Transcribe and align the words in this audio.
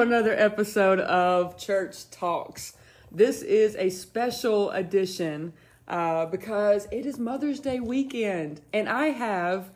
Another 0.00 0.34
episode 0.34 1.00
of 1.00 1.56
Church 1.56 2.10
Talks. 2.10 2.76
This 3.10 3.40
is 3.40 3.74
a 3.76 3.88
special 3.88 4.70
edition 4.70 5.54
uh, 5.88 6.26
because 6.26 6.86
it 6.92 7.06
is 7.06 7.18
Mother's 7.18 7.60
Day 7.60 7.80
weekend, 7.80 8.60
and 8.74 8.90
I 8.90 9.06
have 9.06 9.70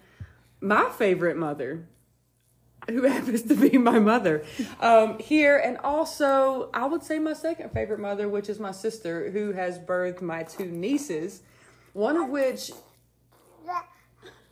my 0.60 0.90
favorite 0.90 1.38
mother, 1.38 1.86
who 2.86 3.02
happens 3.08 3.42
to 3.44 3.54
be 3.54 3.78
my 3.78 3.98
mother, 3.98 4.44
um, 4.80 5.18
here, 5.18 5.56
and 5.56 5.78
also 5.78 6.68
I 6.74 6.84
would 6.84 7.02
say 7.02 7.18
my 7.18 7.32
second 7.32 7.70
favorite 7.70 8.00
mother, 8.00 8.28
which 8.28 8.50
is 8.50 8.60
my 8.60 8.72
sister, 8.72 9.30
who 9.30 9.52
has 9.52 9.78
birthed 9.78 10.20
my 10.20 10.42
two 10.42 10.66
nieces, 10.66 11.40
one 11.94 12.18
of 12.18 12.28
which 12.28 12.70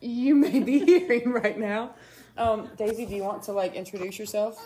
you 0.01 0.35
may 0.35 0.61
be 0.61 0.79
hearing 0.87 1.31
right 1.31 1.59
now. 1.59 1.95
Um, 2.39 2.71
Daisy, 2.79 3.05
do 3.05 3.15
you 3.15 3.23
want 3.23 3.43
to 3.43 3.53
like 3.53 3.75
introduce 3.75 4.19
yourself? 4.19 4.59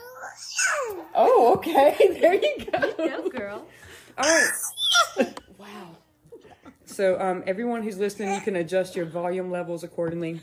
Oh, 1.15 1.55
okay. 1.57 1.97
There 2.21 2.35
you 2.35 2.67
go. 2.73 2.93
Go, 2.97 3.29
girl. 3.29 3.67
All 4.19 4.25
right. 5.19 5.39
wow. 5.59 5.97
So, 6.85 7.19
um, 7.21 7.43
everyone 7.47 7.83
who's 7.83 7.99
listening, 7.99 8.35
you 8.35 8.41
can 8.41 8.57
adjust 8.57 8.95
your 8.95 9.07
volume 9.07 9.51
levels 9.51 9.83
accordingly. 9.85 10.41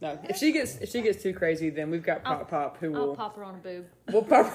No, 0.00 0.16
if 0.28 0.36
she 0.36 0.52
gets 0.52 0.76
if 0.76 0.90
she 0.90 1.02
gets 1.02 1.20
too 1.22 1.34
crazy, 1.34 1.70
then 1.70 1.90
we've 1.90 2.04
got 2.04 2.22
Pop 2.22 2.48
Pop 2.48 2.78
who 2.78 2.94
I'll 2.94 3.16
pop 3.16 3.34
her 3.34 3.42
on 3.42 3.56
a 3.56 3.58
boob. 3.58 3.86
we'll 4.12 4.22
pop. 4.22 4.52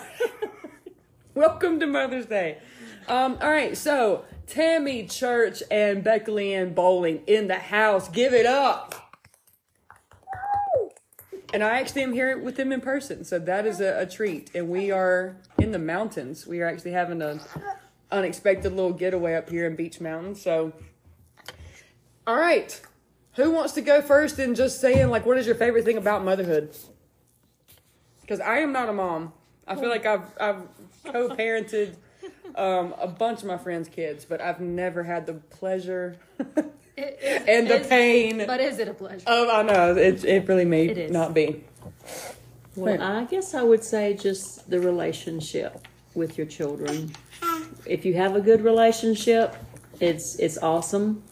Welcome 1.36 1.80
to 1.82 1.88
Mother's 1.88 2.28
Day. 2.28 2.60
Um, 3.10 3.38
all 3.42 3.50
right, 3.52 3.76
so 3.76 4.24
Tammy 4.48 5.06
Church 5.06 5.62
and 5.70 6.04
Bekah 6.04 6.28
Leanne 6.28 6.74
Bowling 6.74 7.24
in 7.28 7.48
the 7.48 7.56
house. 7.56 8.08
Give 8.08 8.34
it 8.34 8.46
up. 8.46 9.03
And 11.54 11.64
I 11.64 11.80
actually 11.80 12.02
am 12.02 12.14
here 12.14 12.36
with 12.36 12.56
them 12.56 12.72
in 12.72 12.82
person, 12.82 13.24
so 13.24 13.38
that 13.38 13.68
is 13.68 13.80
a, 13.80 14.02
a 14.02 14.06
treat. 14.08 14.50
And 14.56 14.70
we 14.70 14.90
are 14.90 15.38
in 15.60 15.72
the 15.72 15.78
mountains. 15.78 16.48
We 16.48 16.62
are 16.62 16.68
actually 16.68 16.94
having 16.94 17.22
an 17.22 17.42
unexpected 18.12 18.74
little 18.74 18.92
getaway 18.92 19.36
up 19.36 19.50
here 19.50 19.68
in 19.68 19.76
Beech 19.76 20.02
Mountain. 20.02 20.34
So, 20.34 20.74
all 22.26 22.36
right, 22.36 22.82
who 23.34 23.52
wants 23.52 23.74
to 23.74 23.82
go 23.82 24.02
first 24.02 24.40
and 24.40 24.56
just 24.56 24.82
saying 24.82 25.10
like, 25.10 25.28
what 25.28 25.38
is 25.38 25.46
your 25.46 25.56
favorite 25.56 25.86
thing 25.86 25.98
about 25.98 26.26
motherhood? 26.26 26.76
Because 28.22 28.40
I 28.40 28.58
am 28.58 28.72
not 28.72 28.90
a 28.90 28.94
mom. 28.94 29.32
I 29.68 29.76
feel 29.76 29.90
like 29.90 30.08
I've 30.08 30.26
I've 30.42 30.64
co-parented 31.06 31.96
um, 32.56 32.96
a 33.00 33.08
bunch 33.08 33.42
of 33.42 33.46
my 33.46 33.58
friends' 33.58 33.90
kids, 33.90 34.26
but 34.26 34.42
I've 34.42 34.60
never 34.60 35.04
had 35.04 35.28
the 35.28 35.34
pleasure 35.34 36.18
It 36.96 37.20
is- 37.22 37.44
and 37.48 37.68
the 37.68 37.80
is- 37.82 37.88
pain 37.88 38.44
But 38.46 38.60
is 38.60 38.80
it 38.80 38.88
a 38.88 38.94
pleasure? 38.94 39.24
Oh, 39.28 39.50
I 39.50 39.64
know 39.64 39.96
it 39.96 40.24
it 40.24 40.48
really 40.48 40.66
may 40.66 40.88
It 40.88 40.98
is. 40.98 41.12
not 41.12 41.34
be. 41.34 41.64
Well, 42.76 43.02
I 43.02 43.26
guess 43.26 43.54
I 43.54 43.62
would 43.64 43.84
say 43.84 44.14
just 44.16 44.70
the 44.70 44.80
relationship 44.80 45.88
with 46.16 46.38
your 46.38 46.48
children. 46.48 47.12
If 47.86 48.06
you 48.06 48.14
have 48.16 48.36
a 48.36 48.42
good 48.42 48.62
relationship, 48.62 49.56
it's 50.00 50.36
it's 50.40 50.58
awesome. 50.58 51.24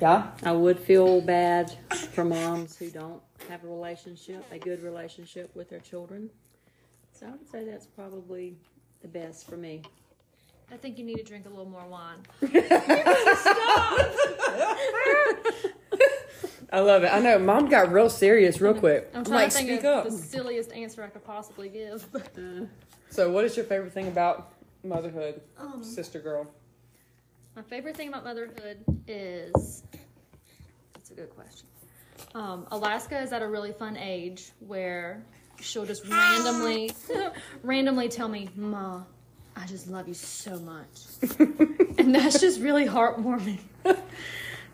Yeah. 0.00 0.30
I 0.42 0.52
would 0.52 0.78
feel 0.78 1.20
bad 1.20 1.70
for 2.12 2.24
moms 2.24 2.76
who 2.76 2.90
don't 2.90 3.20
have 3.48 3.62
a 3.64 3.68
relationship, 3.68 4.44
a 4.50 4.58
good 4.58 4.82
relationship 4.82 5.54
with 5.54 5.68
their 5.68 5.80
children. 5.80 6.30
So 7.12 7.26
I 7.26 7.30
would 7.32 7.48
say 7.50 7.64
that's 7.64 7.86
probably 7.86 8.56
the 9.02 9.08
best 9.08 9.46
for 9.48 9.56
me. 9.56 9.82
I 10.72 10.76
think 10.76 10.98
you 10.98 11.04
need 11.04 11.16
to 11.16 11.22
drink 11.24 11.46
a 11.46 11.48
little 11.48 11.66
more 11.66 11.86
wine. 11.86 12.18
I 16.72 16.78
love 16.78 17.02
it. 17.02 17.12
I 17.12 17.18
know. 17.20 17.38
Mom 17.38 17.68
got 17.68 17.90
real 17.92 18.08
serious 18.08 18.60
real 18.60 18.74
quick. 18.74 19.10
I'm 19.12 19.18
I'm 19.18 19.24
trying 19.24 19.34
like, 19.40 19.50
to 19.50 19.56
think 19.56 19.68
speak 19.70 19.80
of 19.84 19.96
up. 19.98 20.04
the 20.04 20.12
silliest 20.12 20.72
answer 20.72 21.02
I 21.02 21.08
could 21.08 21.24
possibly 21.24 21.68
give. 21.68 22.06
So, 23.12 23.28
what 23.28 23.44
is 23.44 23.56
your 23.56 23.64
favorite 23.66 23.92
thing 23.92 24.06
about 24.06 24.52
motherhood, 24.84 25.40
Um, 25.58 25.82
sister 25.82 26.20
girl? 26.20 26.46
My 27.56 27.62
favorite 27.62 27.96
thing 27.96 28.06
about 28.06 28.22
motherhood 28.22 28.84
is 29.08 29.82
that's 30.94 31.10
a 31.10 31.14
good 31.14 31.30
question. 31.30 31.66
Um, 32.36 32.68
Alaska 32.70 33.20
is 33.20 33.32
at 33.32 33.42
a 33.42 33.48
really 33.48 33.72
fun 33.72 33.96
age 33.96 34.52
where 34.60 35.24
she'll 35.60 35.84
just 35.86 36.06
randomly 36.06 36.92
randomly 37.64 38.08
tell 38.08 38.28
me, 38.28 38.48
Ma, 38.54 39.02
I 39.60 39.66
just 39.66 39.88
love 39.88 40.08
you 40.08 40.14
so 40.14 40.58
much. 40.60 40.88
and 41.98 42.14
that's 42.14 42.40
just 42.40 42.60
really 42.60 42.86
heartwarming. 42.86 43.58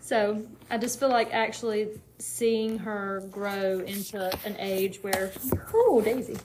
so 0.01 0.45
I 0.69 0.77
just 0.77 0.99
feel 0.99 1.09
like 1.09 1.33
actually 1.33 1.89
seeing 2.19 2.77
her 2.79 3.21
grow 3.29 3.79
into 3.79 4.33
an 4.45 4.55
age 4.59 4.99
where 5.03 5.31
oh 5.73 6.01
Daisy. 6.01 6.37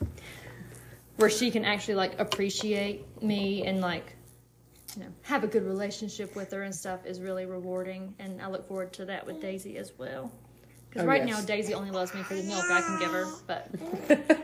Where 1.16 1.30
she 1.30 1.52
can 1.52 1.64
actually 1.64 1.94
like 1.94 2.18
appreciate 2.18 3.22
me 3.22 3.64
and 3.64 3.80
like 3.80 4.16
you 4.96 5.04
know, 5.04 5.08
have 5.22 5.44
a 5.44 5.46
good 5.46 5.64
relationship 5.64 6.34
with 6.34 6.50
her 6.50 6.62
and 6.62 6.74
stuff 6.74 7.06
is 7.06 7.20
really 7.20 7.46
rewarding, 7.46 8.14
and 8.18 8.42
I 8.42 8.48
look 8.48 8.66
forward 8.66 8.92
to 8.94 9.04
that 9.06 9.24
with 9.24 9.40
Daisy 9.40 9.78
as 9.78 9.92
well. 9.96 10.32
Because 10.88 11.04
Oh, 11.04 11.06
right 11.06 11.26
yes. 11.26 11.38
now 11.38 11.46
Daisy 11.46 11.74
only 11.74 11.90
loves 11.90 12.12
me 12.12 12.22
for 12.22 12.34
the 12.34 12.42
milk 12.42 12.64
I 12.70 12.80
can 12.80 12.98
give 12.98 13.10
her, 13.12 13.26
but 13.46 14.42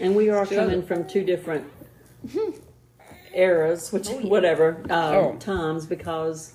And 0.00 0.16
we 0.16 0.28
are 0.28 0.44
coming 0.44 0.84
from 0.84 1.06
two 1.06 1.22
different 1.24 1.64
mm-hmm. 2.26 2.58
Eras, 3.34 3.92
which 3.92 4.08
whatever 4.08 4.78
um, 4.90 5.14
Oh. 5.14 5.36
times, 5.38 5.86
because 5.86 6.54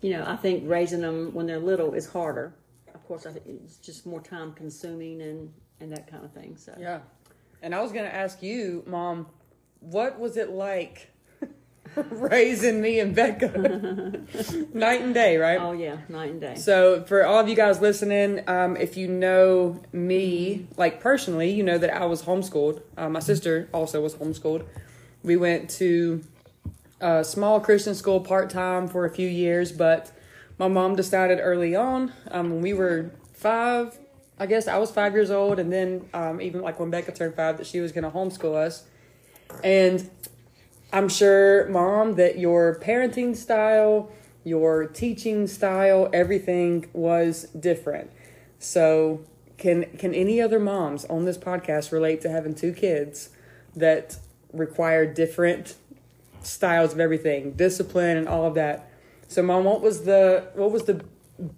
you 0.00 0.10
know 0.12 0.24
I 0.26 0.36
think 0.36 0.64
raising 0.68 1.00
them 1.00 1.32
when 1.34 1.46
they're 1.46 1.58
little 1.58 1.94
is 1.94 2.06
harder. 2.06 2.54
Of 2.94 3.06
course, 3.06 3.26
I 3.26 3.32
think 3.32 3.46
it's 3.64 3.76
just 3.76 4.06
more 4.06 4.20
time 4.20 4.52
consuming 4.52 5.20
and 5.22 5.52
and 5.80 5.92
that 5.92 6.06
kind 6.10 6.24
of 6.24 6.32
thing. 6.32 6.56
So 6.56 6.74
Yeah. 6.78 7.00
And 7.62 7.74
I 7.74 7.82
was 7.82 7.92
gonna 7.92 8.08
ask 8.08 8.42
you, 8.42 8.82
Mom, 8.86 9.26
what 9.80 10.18
was 10.18 10.36
it 10.36 10.50
like 10.50 11.10
raising 11.96 12.80
me 12.80 13.00
and 13.00 13.14
Bekah? 13.16 14.74
Night 14.74 15.00
and 15.02 15.12
day, 15.12 15.36
right? 15.36 15.60
oh 15.60 15.72
yeah, 15.72 15.98
night 16.08 16.30
and 16.30 16.40
day. 16.40 16.54
So, 16.54 17.02
for 17.04 17.26
all 17.26 17.40
of 17.40 17.48
you 17.48 17.56
guys 17.56 17.80
listening, 17.80 18.42
um, 18.48 18.76
if 18.76 18.96
you 18.96 19.08
know 19.08 19.80
me, 19.92 20.66
like 20.76 21.00
personally, 21.00 21.50
you 21.50 21.62
know 21.62 21.78
that 21.78 21.92
I 21.94 22.06
was 22.06 22.22
homeschooled. 22.22 22.82
Uh, 22.96 23.08
my 23.08 23.20
sister 23.20 23.68
also 23.74 24.00
was 24.00 24.14
homeschooled. 24.14 24.64
We 25.22 25.36
went 25.36 25.70
to 25.70 26.22
a 27.00 27.24
small 27.24 27.60
Christian 27.60 27.94
school 27.94 28.20
part 28.20 28.50
time 28.50 28.88
for 28.88 29.04
a 29.04 29.10
few 29.10 29.28
years, 29.28 29.72
but 29.72 30.12
my 30.58 30.68
mom 30.68 30.96
decided 30.96 31.38
early 31.40 31.74
on, 31.74 32.12
um, 32.30 32.50
when 32.50 32.60
we 32.60 32.72
were 32.72 33.10
five, 33.32 33.98
I 34.38 34.46
guess 34.46 34.68
I 34.68 34.78
was 34.78 34.90
five 34.90 35.14
years 35.14 35.30
old, 35.30 35.58
and 35.58 35.72
then 35.72 36.08
um, 36.12 36.40
even 36.40 36.60
like 36.60 36.78
when 36.78 36.90
Bekah 36.90 37.14
turned 37.14 37.34
five, 37.34 37.58
that 37.58 37.66
she 37.66 37.80
was 37.80 37.92
going 37.92 38.04
to 38.04 38.10
homeschool 38.10 38.54
us. 38.54 38.84
And 39.64 40.08
I'm 40.92 41.08
sure, 41.08 41.68
mom, 41.68 42.14
that 42.16 42.38
your 42.38 42.78
parenting 42.80 43.36
style, 43.36 44.10
your 44.44 44.86
teaching 44.86 45.46
style, 45.46 46.08
everything 46.12 46.88
was 46.92 47.44
different. 47.58 48.10
So, 48.58 49.24
can 49.56 49.84
can 49.98 50.14
any 50.14 50.40
other 50.40 50.58
moms 50.58 51.04
on 51.06 51.24
this 51.26 51.36
podcast 51.36 51.92
relate 51.92 52.20
to 52.22 52.30
having 52.30 52.54
two 52.54 52.72
kids 52.72 53.30
that 53.76 54.18
require 54.52 55.06
different 55.06 55.76
styles 56.42 56.92
of 56.92 57.00
everything, 57.00 57.52
discipline 57.52 58.16
and 58.16 58.28
all 58.28 58.46
of 58.46 58.54
that? 58.54 58.90
So, 59.28 59.42
mom, 59.42 59.64
what 59.64 59.80
was 59.80 60.04
the 60.04 60.48
what 60.54 60.72
was 60.72 60.84
the 60.84 61.04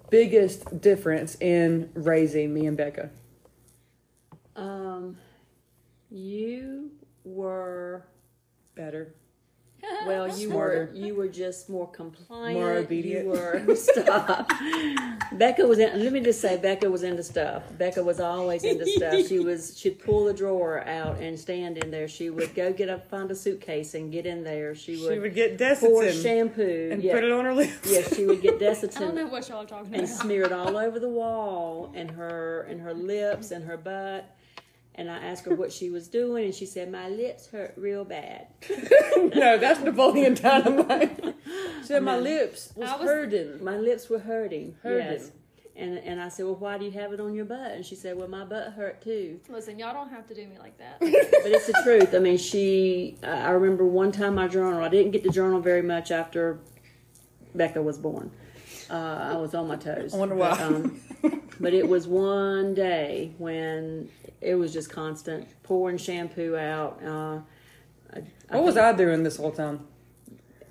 biggest 0.09 0.81
difference 0.81 1.35
in 1.39 1.89
raising 1.93 2.53
me 2.53 2.67
and 2.67 2.77
Bekah? 2.77 3.09
Um, 4.55 5.17
you 6.09 6.91
were 7.23 8.05
Better. 8.75 9.13
Well. 10.05 10.27
You 10.27 10.49
Smarter. 10.49 10.89
were 10.91 10.97
you 10.97 11.15
were 11.15 11.27
just 11.27 11.69
more 11.69 11.89
compliant. 11.89 12.59
More 12.59 12.73
obedient. 12.73 13.25
You 13.25 13.31
were 13.31 13.75
stop. 13.75 14.49
Bekah 15.33 15.67
was 15.67 15.79
in. 15.79 16.03
Let 16.03 16.11
me 16.13 16.19
just 16.21 16.41
say, 16.41 16.57
Bekah 16.57 16.89
was 16.91 17.03
into 17.03 17.23
stuff. 17.23 17.63
Bekah 17.77 18.03
was 18.03 18.19
always 18.19 18.63
into 18.63 18.85
stuff. 18.85 19.27
She 19.27 19.39
was. 19.49 19.77
She'd 19.77 19.99
pull 19.99 20.25
the 20.25 20.33
drawer 20.33 20.85
out 20.87 21.17
and 21.19 21.39
stand 21.39 21.77
in 21.77 21.91
there. 21.91 22.07
She 22.07 22.29
would 22.29 22.53
go 22.55 22.71
get 22.73 22.89
up, 22.89 23.09
find 23.09 23.29
a 23.31 23.35
suitcase, 23.35 23.93
and 23.93 24.11
get 24.11 24.25
in 24.25 24.43
there. 24.43 24.75
She 24.75 24.97
would, 24.97 25.13
She 25.13 25.19
would 25.19 25.35
get 25.35 25.57
pour 25.79 26.03
Desitin 26.03 26.23
shampoo 26.23 26.89
and 26.91 27.03
yeah. 27.03 27.13
put 27.13 27.23
it 27.23 27.31
on 27.31 27.45
her 27.45 27.53
lips. 27.53 27.91
Yes, 27.91 28.15
she 28.15 28.25
would 28.25 28.41
get 28.41 28.59
Desitin. 28.59 28.97
I 28.97 28.99
don't 29.01 29.15
know 29.15 29.27
what 29.27 29.47
y'all 29.49 29.63
are 29.63 29.65
talking 29.65 29.93
and 29.93 30.03
about. 30.03 30.15
smear 30.15 30.43
it 30.43 30.51
all 30.51 30.77
over 30.77 30.99
the 30.99 31.09
wall 31.09 31.91
and 31.95 32.09
her 32.11 32.61
and 32.69 32.81
her 32.81 32.93
lips 32.93 33.51
and 33.51 33.65
her 33.65 33.77
butt. 33.77 34.25
And 34.95 35.09
I 35.09 35.17
asked 35.17 35.45
her 35.45 35.55
what 35.55 35.71
she 35.73 35.89
was 35.89 36.07
doing, 36.07 36.45
and 36.45 36.53
she 36.53 36.67
said, 36.67 36.91
"My 36.91 37.09
lips 37.09 37.47
hurt 37.47 37.73
real 37.77 38.05
bad." 38.05 38.47
no, 39.17 39.57
that's 39.57 39.79
Napoleon 39.79 40.35
Dynamite. 40.35 41.35
She 41.81 41.87
said 41.87 42.03
my 42.03 42.17
lips 42.17 42.71
was, 42.75 42.89
was- 42.91 43.01
hurting. 43.01 43.63
My 43.63 43.77
lips 43.77 44.07
were 44.09 44.19
hurting. 44.19 44.75
Hurting. 44.83 45.11
Yes. 45.13 45.31
And 45.75 45.97
and 45.97 46.21
I 46.21 46.29
said, 46.29 46.45
"Well, 46.45 46.55
why 46.55 46.77
do 46.77 46.85
you 46.85 46.91
have 46.91 47.11
it 47.11 47.19
on 47.19 47.33
your 47.33 47.45
butt?" 47.45 47.71
And 47.71 47.83
she 47.83 47.95
said, 47.95 48.15
"Well, 48.15 48.27
my 48.27 48.45
butt 48.45 48.73
hurt 48.73 49.01
too." 49.01 49.39
Listen, 49.49 49.79
y'all 49.79 49.93
don't 49.93 50.11
have 50.11 50.27
to 50.27 50.35
do 50.35 50.45
me 50.45 50.59
like 50.59 50.77
that. 50.77 50.99
But 50.99 51.09
it's 51.11 51.65
the 51.65 51.81
truth. 51.83 52.13
I 52.13 52.19
mean, 52.19 52.37
she. 52.37 53.17
I 53.23 53.27
I 53.29 53.49
remember 53.49 53.85
one 53.85 54.11
time 54.11 54.37
I 54.37 54.47
journal. 54.47 54.83
I 54.83 54.89
didn't 54.89 55.11
get 55.11 55.23
to 55.23 55.29
journal 55.29 55.59
very 55.59 55.81
much 55.81 56.11
after 56.11 56.59
Bekah 57.57 57.83
was 57.83 57.97
born. 57.97 58.29
Uh, 58.89 59.29
I 59.33 59.35
was 59.37 59.53
on 59.53 59.67
my 59.67 59.75
toes. 59.75 60.13
I 60.13 60.17
wonder 60.17 60.35
But, 60.35 60.59
why. 60.59 60.65
um, 60.65 61.01
but 61.59 61.73
it 61.73 61.87
was 61.87 62.07
one 62.07 62.73
day 62.73 63.31
when 63.37 64.09
it 64.41 64.55
was 64.55 64.73
just 64.73 64.89
constant 64.89 65.47
pouring 65.63 65.97
shampoo 65.97 66.55
out. 66.57 66.99
Uh, 67.03 67.39
I, 68.13 68.55
What 68.57 68.63
was 68.65 68.77
I 68.77 68.91
doing 68.93 69.23
this 69.23 69.37
whole 69.37 69.51
time? 69.51 69.87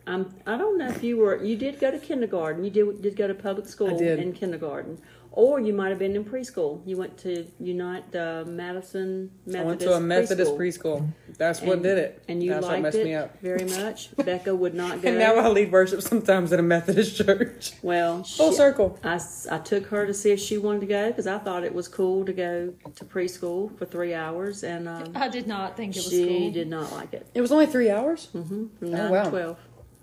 I'm, 0.06 0.34
I 0.46 0.56
don't 0.56 0.78
know 0.78 0.88
if 0.88 1.02
you 1.02 1.16
were. 1.16 1.42
You 1.42 1.56
did 1.56 1.78
go 1.78 1.90
to 1.90 1.98
kindergarten. 1.98 2.64
You 2.64 2.70
did 2.70 3.02
did 3.02 3.16
go 3.16 3.28
to 3.28 3.34
public 3.34 3.66
school 3.68 3.94
I 3.94 3.96
did. 3.96 4.18
in 4.18 4.32
kindergarten, 4.32 4.98
or 5.34 5.58
you 5.60 5.72
might 5.72 5.88
have 5.88 5.98
been 5.98 6.14
in 6.14 6.24
preschool. 6.24 6.80
You 6.86 6.96
went 6.98 7.16
to 7.18 7.46
Unite 7.58 8.14
uh, 8.14 8.44
Madison 8.46 9.30
Methodist. 9.46 9.64
I 9.64 9.66
went 9.66 9.80
to 9.80 9.92
a 9.94 10.00
Methodist 10.00 10.52
preschool. 10.52 11.00
preschool. 11.00 11.12
That's 11.38 11.60
what 11.62 11.82
did 11.82 11.98
it. 11.98 12.22
and 12.28 12.42
you 12.42 12.50
That's 12.50 12.62
what 12.64 12.72
liked 12.72 12.82
messed 12.82 12.98
it 12.98 13.04
me 13.04 13.14
up. 13.14 13.40
very 13.40 13.64
much. 13.82 14.10
Bekah 14.16 14.56
would 14.56 14.74
not 14.74 15.00
go. 15.00 15.08
And 15.08 15.18
now 15.18 15.34
I 15.36 15.48
lead 15.48 15.72
worship 15.72 16.02
sometimes 16.02 16.52
at 16.52 16.60
a 16.60 16.62
Methodist 16.62 17.16
church. 17.24 17.72
well, 17.82 18.22
Full 18.24 18.50
she- 18.50 18.56
circle. 18.56 18.98
I 19.02 19.18
took 19.64 19.86
her 19.86 20.06
to 20.06 20.14
see 20.14 20.30
if 20.32 20.40
she 20.40 20.58
wanted 20.58 20.80
to 20.80 20.86
go 20.86 21.08
because 21.08 21.26
I 21.26 21.38
thought 21.38 21.64
it 21.64 21.74
was 21.74 21.88
cool 21.88 22.24
to 22.26 22.32
go 22.32 22.72
to 22.94 23.04
preschool 23.04 23.76
for 23.78 23.86
three 23.86 24.14
hours, 24.14 24.62
and 24.64 24.86
um, 24.88 25.12
I 25.14 25.28
did 25.28 25.46
not 25.46 25.76
think 25.76 25.96
it 25.96 26.00
was 26.04 26.10
she 26.10 26.26
cool. 26.26 26.50
did 26.52 26.68
not 26.68 26.92
like 26.92 27.14
it. 27.14 27.26
It 27.34 27.40
was 27.40 27.50
only 27.52 27.66
three 27.66 27.90
hours. 27.90 28.28
Mm 28.34 28.46
hmm 28.46 28.66
From 28.78 28.88
Oh, 28.88 28.90
nine 28.96 29.10
wow. 29.10 29.24
to 29.24 29.30
twelve. 29.30 29.58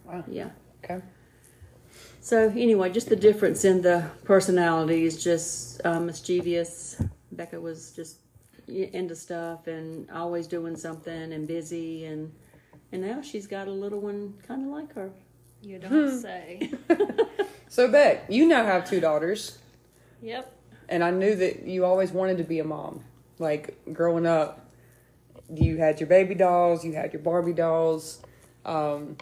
Wow. 0.06 0.24
Yeah. 0.28 0.50
Okay. 0.84 1.02
So 2.30 2.48
anyway, 2.56 2.92
just 2.92 3.10
the 3.10 3.16
difference 3.16 3.66
in 3.66 3.82
the 3.82 4.06
personalities, 4.24 5.24
just 5.24 5.84
uh, 5.84 6.00
mischievous. 6.00 7.02
Bekah 7.36 7.60
was 7.60 7.92
just 7.92 8.20
into 8.68 9.16
stuff 9.16 9.66
and 9.66 10.08
always 10.12 10.46
doing 10.46 10.76
something 10.76 11.34
and 11.34 11.48
busy, 11.48 12.06
and 12.06 12.32
and 12.92 13.02
now 13.02 13.24
she's 13.24 13.48
got 13.48 13.68
a 13.68 13.72
little 13.72 14.00
one 14.00 14.36
kind 14.48 14.62
of 14.64 14.68
like 14.70 14.94
her. 14.94 15.10
You 15.64 15.80
don't 15.90 16.22
say. 16.22 16.72
So 17.68 17.88
Beck, 17.92 18.26
you 18.30 18.48
now 18.48 18.64
have 18.64 18.88
two 18.88 19.00
daughters, 19.00 19.58
Yep. 20.22 20.54
and 20.88 21.04
I 21.04 21.10
knew 21.10 21.36
that 21.36 21.64
you 21.68 21.84
always 21.84 22.12
wanted 22.12 22.38
to 22.38 22.44
be 22.44 22.60
a 22.60 22.64
mom. 22.64 23.04
Like 23.40 23.76
growing 23.92 24.28
up, 24.28 24.70
you 25.52 25.78
had 25.78 26.00
your 26.00 26.10
baby 26.10 26.36
dolls, 26.36 26.86
you 26.86 26.94
had 26.94 27.12
your 27.12 27.24
Barbie 27.24 27.54
dolls. 27.54 28.22
Um, 28.66 29.18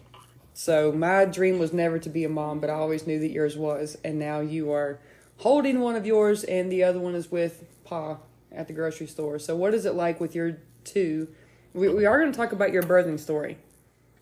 so 0.58 0.92
my 0.92 1.26
dream 1.26 1.60
was 1.60 1.72
never 1.72 2.00
to 2.00 2.10
be 2.10 2.24
a 2.24 2.30
mom, 2.30 2.60
but 2.60 2.72
I 2.72 2.74
always 2.74 3.06
knew 3.06 3.20
that 3.20 3.30
yours 3.30 3.56
was. 3.56 3.96
And 4.04 4.18
now 4.18 4.40
you 4.40 4.72
are 4.72 5.00
holding 5.38 5.82
one 5.82 5.96
of 5.96 6.08
yours, 6.08 6.44
and 6.44 6.72
the 6.72 6.84
other 6.84 7.00
one 7.00 7.14
is 7.14 7.30
with 7.30 7.64
Pa 7.84 8.18
at 8.52 8.68
the 8.68 8.74
grocery 8.74 9.06
store. 9.06 9.38
So 9.38 9.56
what 9.56 9.76
is 9.76 9.86
it 9.86 9.94
like 9.94 10.20
with 10.20 10.34
your 10.34 10.58
two? 10.84 11.28
We, 11.76 11.90
we 11.90 12.08
are 12.08 12.20
going 12.20 12.32
to 12.32 12.36
talk 12.36 12.54
about 12.54 12.72
your 12.72 12.82
birthing 12.82 13.20
story. 13.20 13.60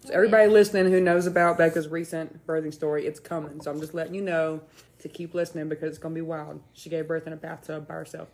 So 0.03 0.13
everybody 0.13 0.49
listening 0.49 0.91
who 0.91 0.99
knows 0.99 1.25
about 1.25 1.57
Bekah's 1.57 1.87
recent 1.87 2.45
birthing 2.45 2.73
story, 2.73 3.07
it's 3.07 3.21
coming. 3.21 3.61
So 3.61 3.71
I'm 3.71 3.79
just 3.79 3.93
letting 3.93 4.13
you 4.13 4.21
know 4.21 4.59
to 4.99 5.07
keep 5.07 5.35
listening 5.35 5.69
because 5.69 5.87
it's 5.87 5.99
going 5.99 6.13
to 6.13 6.19
be 6.19 6.21
wild. 6.21 6.59
She 6.73 6.89
gave 6.89 7.07
birth 7.07 7.27
in 7.27 7.31
a 7.31 7.37
bathtub 7.37 7.87
by 7.87 7.93
herself. 7.93 8.27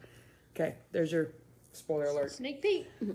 Okay, 0.55 0.73
there's 0.91 1.11
your 1.11 1.27
spoiler 1.71 2.05
alert. 2.05 2.31
Sneak 2.31 2.63
peek. 2.63 2.87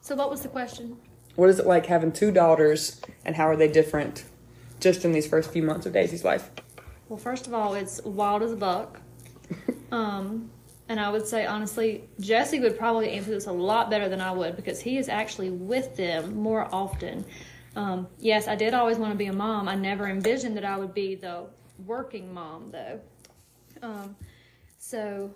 so 0.00 0.14
what 0.14 0.30
was 0.30 0.42
the 0.42 0.48
question? 0.48 0.98
What 1.36 1.50
is 1.50 1.58
it 1.58 1.66
like 1.66 1.86
having 1.86 2.12
two 2.12 2.32
daughters, 2.32 3.00
and 3.24 3.36
how 3.36 3.48
are 3.48 3.56
they 3.56 3.68
different 3.68 4.24
just 4.80 5.04
in 5.04 5.12
these 5.12 5.26
first 5.26 5.52
few 5.52 5.62
months 5.62 5.86
of 5.86 5.92
Daisy's 5.92 6.24
life? 6.24 6.50
Well, 7.08 7.18
first 7.18 7.46
of 7.46 7.54
all, 7.54 7.74
it's 7.74 8.02
wild 8.04 8.42
as 8.42 8.52
a 8.52 8.56
buck. 8.56 9.00
Um, 9.92 10.50
and 10.88 10.98
I 10.98 11.10
would 11.10 11.26
say 11.26 11.46
honestly, 11.46 12.08
Jesse 12.18 12.58
would 12.58 12.76
probably 12.76 13.10
answer 13.10 13.30
this 13.30 13.46
a 13.46 13.52
lot 13.52 13.88
better 13.88 14.08
than 14.08 14.20
I 14.20 14.32
would 14.32 14.56
because 14.56 14.80
he 14.80 14.98
is 14.98 15.08
actually 15.08 15.50
with 15.50 15.96
them 15.96 16.36
more 16.36 16.68
often. 16.72 17.24
Um, 17.76 18.08
yes, 18.18 18.48
I 18.48 18.56
did 18.56 18.74
always 18.74 18.98
want 18.98 19.12
to 19.12 19.16
be 19.16 19.26
a 19.26 19.32
mom. 19.32 19.68
I 19.68 19.76
never 19.76 20.08
envisioned 20.08 20.56
that 20.56 20.64
I 20.64 20.76
would 20.76 20.92
be 20.92 21.14
the 21.14 21.44
working 21.86 22.34
mom, 22.34 22.70
though. 22.72 23.00
Um, 23.82 24.16
so 24.78 25.32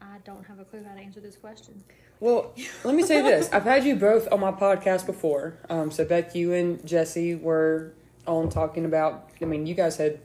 I 0.00 0.18
don't 0.24 0.44
have 0.44 0.58
a 0.58 0.64
clue 0.64 0.84
how 0.86 0.94
to 0.94 1.00
answer 1.00 1.20
this 1.20 1.36
question. 1.36 1.82
Well, 2.18 2.54
let 2.84 2.94
me 2.94 3.02
say 3.02 3.20
this. 3.22 3.50
I've 3.52 3.64
had 3.64 3.84
you 3.84 3.94
both 3.96 4.26
on 4.32 4.40
my 4.40 4.52
podcast 4.52 5.04
before. 5.06 5.58
Um, 5.68 5.90
so, 5.90 6.04
Beck, 6.04 6.34
you 6.34 6.52
and 6.54 6.84
Jesse 6.86 7.34
were 7.34 7.92
on 8.26 8.48
talking 8.48 8.84
about, 8.86 9.30
I 9.40 9.44
mean, 9.44 9.66
you 9.66 9.74
guys 9.74 9.98
had, 9.98 10.20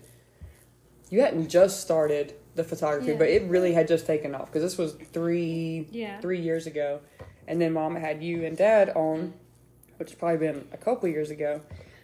you 1.09 1.21
hadn't 1.21 1.49
just 1.49 1.81
started 1.81 2.33
the 2.55 2.63
photography, 2.63 3.11
Yeah. 3.11 3.17
but 3.17 3.27
it 3.29 3.43
really 3.43 3.73
had 3.73 3.87
just 3.87 4.05
taken 4.05 4.33
off 4.33 4.45
because 4.47 4.61
this 4.63 4.77
was 4.77 4.93
three, 5.11 5.87
Yeah. 5.91 6.19
three 6.21 6.39
years 6.39 6.65
ago. 6.65 7.01
And 7.47 7.59
then 7.61 7.73
Mama 7.73 7.99
had 7.99 8.23
you 8.23 8.45
and 8.45 8.55
Dad 8.55 8.89
on, 8.95 9.33
which 9.97 10.11
has 10.11 10.17
probably 10.17 10.37
been 10.37 10.67
a 10.71 10.77
couple 10.77 11.09
years 11.09 11.29
ago. 11.29 11.61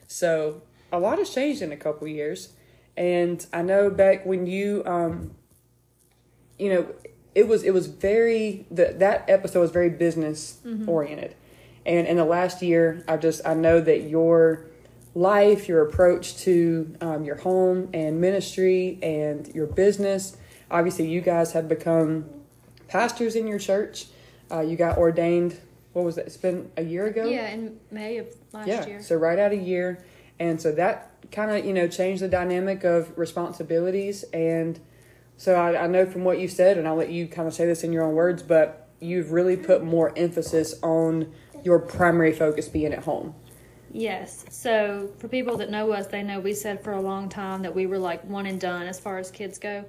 So, 0.07 0.61
a 0.91 0.99
lot 0.99 1.17
has 1.17 1.29
changed 1.29 1.61
in 1.61 1.71
a 1.71 1.77
couple 1.77 2.07
years. 2.07 2.49
And 2.97 3.45
I 3.53 3.61
know, 3.61 3.89
Beck, 3.89 4.25
when 4.25 4.47
you, 4.47 4.83
um, 4.85 5.35
you 6.59 6.73
know, 6.73 6.87
it 7.37 7.47
was 7.47 7.61
it 7.61 7.71
was 7.71 7.85
very 7.85 8.65
that 8.71 8.97
that 8.97 9.29
episode 9.29 9.61
was 9.61 9.69
very 9.69 9.91
business 9.91 10.59
oriented, 10.87 11.35
and 11.85 12.07
in 12.07 12.17
the 12.17 12.25
last 12.25 12.63
year, 12.63 13.03
I 13.07 13.17
just 13.17 13.45
I 13.45 13.53
know 13.53 13.79
that 13.79 14.09
your 14.09 14.65
life, 15.13 15.67
your 15.67 15.83
approach 15.87 16.37
to 16.37 16.95
um, 16.99 17.23
your 17.23 17.35
home 17.35 17.89
and 17.93 18.19
ministry 18.19 18.97
and 19.03 19.47
your 19.53 19.67
business, 19.67 20.35
obviously, 20.71 21.07
you 21.07 21.21
guys 21.21 21.51
have 21.51 21.67
become 21.69 22.25
pastors 22.87 23.35
in 23.35 23.45
your 23.47 23.59
church. 23.59 24.07
Uh, 24.51 24.61
you 24.61 24.75
got 24.75 24.97
ordained. 24.97 25.59
What 25.93 26.05
was 26.05 26.15
that? 26.15 26.25
It's 26.25 26.37
been 26.37 26.71
a 26.75 26.81
year 26.83 27.05
ago. 27.05 27.25
Yeah, 27.25 27.49
in 27.49 27.79
May 27.91 28.17
of 28.17 28.27
last 28.51 28.67
Yeah, 28.67 28.85
year. 28.87 29.01
so 29.03 29.15
right 29.15 29.37
out 29.37 29.51
a 29.51 29.57
year, 29.57 30.03
and 30.39 30.59
so 30.59 30.71
that 30.71 31.11
kind 31.31 31.51
of 31.51 31.63
you 31.63 31.73
know 31.73 31.87
changed 31.87 32.23
the 32.23 32.27
dynamic 32.29 32.83
of 32.83 33.15
responsibilities. 33.15 34.23
And 34.33 34.79
so 35.37 35.55
I, 35.55 35.83
I 35.83 35.87
know 35.87 36.05
from 36.05 36.23
what 36.23 36.39
you 36.39 36.47
said, 36.47 36.77
and 36.77 36.87
I'll 36.87 36.95
let 36.95 37.11
you 37.11 37.27
kind 37.27 37.47
of 37.47 37.53
say 37.53 37.65
this 37.65 37.83
in 37.83 37.93
your 37.93 38.03
own 38.03 38.15
words, 38.15 38.43
but 38.43 38.89
you've 38.99 39.31
really 39.31 39.55
put 39.55 39.83
more 39.83 40.11
emphasis 40.17 40.75
on 40.81 41.31
your 41.63 41.79
primary 41.79 42.33
focus 42.33 42.67
being 42.67 42.91
at 42.91 43.03
home. 43.03 43.35
Yes. 43.91 44.45
So 44.49 45.11
for 45.19 45.27
people 45.27 45.57
that 45.57 45.69
know 45.69 45.91
us, 45.91 46.07
they 46.07 46.23
know 46.23 46.39
we 46.39 46.53
said 46.53 46.83
for 46.83 46.93
a 46.93 47.01
long 47.01 47.29
time 47.29 47.61
that 47.61 47.73
we 47.73 47.85
were 47.85 47.99
like 47.99 48.23
one 48.25 48.47
and 48.47 48.59
done 48.59 48.87
as 48.87 48.99
far 48.99 49.17
as 49.17 49.31
kids 49.31 49.57
go. 49.59 49.85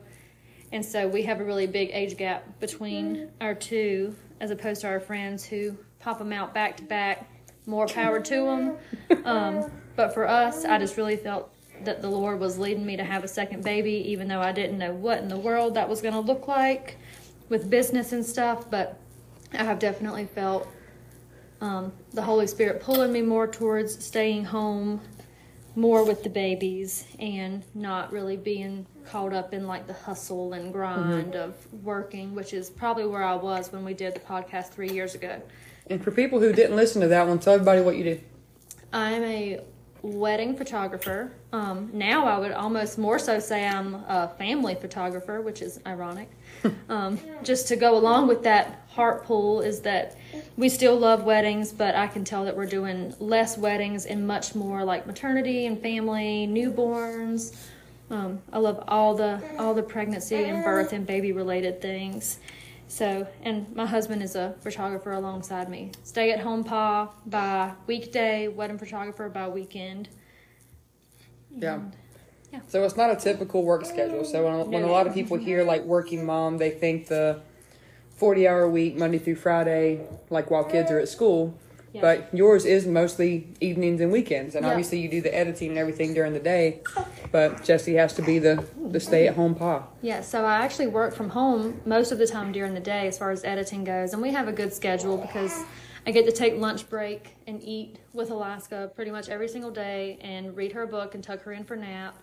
And 0.71 0.85
so 0.85 1.09
we 1.09 1.23
have 1.23 1.41
a 1.41 1.45
really 1.45 1.67
big 1.67 1.91
age 1.93 2.17
gap 2.17 2.61
between 2.61 3.31
our 3.41 3.55
two 3.55 4.15
as 4.41 4.51
opposed 4.51 4.83
to 4.83 4.87
our 4.87 5.01
friends 5.01 5.45
who 5.45 5.77
pop 5.99 6.19
them 6.19 6.33
out 6.33 6.53
back 6.53 6.77
to 6.77 6.85
back. 6.85 7.29
More 7.67 7.87
power 7.87 8.21
to 8.21 8.35
them. 8.35 8.77
Um, 9.25 9.71
but 9.97 10.15
for 10.15 10.29
us, 10.29 10.65
I 10.65 10.79
just 10.79 10.97
really 10.97 11.17
felt 11.17 11.53
that 11.85 12.03
the 12.03 12.09
Lord 12.09 12.41
was 12.41 12.59
leading 12.59 12.85
me 12.85 12.97
to 12.97 13.05
have 13.05 13.25
a 13.25 13.29
second 13.29 13.65
baby, 13.65 14.11
even 14.11 14.29
though 14.29 14.41
I 14.41 14.53
didn't 14.53 14.79
know 14.79 14.93
what 14.93 15.19
in 15.19 15.29
the 15.29 15.37
world 15.37 15.75
that 15.75 15.89
was 15.89 16.01
going 16.01 16.15
to 16.15 16.21
look 16.21 16.49
like 16.49 16.97
with 17.49 17.71
business 17.71 18.13
and 18.13 18.25
stuff. 18.25 18.71
But 18.71 18.99
I 19.53 19.65
have 19.65 19.79
definitely 19.79 20.27
felt 20.27 20.69
um, 21.61 21.93
the 22.13 22.23
Holy 22.23 22.47
Spirit 22.47 22.81
pulling 22.81 23.13
me 23.13 23.23
more 23.23 23.47
towards 23.47 24.05
staying 24.05 24.45
home 24.45 25.01
more 25.79 26.05
with 26.05 26.25
the 26.25 26.29
babies 26.29 27.05
and 27.21 27.63
not 27.73 28.13
really 28.13 28.37
being 28.37 28.85
caught 29.07 29.33
up 29.33 29.55
in 29.55 29.67
like 29.67 29.87
the 29.87 29.93
hustle 29.93 30.53
and 30.53 30.73
grind 30.73 31.37
of 31.37 31.55
working, 31.85 32.35
which 32.35 32.53
is 32.53 32.69
probably 32.69 33.07
where 33.07 33.23
I 33.23 33.37
was 33.37 33.71
when 33.73 33.85
we 33.85 33.95
did 33.95 34.15
the 34.15 34.21
podcast 34.21 34.71
three 34.71 34.91
years 34.91 35.15
ago. 35.15 35.41
And 35.89 36.03
for 36.03 36.11
people 36.11 36.41
who 36.41 36.53
didn't 36.53 36.75
listen 36.75 37.01
to 37.03 37.09
that 37.09 37.27
one, 37.29 37.39
tell 37.39 37.55
everybody 37.55 37.81
what 37.81 37.97
you 37.97 38.05
do. 38.05 38.21
I'm 38.93 39.23
a 39.23 39.61
wedding 40.09 40.57
photographer. 40.57 41.33
Um, 41.53 41.91
now 41.93 42.27
I 42.27 42.39
would 42.39 42.53
almost 42.53 42.99
more 42.99 43.19
so 43.19 43.39
say 43.39 43.67
I'm 43.67 43.95
a 43.95 44.33
family 44.39 44.75
photographer, 44.75 45.41
which 45.41 45.63
is 45.63 45.81
ironic. 45.87 46.31
um, 46.89 47.19
just 47.43 47.69
to 47.69 47.77
go 47.77 47.97
along 47.97 48.29
with 48.29 48.43
that 48.43 48.85
heart 48.89 49.25
pull 49.25 49.61
is 49.61 49.81
that 49.81 50.17
we 50.57 50.69
still 50.69 50.97
love 50.99 51.23
weddings, 51.25 51.73
but 51.73 51.95
I 51.95 52.07
can 52.09 52.25
tell 52.25 52.45
that 52.45 52.57
we're 52.57 52.67
doing 52.67 53.15
less 53.21 53.57
weddings 53.57 54.07
and 54.07 54.27
much 54.27 54.55
more 54.55 54.85
like 54.85 55.07
maternity 55.07 55.67
and 55.67 55.81
family, 55.81 56.49
newborns. 56.51 57.55
Um, 58.11 58.41
I 58.53 58.59
love 58.59 58.83
all 58.89 59.15
the 59.15 59.41
all 59.59 59.75
the 59.75 59.83
pregnancy 59.83 60.45
and 60.45 60.65
birth 60.65 60.93
and 60.93 61.07
baby 61.07 61.33
related 61.33 61.81
things. 61.83 62.39
So, 62.89 63.29
and 63.43 63.75
my 63.77 63.85
husband 63.85 64.23
is 64.23 64.35
a 64.35 64.55
photographer 64.61 65.13
alongside 65.13 65.69
me. 65.69 65.93
Stay 66.05 66.33
at 66.33 66.41
home 66.41 66.65
pa 66.65 67.11
by 67.27 67.73
weekday, 67.87 68.49
wedding 68.49 68.79
photographer 68.79 69.29
by 69.29 69.47
weekend. 69.49 70.09
Yeah. 71.55 71.81
yeah. 72.51 72.61
So 72.67 72.83
it's 72.85 72.97
not 72.97 73.11
a 73.11 73.17
typical 73.17 73.63
work 73.63 73.85
schedule. 73.85 74.25
So 74.25 74.45
when, 74.45 74.71
when 74.71 74.83
a 74.85 74.91
lot 74.91 75.07
of 75.07 75.13
people 75.13 75.37
hear 75.37 75.65
like 75.65 75.83
working 75.83 76.25
mom, 76.25 76.57
they 76.57 76.71
think 76.71 77.09
the 77.09 77.41
40 78.17 78.49
hour 78.49 78.69
week, 78.69 78.97
Monday 78.97 79.19
through 79.19 79.37
Friday, 79.37 80.07
like 80.31 80.51
while 80.51 80.65
kids 80.65 80.91
are 80.91 80.99
at 80.99 81.09
school. 81.09 81.59
Yeah. 81.93 82.01
But 82.03 82.35
yours 82.35 82.65
is 82.65 82.87
mostly 82.87 83.49
evenings 83.61 84.01
and 84.01 84.13
weekends. 84.13 84.55
And 84.55 84.65
Yeah. 84.65 84.71
obviously 84.71 85.01
you 85.01 85.09
do 85.09 85.21
the 85.21 85.35
editing 85.35 85.71
and 85.71 85.79
everything 85.79 86.13
during 86.15 86.33
the 86.35 86.41
day. 86.41 86.81
Oh. 86.97 87.07
But 87.33 87.65
Jesse 87.65 87.95
has 87.95 88.13
to 88.15 88.23
be 88.23 88.39
the, 88.39 88.65
the 88.91 89.01
stay 89.01 89.27
at 89.27 89.35
home 89.35 89.55
pa. 89.55 89.85
Yeah, 90.03 90.21
so 90.21 90.45
I 90.45 90.59
actually 90.59 90.89
work 90.89 91.15
from 91.15 91.31
home 91.31 91.81
most 91.87 92.13
of 92.13 92.19
the 92.19 92.27
time 92.27 92.53
during 92.53 92.75
the 92.75 92.81
day 92.81 93.07
as 93.07 93.17
far 93.19 93.31
as 93.31 93.45
editing 93.45 93.85
goes, 93.85 94.13
and 94.13 94.21
we 94.23 94.31
have 94.33 94.49
a 94.49 94.53
good 94.53 94.73
schedule 94.73 95.17
because 95.17 95.65
I 96.07 96.11
get 96.11 96.25
to 96.27 96.33
take 96.33 96.59
lunch 96.59 96.89
break 96.89 97.37
and 97.47 97.63
eat 97.63 97.99
with 98.13 98.31
Alaska 98.31 98.91
pretty 98.95 99.11
much 99.11 99.29
every 99.29 99.49
single 99.49 99.71
day 99.71 100.19
and 100.21 100.57
read 100.57 100.73
her 100.73 100.83
a 100.83 100.87
book 100.87 101.15
and 101.15 101.23
tuck 101.25 101.43
her 101.43 101.53
in 101.53 101.65
for 101.65 101.77
nap. 101.77 102.17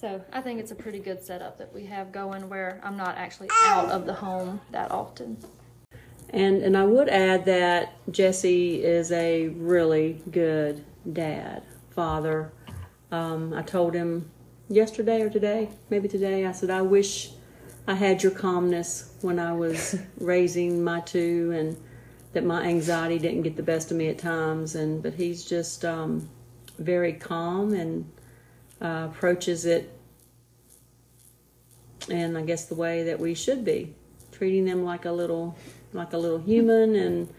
So 0.00 0.22
I 0.32 0.40
think 0.42 0.60
it's 0.60 0.70
a 0.72 0.74
pretty 0.74 0.98
good 0.98 1.22
setup 1.24 1.58
that 1.58 1.72
we 1.72 1.86
have 1.86 2.12
going 2.12 2.48
where 2.48 2.80
I'm 2.84 2.96
not 2.96 3.16
actually 3.16 3.48
out 3.64 3.90
of 3.90 4.06
the 4.06 4.12
home 4.14 4.60
that 4.70 4.90
often. 4.90 5.38
And 6.30 6.62
and 6.62 6.76
I 6.76 6.84
would 6.84 7.08
add 7.08 7.44
that 7.44 7.94
Jesse 8.10 8.84
is 8.84 9.12
a 9.12 9.48
really 9.48 10.22
good 10.30 10.84
dad, 11.12 11.62
father. 11.90 12.52
Um, 13.12 13.54
I 13.54 13.62
told 13.62 13.94
him 13.94 14.30
yesterday 14.68 15.22
or 15.22 15.30
today, 15.30 15.68
maybe 15.90 16.08
today. 16.08 16.44
I 16.44 16.52
said 16.52 16.70
I 16.70 16.82
wish 16.82 17.30
I 17.86 17.94
had 17.94 18.22
your 18.22 18.32
calmness 18.32 19.12
when 19.20 19.38
I 19.38 19.52
was 19.52 19.98
raising 20.18 20.82
my 20.82 21.00
two, 21.00 21.52
and 21.54 21.76
that 22.32 22.44
my 22.44 22.64
anxiety 22.64 23.18
didn't 23.18 23.42
get 23.42 23.56
the 23.56 23.62
best 23.62 23.90
of 23.92 23.96
me 23.96 24.08
at 24.08 24.18
times. 24.18 24.74
And 24.74 25.02
but 25.02 25.14
he's 25.14 25.44
just 25.44 25.84
um, 25.84 26.28
very 26.78 27.12
calm 27.12 27.72
and 27.72 28.10
uh, 28.82 29.08
approaches 29.10 29.64
it, 29.64 29.96
and 32.10 32.36
I 32.36 32.42
guess 32.42 32.64
the 32.64 32.74
way 32.74 33.04
that 33.04 33.20
we 33.20 33.34
should 33.34 33.64
be, 33.64 33.94
treating 34.32 34.64
them 34.64 34.84
like 34.84 35.04
a 35.04 35.12
little 35.12 35.56
like 35.96 36.12
a 36.12 36.18
little 36.18 36.38
human, 36.38 36.94
and 36.94 37.32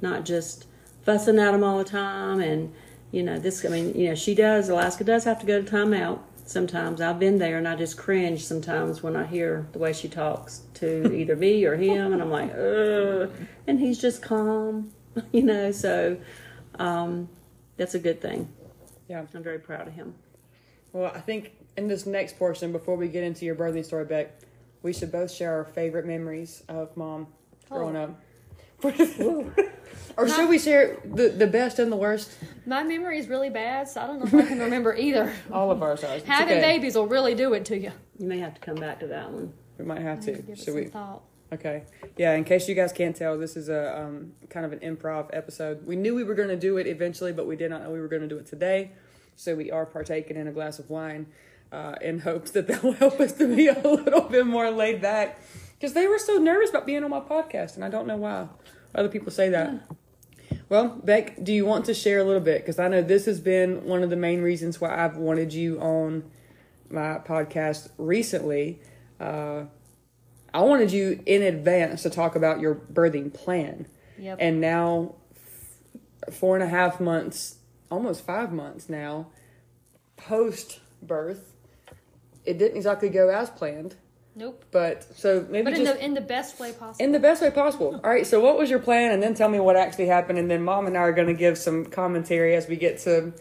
not 0.00 0.24
just 0.24 0.66
fussing 1.04 1.38
at 1.38 1.52
them 1.52 1.64
all 1.64 1.78
the 1.78 1.84
time. 1.84 2.40
And 2.40 2.72
you 3.10 3.22
know 3.22 3.38
this. 3.38 3.64
I 3.64 3.68
mean, 3.68 3.94
you 3.94 4.08
know 4.08 4.14
she 4.14 4.34
does. 4.34 4.68
Alaska 4.68 5.04
does 5.04 5.24
have 5.24 5.40
to 5.40 5.46
go 5.46 5.62
to 5.62 5.70
timeout 5.70 6.20
sometimes. 6.44 7.00
I've 7.00 7.18
been 7.18 7.38
there 7.38 7.58
and 7.58 7.66
I 7.66 7.76
just 7.76 7.96
cringe 7.96 8.44
sometimes 8.44 9.02
when 9.02 9.16
I 9.16 9.24
hear 9.24 9.66
the 9.72 9.78
way 9.78 9.92
she 9.92 10.08
talks 10.08 10.62
to 10.74 11.12
either 11.14 11.36
me 11.36 11.64
or 11.64 11.76
him, 11.76 12.12
and 12.12 12.22
I'm 12.22 12.30
like, 12.30 12.52
ugh. 12.54 13.30
And 13.66 13.80
he's 13.80 14.00
just 14.00 14.22
calm, 14.22 14.92
you 15.32 15.42
know, 15.42 15.70
so 15.72 16.16
um, 16.78 17.28
that's 17.76 17.94
a 17.94 17.98
good 17.98 18.20
thing. 18.20 18.48
Yeah. 19.08 19.24
I'm 19.34 19.42
very 19.42 19.58
proud 19.58 19.88
of 19.88 19.94
him. 19.94 20.14
Well, 20.92 21.12
I 21.14 21.20
think 21.20 21.52
in 21.76 21.88
this 21.88 22.06
next 22.06 22.38
portion, 22.38 22.72
before 22.72 22.96
we 22.96 23.08
get 23.08 23.24
into 23.24 23.44
your 23.44 23.54
birthing 23.54 23.84
story, 23.84 24.04
Beck, 24.04 24.40
we 24.82 24.92
should 24.92 25.12
both 25.12 25.30
share 25.30 25.54
our 25.54 25.64
favorite 25.64 26.06
memories 26.06 26.62
of 26.68 26.96
mom 26.96 27.28
growing 27.72 27.96
Oh. 27.96 28.02
up. 28.04 28.18
or 30.16 30.28
should 30.28 30.48
we 30.48 30.58
share 30.58 30.98
the, 31.04 31.28
the 31.28 31.46
best 31.46 31.78
and 31.78 31.90
the 31.92 31.96
worst? 31.96 32.32
My 32.66 32.82
memory 32.82 33.18
is 33.18 33.28
really 33.28 33.50
bad, 33.50 33.88
so 33.88 34.00
I 34.00 34.06
don't 34.06 34.18
know 34.18 34.26
if 34.26 34.34
I 34.34 34.48
can 34.48 34.58
remember 34.58 34.94
either. 34.96 35.32
All 35.52 35.70
of 35.70 35.82
ours 35.82 36.02
are. 36.04 36.16
It's 36.16 36.26
Having 36.26 36.58
okay. 36.58 36.60
babies 36.78 36.96
will 36.96 37.06
really 37.06 37.34
do 37.34 37.52
it 37.54 37.64
to 37.66 37.78
you. 37.78 37.92
You 38.18 38.26
may 38.26 38.38
have 38.40 38.54
to 38.54 38.60
come 38.60 38.74
back 38.76 39.00
to 39.00 39.06
that 39.08 39.30
one. 39.30 39.52
We 39.78 39.84
might 39.84 40.00
have 40.02 40.18
I 40.18 40.20
to. 40.22 40.30
need 40.32 40.36
to 40.36 40.42
give 40.42 40.50
it 40.50 40.58
Should 40.58 40.64
some 40.66 40.74
we? 40.74 40.84
thought. 40.86 41.22
Okay. 41.52 41.84
Yeah, 42.16 42.32
in 42.34 42.44
case 42.44 42.68
you 42.68 42.74
guys 42.74 42.92
can't 42.92 43.14
tell, 43.14 43.38
this 43.38 43.56
is 43.56 43.68
a 43.68 44.00
um, 44.00 44.32
kind 44.48 44.64
of 44.66 44.72
an 44.72 44.78
improv 44.80 45.28
episode. 45.32 45.86
We 45.86 45.96
knew 45.96 46.14
we 46.14 46.24
were 46.24 46.34
going 46.34 46.48
to 46.48 46.56
do 46.56 46.78
it 46.78 46.86
eventually, 46.86 47.32
but 47.32 47.46
we 47.46 47.56
did 47.56 47.70
not 47.70 47.82
know 47.82 47.90
we 47.90 48.00
were 48.00 48.08
going 48.08 48.22
to 48.22 48.28
do 48.28 48.38
it 48.38 48.46
today. 48.46 48.92
So 49.36 49.54
we 49.54 49.70
are 49.70 49.84
partaking 49.86 50.36
in 50.36 50.48
a 50.48 50.52
glass 50.52 50.78
of 50.78 50.88
wine 50.90 51.26
uh, 51.70 51.94
in 52.00 52.18
hopes 52.20 52.50
that 52.52 52.66
that 52.68 52.82
will 52.82 52.92
help 53.04 53.20
us 53.20 53.32
to 53.34 53.54
be 53.54 53.68
a 53.68 53.78
little 53.78 54.22
bit 54.22 54.46
more 54.46 54.70
laid 54.70 55.00
back. 55.02 55.40
Because 55.82 55.94
they 55.94 56.06
were 56.06 56.20
so 56.20 56.36
nervous 56.36 56.70
about 56.70 56.86
being 56.86 57.02
on 57.02 57.10
my 57.10 57.18
podcast, 57.18 57.74
and 57.74 57.84
I 57.84 57.88
don't 57.88 58.06
know 58.06 58.16
why 58.16 58.46
other 58.94 59.08
people 59.08 59.32
say 59.32 59.48
that. 59.48 59.82
Well, 60.68 61.00
Beck, 61.02 61.42
do 61.42 61.52
you 61.52 61.66
want 61.66 61.86
to 61.86 61.94
share 61.94 62.20
a 62.20 62.24
little 62.24 62.40
bit? 62.40 62.62
Because 62.62 62.78
I 62.78 62.86
know 62.86 63.02
this 63.02 63.24
has 63.24 63.40
been 63.40 63.84
one 63.84 64.04
of 64.04 64.08
the 64.08 64.14
main 64.14 64.42
reasons 64.42 64.80
why 64.80 65.04
I've 65.04 65.16
wanted 65.16 65.52
you 65.52 65.80
on 65.80 66.22
my 66.88 67.18
podcast 67.18 67.90
recently. 67.98 68.80
Uh, 69.18 69.64
I 70.54 70.60
wanted 70.60 70.92
you 70.92 71.20
in 71.26 71.42
advance 71.42 72.04
to 72.04 72.10
talk 72.10 72.36
about 72.36 72.60
your 72.60 72.76
birthing 72.76 73.34
plan. 73.34 73.88
Yep. 74.18 74.38
And 74.40 74.60
now, 74.60 75.16
f- 76.28 76.32
four 76.32 76.54
and 76.54 76.62
a 76.62 76.68
half 76.68 77.00
months, 77.00 77.56
almost 77.90 78.24
five 78.24 78.52
months 78.52 78.88
now, 78.88 79.26
post 80.16 80.78
birth, 81.02 81.56
it 82.44 82.56
didn't 82.56 82.76
exactly 82.76 83.08
go 83.08 83.30
as 83.30 83.50
planned. 83.50 83.96
Nope. 84.34 84.64
But 84.70 85.04
so 85.18 85.46
maybe 85.50 85.64
But 85.64 85.74
in 85.74 85.84
just 85.84 85.98
the 85.98 86.04
in 86.04 86.14
the 86.14 86.20
best 86.20 86.58
way 86.58 86.72
possible. 86.72 87.04
in 87.04 87.12
the 87.12 87.20
best 87.20 87.42
way 87.42 87.50
possible. 87.50 88.00
All 88.02 88.10
right. 88.10 88.26
So 88.26 88.40
what 88.40 88.56
was 88.58 88.70
your 88.70 88.78
plan? 88.78 89.12
And 89.12 89.22
then 89.22 89.34
tell 89.34 89.48
me 89.48 89.60
what 89.60 89.76
actually 89.76 90.06
happened. 90.06 90.38
And 90.38 90.50
then 90.50 90.62
mom 90.62 90.86
and 90.86 90.96
I 90.96 91.00
are 91.00 91.12
going 91.12 91.28
to 91.28 91.34
give 91.34 91.58
some 91.58 91.84
commentary 91.84 92.54
as 92.54 92.66
we 92.66 92.76
get 92.76 92.98
to 93.00 93.32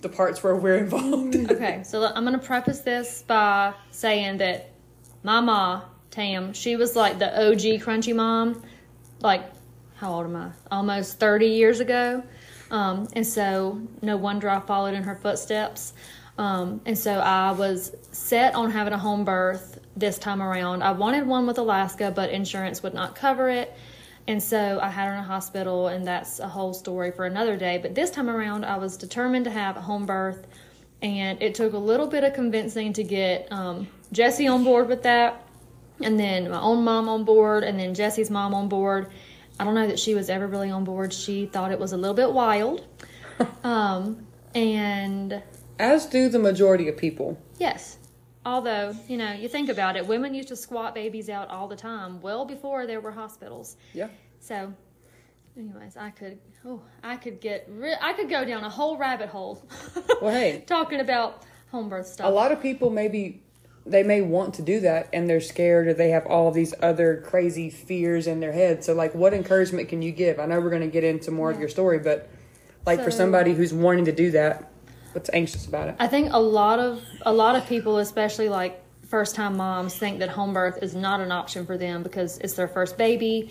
the 0.00 0.08
parts 0.08 0.42
where 0.42 0.56
we're 0.56 0.78
involved. 0.78 1.36
okay, 1.50 1.82
so 1.84 2.04
I'm 2.04 2.24
gonna 2.24 2.38
preface 2.38 2.80
this 2.80 3.22
by 3.22 3.74
saying 3.90 4.38
that 4.38 4.70
my 5.22 5.40
ma, 5.40 5.82
Tam, 6.10 6.52
she 6.52 6.76
was 6.76 6.96
like 6.96 7.18
the 7.18 7.28
OG 7.28 7.82
crunchy 7.82 8.14
mom, 8.14 8.62
like 9.20 9.42
how 9.96 10.14
old 10.14 10.24
am 10.24 10.36
I? 10.36 10.50
Almost 10.70 11.20
30 11.20 11.48
years 11.48 11.80
ago. 11.80 12.22
Um, 12.70 13.08
and 13.12 13.26
so 13.26 13.80
no 14.00 14.16
wonder 14.16 14.48
I 14.48 14.60
followed 14.60 14.94
in 14.94 15.02
her 15.02 15.16
footsteps. 15.16 15.92
Um, 16.38 16.80
and 16.86 16.96
so 16.96 17.12
I 17.12 17.52
was 17.52 17.94
set 18.12 18.54
on 18.54 18.70
having 18.70 18.94
a 18.94 18.98
home 18.98 19.24
birth 19.24 19.79
this 19.96 20.18
time 20.18 20.42
around. 20.42 20.82
I 20.82 20.92
wanted 20.92 21.26
one 21.26 21.46
with 21.46 21.58
Alaska, 21.58 22.12
but 22.14 22.30
insurance 22.30 22.82
would 22.82 22.94
not 22.94 23.14
cover 23.14 23.48
it. 23.50 23.74
And 24.28 24.42
so 24.42 24.78
I 24.80 24.88
had 24.88 25.08
her 25.08 25.14
in 25.14 25.20
a 25.20 25.24
hospital, 25.24 25.88
and 25.88 26.06
that's 26.06 26.38
a 26.38 26.48
whole 26.48 26.72
story 26.74 27.10
for 27.10 27.24
another 27.26 27.56
day. 27.56 27.78
But 27.78 27.94
this 27.94 28.10
time 28.10 28.30
around, 28.30 28.64
I 28.64 28.76
was 28.76 28.96
determined 28.96 29.44
to 29.46 29.50
have 29.50 29.76
a 29.76 29.80
home 29.80 30.06
birth, 30.06 30.46
and 31.02 31.42
it 31.42 31.54
took 31.54 31.72
a 31.72 31.78
little 31.78 32.06
bit 32.06 32.22
of 32.22 32.34
convincing 32.34 32.92
to 32.92 33.02
get 33.02 33.48
um, 33.50 33.88
Jesse 34.12 34.46
on 34.46 34.62
board 34.62 34.88
with 34.88 35.02
that, 35.02 35.44
and 36.02 36.20
then 36.20 36.48
my 36.50 36.60
own 36.60 36.84
mom 36.84 37.08
on 37.08 37.24
board, 37.24 37.64
and 37.64 37.78
then 37.78 37.94
Jesse's 37.94 38.30
mom 38.30 38.54
on 38.54 38.68
board. 38.68 39.10
I 39.58 39.64
don't 39.64 39.74
know 39.74 39.86
that 39.88 39.98
she 39.98 40.14
was 40.14 40.30
ever 40.30 40.46
really 40.46 40.70
on 40.70 40.84
board. 40.84 41.12
She 41.12 41.46
thought 41.46 41.72
it 41.72 41.78
was 41.80 41.92
a 41.92 41.96
little 41.96 42.14
bit 42.16 42.32
wild. 42.32 42.86
Um, 43.64 44.26
and 44.54 45.42
As 45.78 46.04
do 46.04 46.28
the 46.28 46.38
majority 46.38 46.88
of 46.88 46.98
people. 46.98 47.38
yes, 47.58 47.96
although, 48.44 48.94
you 49.08 49.16
know, 49.16 49.32
you 49.32 49.48
think 49.48 49.68
about 49.68 49.96
it, 49.96 50.06
women 50.06 50.34
used 50.34 50.48
to 50.48 50.56
squat 50.56 50.94
babies 50.94 51.28
out 51.28 51.48
all 51.48 51.68
the 51.68 51.76
time, 51.76 52.20
well 52.20 52.44
before 52.44 52.86
there 52.86 53.00
were 53.00 53.10
hospitals. 53.10 53.76
Yeah. 53.92 54.08
So, 54.40 54.72
anyways, 55.56 55.96
I 55.96 56.10
could, 56.10 56.38
oh, 56.64 56.82
I 57.02 57.16
could 57.16 57.40
get, 57.40 57.68
I 58.00 58.12
could 58.12 58.30
go 58.30 58.44
down 58.44 58.64
a 58.64 58.70
whole 58.70 58.96
rabbit 58.96 59.28
hole. 59.28 59.64
Well, 60.20 60.32
hey. 60.34 60.62
talking 60.66 61.00
about 61.00 61.44
home 61.70 61.88
birth 61.88 62.06
stuff. 62.06 62.26
A 62.26 62.30
lot 62.30 62.52
of 62.52 62.60
people 62.60 62.90
maybe 62.90 63.42
they 63.86 64.02
may 64.02 64.20
want 64.20 64.54
to 64.54 64.62
do 64.62 64.80
that 64.80 65.08
and 65.12 65.28
they're 65.28 65.40
scared 65.40 65.88
or 65.88 65.94
they 65.94 66.10
have 66.10 66.26
all 66.26 66.50
these 66.50 66.74
other 66.82 67.22
crazy 67.26 67.70
fears 67.70 68.26
in 68.26 68.40
their 68.40 68.52
head. 68.52 68.84
So 68.84 68.92
like 68.92 69.14
what 69.14 69.32
encouragement 69.32 69.88
can 69.88 70.02
you 70.02 70.12
give? 70.12 70.38
I 70.38 70.46
know 70.46 70.60
we're 70.60 70.70
going 70.70 70.82
to 70.82 70.88
get 70.88 71.04
into 71.04 71.30
more 71.30 71.50
of 71.50 71.58
your 71.58 71.68
story, 71.68 71.98
but 71.98 72.28
like 72.86 73.02
for 73.02 73.10
somebody 73.10 73.54
who's 73.54 73.72
wanting 73.72 74.04
to 74.06 74.12
do 74.12 74.30
that, 74.32 74.69
what's 75.12 75.30
anxious 75.32 75.66
about 75.66 75.88
it? 75.88 75.96
I 75.98 76.06
think 76.06 76.32
a 76.32 76.40
lot 76.40 76.78
of 76.78 77.02
a 77.22 77.32
lot 77.32 77.56
of 77.56 77.66
people, 77.66 77.98
especially 77.98 78.48
like 78.48 78.82
first 79.06 79.34
time 79.34 79.56
moms, 79.56 79.96
think 79.96 80.20
that 80.20 80.28
home 80.28 80.52
birth 80.52 80.82
is 80.82 80.94
not 80.94 81.20
an 81.20 81.32
option 81.32 81.66
for 81.66 81.76
them 81.76 82.02
because 82.02 82.38
it's 82.38 82.54
their 82.54 82.68
first 82.68 82.96
baby, 82.96 83.50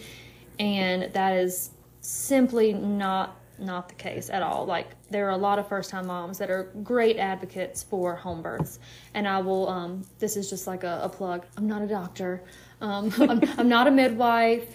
and 0.58 1.12
that 1.14 1.36
is 1.36 1.72
simply 2.02 2.74
not 2.74 3.36
not 3.60 3.90
the 3.90 3.96
case 3.96 4.30
at 4.30 4.42
all. 4.42 4.66
Like 4.66 4.88
there 5.10 5.28
are 5.28 5.32
a 5.32 5.38
lot 5.38 5.60
of 5.60 5.68
first 5.68 5.90
time 5.90 6.08
moms 6.08 6.38
that 6.38 6.50
are 6.50 6.72
great 6.84 7.18
advocates 7.18 7.84
for 7.84 8.16
home 8.16 8.42
births, 8.42 8.80
and 9.14 9.28
I 9.28 9.40
will. 9.40 9.68
Um, 9.68 10.06
this 10.20 10.38
is 10.38 10.50
just 10.50 10.68
like 10.68 10.84
a, 10.84 11.02
a 11.04 11.10
plug. 11.10 11.46
I'm 11.58 11.68
not 11.68 11.82
a 11.82 11.88
doctor. 11.88 12.44
Um, 12.82 13.14
I'm, 13.20 13.42
I'm 13.58 13.70
not 13.70 13.88
a 13.88 13.92
midwife. 13.92 14.74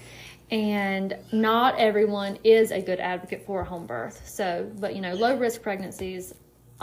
And 0.51 1.17
not 1.33 1.79
everyone 1.79 2.39
is 2.45 2.71
a 2.71 2.81
good 2.81 3.01
advocate 3.01 3.47
for 3.47 3.63
a 3.63 3.65
home 3.65 3.87
birth. 3.87 4.29
So, 4.29 4.71
but 4.79 4.95
you 4.95 5.01
know, 5.01 5.15
low 5.15 5.37
risk 5.37 5.63
pregnancies, 5.63 6.35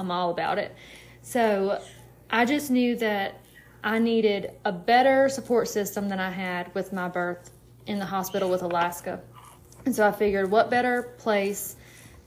I'm 0.02 0.12
all 0.12 0.32
about 0.32 0.58
it. 0.58 0.76
So 1.22 1.82
I 2.30 2.46
just 2.46 2.72
knew 2.72 2.96
that 2.98 3.40
I 3.84 4.00
needed 4.00 4.52
a 4.66 4.72
better 4.72 5.30
support 5.30 5.68
system 5.68 6.10
than 6.10 6.20
I 6.20 6.32
had 6.32 6.74
with 6.74 6.92
my 6.92 7.08
birth 7.08 7.52
in 7.86 8.00
the 8.00 8.06
hospital 8.06 8.50
with 8.50 8.64
Alaska. 8.64 9.22
And 9.86 9.96
so 9.96 10.08
I 10.08 10.12
figured 10.12 10.52
what 10.52 10.70
better 10.70 11.04
place 11.18 11.76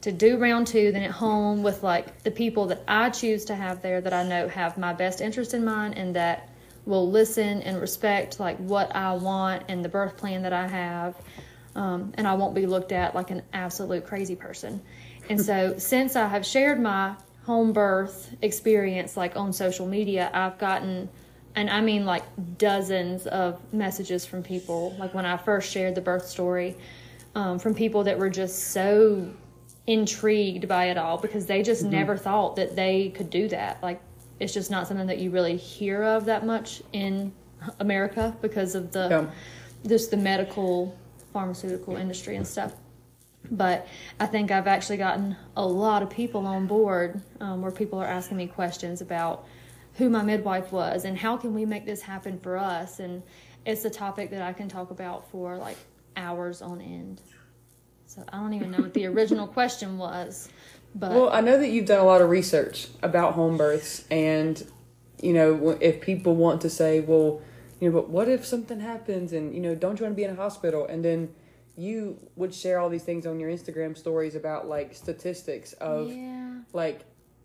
to 0.01 0.11
do 0.11 0.37
round 0.37 0.67
two 0.67 0.91
than 0.91 1.03
at 1.03 1.11
home 1.11 1.63
with 1.63 1.83
like 1.83 2.23
the 2.23 2.31
people 2.31 2.67
that 2.67 2.83
I 2.87 3.09
choose 3.09 3.45
to 3.45 3.55
have 3.55 3.81
there 3.81 4.01
that 4.01 4.13
I 4.13 4.23
know 4.23 4.47
have 4.47 4.77
my 4.77 4.93
best 4.93 5.21
interest 5.21 5.53
in 5.53 5.65
mind 5.65 5.97
and 5.97 6.15
that 6.15 6.49
will 6.85 7.09
listen 7.09 7.61
and 7.61 7.81
respect 7.81 8.39
like 8.39 8.57
what 8.57 8.95
I 8.95 9.13
want 9.13 9.63
and 9.67 9.83
the 9.83 9.89
birth 9.89 10.17
plan 10.17 10.43
that 10.43 10.53
I 10.53 10.67
have. 10.67 11.15
Um, 11.75 12.13
and 12.15 12.27
I 12.27 12.35
won't 12.35 12.55
be 12.55 12.67
looked 12.67 12.91
at 12.91 13.15
like 13.15 13.31
an 13.31 13.41
absolute 13.51 14.05
crazy 14.05 14.35
person. 14.35 14.81
And 15.29 15.41
so 15.41 15.77
since 15.77 16.15
I 16.15 16.27
have 16.27 16.45
shared 16.45 16.79
my 16.79 17.15
home 17.45 17.73
birth 17.73 18.35
experience 18.41 19.15
like 19.15 19.35
on 19.35 19.53
social 19.53 19.85
media, 19.85 20.29
I've 20.33 20.57
gotten 20.57 21.09
and 21.55 21.69
I 21.69 21.79
mean 21.79 22.05
like 22.05 22.23
dozens 22.57 23.27
of 23.27 23.61
messages 23.73 24.25
from 24.25 24.43
people 24.43 24.95
like 24.99 25.13
when 25.13 25.25
I 25.25 25.37
first 25.37 25.71
shared 25.71 25.95
the 25.95 26.01
birth 26.01 26.25
story 26.27 26.75
um, 27.35 27.59
from 27.59 27.73
people 27.73 28.03
that 28.05 28.17
were 28.17 28.29
just 28.29 28.71
so 28.71 29.31
intrigued 29.87 30.67
by 30.67 30.85
it 30.85 30.97
all 30.97 31.17
because 31.17 31.45
they 31.45 31.61
just 31.61 31.83
never 31.83 32.17
thought 32.17 32.55
that 32.55 32.75
they 32.75 33.09
could 33.09 33.29
do 33.29 33.47
that. 33.49 33.81
Like 33.83 34.01
it's 34.39 34.53
just 34.53 34.71
not 34.71 34.87
something 34.87 35.07
that 35.07 35.19
you 35.19 35.29
really 35.29 35.55
hear 35.55 36.03
of 36.03 36.25
that 36.25 36.45
much 36.45 36.81
in 36.93 37.31
America 37.79 38.35
because 38.41 38.75
of 38.75 38.91
the 38.91 39.07
Yeah. 39.09 39.25
just 39.87 40.11
the 40.11 40.17
medical 40.17 40.97
pharmaceutical 41.31 41.95
industry 41.95 42.35
and 42.35 42.47
stuff. 42.47 42.73
But 43.51 43.87
I 44.19 44.25
think 44.25 44.51
I've 44.51 44.67
actually 44.67 44.97
gotten 44.97 45.35
a 45.55 45.65
lot 45.65 46.03
of 46.03 46.09
people 46.09 46.45
on 46.47 46.67
board 46.67 47.21
um, 47.39 47.61
where 47.61 47.71
people 47.71 47.99
are 47.99 48.05
asking 48.05 48.37
me 48.37 48.47
questions 48.47 49.01
about 49.01 49.45
who 49.95 50.09
my 50.09 50.23
midwife 50.23 50.71
was 50.71 51.05
and 51.05 51.17
how 51.17 51.37
can 51.37 51.53
we 51.53 51.65
make 51.65 51.85
this 51.85 52.01
happen 52.01 52.39
for 52.39 52.57
us. 52.57 52.99
And 52.99 53.23
it's 53.65 53.85
a 53.85 53.89
topic 53.89 54.29
that 54.31 54.41
I 54.41 54.53
can 54.53 54.67
talk 54.67 54.91
about 54.91 55.29
for 55.31 55.57
like 55.57 55.77
hours 56.17 56.61
on 56.61 56.81
end. 56.81 57.21
So 58.05 58.23
I 58.31 58.37
don't 58.37 58.53
even 58.53 58.71
know 58.71 58.79
what 58.79 58.93
the 58.93 59.05
original 59.07 59.47
question 59.47 59.97
was, 59.97 60.49
but 60.93 61.11
Well, 61.11 61.29
I 61.29 61.41
know 61.41 61.57
that 61.57 61.69
you've 61.69 61.85
done 61.85 61.99
a 61.99 62.05
lot 62.05 62.21
of 62.21 62.29
research 62.29 62.87
about 63.01 63.33
home 63.33 63.57
births, 63.57 64.05
and 64.09 64.65
you 65.21 65.33
know, 65.33 65.77
if 65.81 66.01
people 66.01 66.35
want 66.35 66.61
to 66.61 66.69
say, 66.69 67.01
well, 67.01 67.41
you 67.79 67.89
know, 67.89 67.99
but 67.99 68.09
what 68.09 68.29
if 68.29 68.45
something 68.45 68.79
happens, 68.79 69.33
and 69.33 69.53
you 69.53 69.59
know, 69.59 69.75
don't 69.75 69.99
you 69.99 70.05
want 70.05 70.13
to 70.13 70.15
be 70.15 70.23
in 70.23 70.31
a 70.31 70.35
hospital? 70.35 70.85
And 70.85 71.03
then 71.03 71.33
you 71.77 72.17
would 72.35 72.53
share 72.53 72.79
all 72.79 72.89
these 72.89 73.03
things 73.03 73.25
on 73.25 73.39
your 73.39 73.49
Instagram 73.49 73.97
stories 73.97 74.35
about 74.35 74.67
like 74.67 74.95
statistics 74.95 75.73
of 75.73 76.11
yeah. 76.11 76.59
like, 76.73 77.01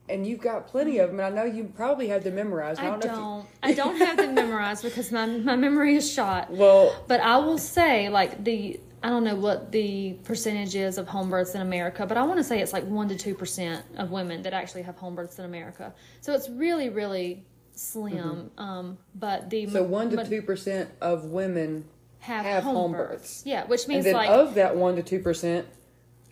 and 0.09 0.27
you've 0.27 0.41
got 0.41 0.67
plenty 0.67 0.99
of 0.99 1.11
them. 1.11 1.21
And 1.21 1.27
I 1.39 1.43
know 1.45 1.45
you 1.53 1.65
probably 1.65 2.09
had 2.09 2.23
them 2.25 2.35
memorized. 2.37 2.81
I 2.81 2.97
if 2.97 3.05
you- 3.05 3.11
don't. 3.11 3.47
I 3.63 3.73
don't 3.73 3.97
have 3.97 4.17
them 4.17 4.35
memorized 4.35 4.83
because 4.85 5.11
my 5.13 5.27
my 5.27 5.57
memory 5.57 5.97
is 5.97 6.11
shot. 6.11 6.51
well, 6.63 6.95
But 7.09 7.21
I 7.21 7.39
will 7.39 7.59
say, 7.59 8.09
like 8.09 8.43
the 8.45 8.81
I 9.03 9.09
don't 9.09 9.25
know 9.25 9.35
what 9.37 9.73
the 9.73 10.13
percentage 10.25 10.75
is 10.77 10.99
of 10.99 11.09
home 11.09 11.31
births 11.31 11.55
in 11.55 11.63
America, 11.63 12.07
but 12.07 12.17
I 12.19 12.23
want 12.25 12.39
to 12.39 12.45
say 12.45 12.61
it's 12.61 12.73
like 12.75 12.85
one 12.85 13.09
to 13.09 13.17
two 13.17 13.35
percent 13.35 13.85
of 13.97 14.11
women 14.11 14.43
that 14.43 14.53
actually 14.53 14.83
have 14.83 14.97
home 14.97 15.15
births 15.15 15.39
in 15.39 15.45
America. 15.47 15.95
So 16.21 16.35
it's 16.35 16.49
really, 16.51 16.89
really 16.91 17.45
slim. 17.73 18.51
Um, 18.59 18.99
but 19.15 19.49
the 19.51 19.63
Mm-hmm. 19.65 19.73
so 19.73 19.83
one 19.85 20.11
to 20.11 20.25
two 20.25 20.43
percent 20.43 20.91
of 21.01 21.25
women, 21.27 21.85
have, 22.21 22.45
have 22.45 22.65
home, 22.65 22.75
home 22.75 22.93
births. 22.93 23.11
births. 23.11 23.43
Yeah, 23.47 23.67
which 23.67 23.89
means 23.89 24.07
and 24.07 24.15
then 24.15 24.15
like 24.15 24.31
of 24.31 24.55
that 24.55 24.77
one 24.77 24.97
to 24.97 25.03
two 25.03 25.19
percent, 25.21 25.67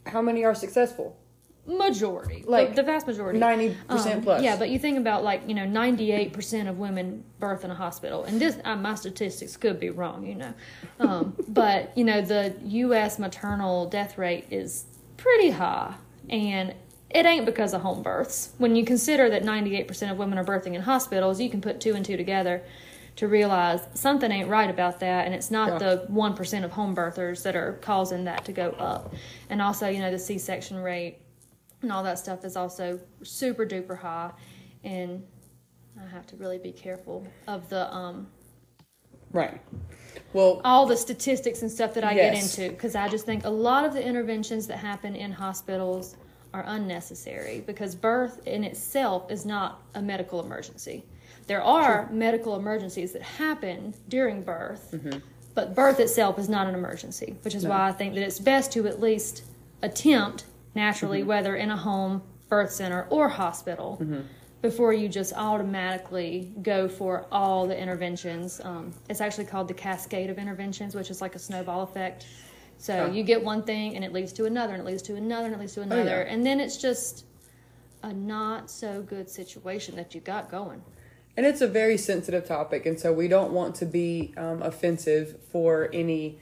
how 0.06 0.22
many 0.22 0.44
are 0.44 0.54
successful? 0.54 1.16
majority, 1.68 2.36
like 2.46 2.68
like 2.68 2.74
the 2.76 2.82
vast 2.82 3.06
majority, 3.06 3.38
90% 3.38 3.76
Um, 3.90 4.22
plus. 4.22 4.42
Yeah, 4.42 4.56
but 4.56 4.70
you 4.70 4.78
think 4.78 4.96
about 4.98 5.22
like 5.22 5.42
you 5.46 5.54
know, 5.54 5.66
ninety 5.66 6.12
eight 6.12 6.32
percent 6.32 6.68
of 6.68 6.78
women 6.78 7.24
birth 7.38 7.64
in 7.64 7.70
a 7.70 7.74
hospital, 7.74 8.24
and 8.24 8.40
this 8.40 8.56
uh, 8.64 8.74
my 8.76 8.94
statistics 8.94 9.56
could 9.56 9.78
be 9.78 9.90
wrong, 9.90 10.26
you 10.26 10.34
know, 10.34 10.54
um, 11.00 11.36
but 11.48 11.96
you 11.96 12.04
know 12.04 12.22
the 12.22 12.54
U.S. 12.64 13.18
maternal 13.18 13.86
death 13.86 14.16
rate 14.18 14.46
is 14.50 14.86
pretty 15.18 15.50
high, 15.50 15.94
and 16.30 16.74
it 17.10 17.26
ain't 17.26 17.44
because 17.46 17.74
of 17.74 17.82
home 17.82 18.02
births. 18.02 18.52
When 18.58 18.74
you 18.74 18.84
consider 18.84 19.28
that 19.30 19.44
ninety 19.44 19.76
eight 19.76 19.88
percent 19.88 20.10
of 20.10 20.18
women 20.18 20.38
are 20.38 20.44
birthing 20.44 20.74
in 20.74 20.80
hospitals, 20.80 21.38
you 21.38 21.50
can 21.50 21.60
put 21.60 21.80
two 21.80 21.94
and 21.94 22.04
two 22.04 22.16
together. 22.16 22.62
To 23.18 23.26
realize 23.26 23.80
something 23.94 24.30
ain't 24.30 24.48
right 24.48 24.70
about 24.70 25.00
that, 25.00 25.26
and 25.26 25.34
it's 25.34 25.50
not 25.50 25.68
Yeah. 25.72 25.78
the 25.78 26.04
one 26.06 26.34
percent 26.34 26.64
of 26.64 26.70
home 26.70 26.94
birthers 26.94 27.42
that 27.42 27.56
are 27.56 27.72
causing 27.82 28.24
that 28.24 28.44
to 28.44 28.52
go 28.52 28.70
up, 28.78 29.12
and 29.50 29.60
also 29.60 29.88
you 29.88 29.98
know 29.98 30.12
the 30.12 30.18
C 30.20 30.38
section 30.38 30.76
rate 30.76 31.18
and 31.82 31.90
all 31.90 32.04
that 32.04 32.18
stuff 32.20 32.44
is 32.44 32.56
also 32.56 33.00
super 33.22 33.64
duper 33.66 33.96
high 33.98 34.30
and 34.84 35.24
i 36.00 36.06
have 36.08 36.26
to 36.26 36.36
really 36.36 36.58
be 36.58 36.72
careful 36.72 37.26
of 37.46 37.68
the 37.68 37.92
um 37.94 38.26
Right. 39.32 39.60
Well, 40.32 40.60
all 40.64 40.86
the 40.86 40.96
statistics 40.96 41.62
and 41.62 41.70
stuff 41.70 41.94
that 41.94 42.04
i 42.04 42.14
Yes. 42.14 42.32
get 42.56 42.64
into 42.64 42.74
because 42.74 42.94
i 42.96 43.08
just 43.08 43.26
think 43.26 43.44
a 43.44 43.50
lot 43.50 43.84
of 43.84 43.92
the 43.92 44.04
interventions 44.04 44.66
that 44.68 44.78
happen 44.78 45.14
in 45.14 45.30
hospitals 45.32 46.16
are 46.54 46.64
unnecessary 46.66 47.62
because 47.66 47.94
birth 47.94 48.46
in 48.46 48.64
itself 48.64 49.30
is 49.30 49.44
not 49.46 49.82
a 49.94 50.02
medical 50.02 50.40
emergency 50.40 51.04
there 51.48 51.62
are 51.62 52.08
medical 52.12 52.54
emergencies 52.56 53.12
that 53.12 53.22
happen 53.22 53.92
during 54.08 54.42
birth 54.42 54.94
but 55.54 55.74
birth 55.74 55.98
itself 55.98 56.38
is 56.38 56.48
not 56.48 56.66
an 56.68 56.74
emergency 56.74 57.34
which 57.42 57.54
is 57.54 57.62
Mm-hmm. 57.64 57.72
No. 57.72 57.78
why 57.78 57.88
i 57.88 57.92
think 57.92 58.14
that 58.14 58.22
it's 58.22 58.38
best 58.38 58.72
to 58.74 58.86
at 58.86 59.00
least 59.00 59.42
attempt 59.82 60.44
naturally 60.74 61.20
Mm-hmm. 61.20 61.28
whether 61.28 61.56
in 61.56 61.70
a 61.70 61.76
home 61.76 62.22
birth 62.48 62.70
center 62.70 63.06
or 63.10 63.28
hospital 63.28 63.98
Mm-hmm. 64.00 64.20
before 64.62 64.92
you 64.92 65.08
just 65.08 65.32
automatically 65.34 66.52
go 66.62 66.88
for 66.88 67.26
all 67.32 67.66
the 67.66 67.76
interventions 67.78 68.60
um, 68.64 68.92
it's 69.08 69.20
actually 69.20 69.44
called 69.46 69.68
the 69.68 69.74
cascade 69.74 70.30
of 70.30 70.38
interventions 70.38 70.94
which 70.94 71.10
is 71.10 71.20
like 71.20 71.34
a 71.34 71.38
snowball 71.38 71.82
effect 71.82 72.26
so 72.80 73.06
Oh. 73.08 73.12
you 73.12 73.22
get 73.24 73.42
one 73.42 73.62
thing 73.64 73.96
and 73.96 74.04
it 74.04 74.12
leads 74.12 74.32
to 74.34 74.44
another 74.44 74.74
and 74.74 74.82
it 74.82 74.86
leads 74.86 75.02
to 75.02 75.16
another 75.16 75.46
and 75.46 75.54
it 75.54 75.60
leads 75.60 75.74
to 75.74 75.82
another 75.82 76.02
Oh, 76.22 76.26
yeah. 76.26 76.32
and 76.32 76.44
then 76.46 76.60
it's 76.60 76.76
just 76.76 77.24
a 78.04 78.12
not 78.12 78.70
so 78.70 79.02
good 79.02 79.28
situation 79.28 79.96
that 79.96 80.14
you 80.14 80.20
got 80.20 80.48
going 80.50 80.80
And 81.38 81.46
it's 81.46 81.60
a 81.60 81.68
very 81.68 81.96
sensitive 81.96 82.46
topic, 82.46 82.84
and 82.84 82.98
so 82.98 83.12
we 83.12 83.28
don't 83.28 83.52
want 83.52 83.76
to 83.76 83.86
be 83.86 84.34
um, 84.36 84.60
offensive 84.60 85.36
for 85.52 85.88
any 85.92 86.40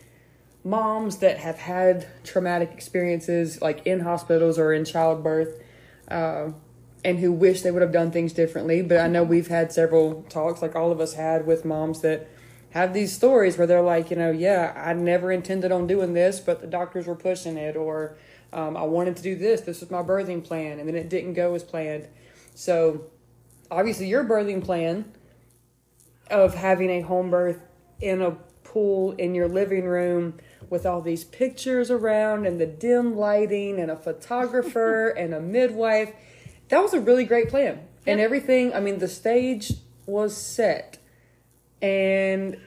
moms 0.65 1.19
that 1.19 1.37
have 1.37 1.59
had 1.59 2.07
traumatic 2.25 2.71
experiences, 2.73 3.61
like 3.61 3.87
in 3.87 4.01
hospitals 4.01 4.59
or 4.59 4.73
in 4.73 4.87
childbirth, 4.87 5.63
uh, 6.11 6.49
and 7.05 7.19
who 7.19 7.31
wish 7.31 7.61
they 7.61 7.71
would 7.71 7.83
have 7.83 7.93
done 7.93 8.11
things 8.11 8.33
differently. 8.33 8.81
But 8.81 9.01
I 9.01 9.07
know 9.07 9.23
we've 9.23 9.49
had 9.49 9.71
several 9.71 10.23
talks, 10.31 10.63
like 10.63 10.75
all 10.75 10.91
of 10.91 10.99
us 10.99 11.13
had, 11.13 11.47
with 11.47 11.67
moms 11.67 12.01
that 12.01 12.27
have 12.71 12.95
these 12.95 13.13
stories 13.13 13.59
where 13.59 13.67
they're 13.67 13.83
like, 13.83 14.11
you 14.11 14.17
know, 14.17 14.31
yeah, 14.31 14.73
I 14.75 14.95
never 14.95 15.31
intended 15.31 15.73
on 15.73 15.87
doing 15.87 16.15
this, 16.15 16.41
but 16.41 16.63
the 16.63 16.67
doctors 16.67 17.07
were 17.07 17.15
pushing 17.15 17.59
it, 17.59 17.77
or 17.77 18.17
um, 18.51 18.79
I 18.79 18.85
wanted 18.85 19.17
to 19.17 19.23
do 19.23 19.37
this. 19.37 19.61
This 19.61 19.83
was 19.83 19.91
my 19.91 20.03
birthing 20.03 20.43
plan, 20.43 20.79
and 20.79 20.89
then 20.89 20.97
it 20.97 21.11
didn't 21.11 21.35
go 21.35 21.55
as 21.55 21.63
planned. 21.63 22.09
So 22.55 23.11
obviously 23.71 24.09
your 24.09 24.25
birthing 24.25 24.65
plan 24.65 25.13
of 26.31 26.55
having 26.55 26.91
a 26.91 27.01
home 27.01 27.31
birth 27.31 27.61
in 28.01 28.23
a 28.23 28.33
pool 28.65 29.13
in 29.13 29.35
your 29.35 29.49
living 29.49 29.85
room 29.85 30.35
with 30.69 30.85
all 30.85 31.01
these 31.01 31.25
pictures 31.25 31.91
around 31.91 32.47
and 32.47 32.61
the 32.61 32.67
dim 32.67 33.17
lighting 33.17 33.79
and 33.79 33.91
a 33.91 33.97
photographer 33.97 35.09
and 35.17 35.33
a 35.33 35.41
midwife 35.41 36.13
that 36.69 36.81
was 36.81 36.93
a 36.93 37.01
really 37.01 37.25
great 37.25 37.49
plan. 37.49 37.81
And 38.07 38.21
everything 38.21 38.75
i 38.75 38.81
mean 38.81 38.99
the 38.99 39.09
stage 39.09 39.73
was 40.07 40.37
set 40.37 40.99
and 41.83 42.59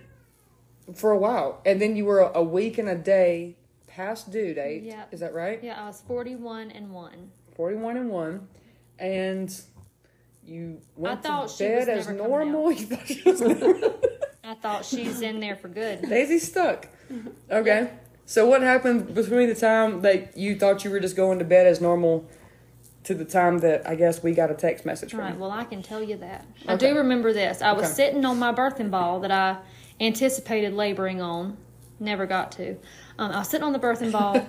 for 0.96 1.12
a 1.12 1.18
while. 1.18 1.62
And 1.66 1.82
then 1.82 1.96
you 1.96 2.06
were 2.06 2.20
a 2.20 2.44
week 2.44 2.78
and 2.78 2.90
a 2.90 2.96
day 2.96 3.56
past 3.88 4.32
due 4.32 4.54
date. 4.54 4.84
Yeah. 4.84 5.06
is 5.12 5.20
that 5.20 5.34
right? 5.34 5.60
Yeah 5.64 5.82
i 5.82 5.88
was 5.88 6.02
41 6.08 6.72
and 6.72 6.92
1 6.92 7.32
41 7.56 7.98
and 7.98 8.10
1 8.10 8.48
and 9.00 9.62
you 10.50 10.82
went 10.96 11.22
thought 11.24 11.48
to 11.50 11.54
she 11.56 11.64
bed 11.64 11.80
was 11.80 11.88
as 11.88 12.08
never 12.08 12.18
coming 12.20 12.32
normal 12.32 12.72
you 12.80 12.86
thought 12.86 13.08
she 13.08 13.22
was 13.24 13.42
i 14.44 14.54
thought 14.56 14.84
she's 14.86 15.22
in 15.22 15.40
there 15.40 15.56
for 15.56 15.68
good 15.68 16.02
Daisy 16.10 16.40
stuck. 16.40 16.88
Okay. 17.52 17.90
So 18.26 18.46
what 18.46 18.62
happened 18.62 19.14
between 19.16 19.50
the 19.50 19.56
time 19.56 20.02
that 20.02 20.38
you 20.38 20.56
thought 20.56 20.84
you 20.86 20.92
were 20.92 21.00
just 21.00 21.16
going 21.16 21.40
to 21.40 21.46
bed 21.46 21.66
as 21.66 21.82
normal 21.82 22.28
to 23.06 23.16
the 23.16 23.26
time 23.26 23.58
that 23.60 23.88
I 23.88 23.96
guess 23.96 24.22
we 24.22 24.34
got 24.34 24.52
a 24.52 24.54
text 24.54 24.86
message 24.86 25.10
from 25.12 25.22
Right. 25.22 25.34
you? 25.34 25.40
Well, 25.40 25.50
I 25.52 25.64
can 25.64 25.82
tell 25.82 26.04
you 26.04 26.16
that. 26.18 26.46
I 26.68 26.74
Okay. 26.74 26.90
do 26.92 26.98
remember 26.98 27.34
this. 27.34 27.62
I 27.64 27.72
was 27.72 27.86
Okay. 27.86 27.94
sitting 27.94 28.24
on 28.26 28.38
my 28.38 28.54
birthing 28.54 28.92
ball 28.92 29.20
that 29.22 29.32
I 29.32 29.58
anticipated 30.00 30.74
laboring 30.74 31.22
on. 31.22 31.58
Never 32.00 32.28
got 32.28 32.52
to. 32.54 32.76
Um, 33.18 33.32
I 33.32 33.40
was 33.40 33.50
sitting 33.50 33.66
on 33.66 33.74
the 33.74 33.80
birthing 33.80 34.12
ball 34.12 34.46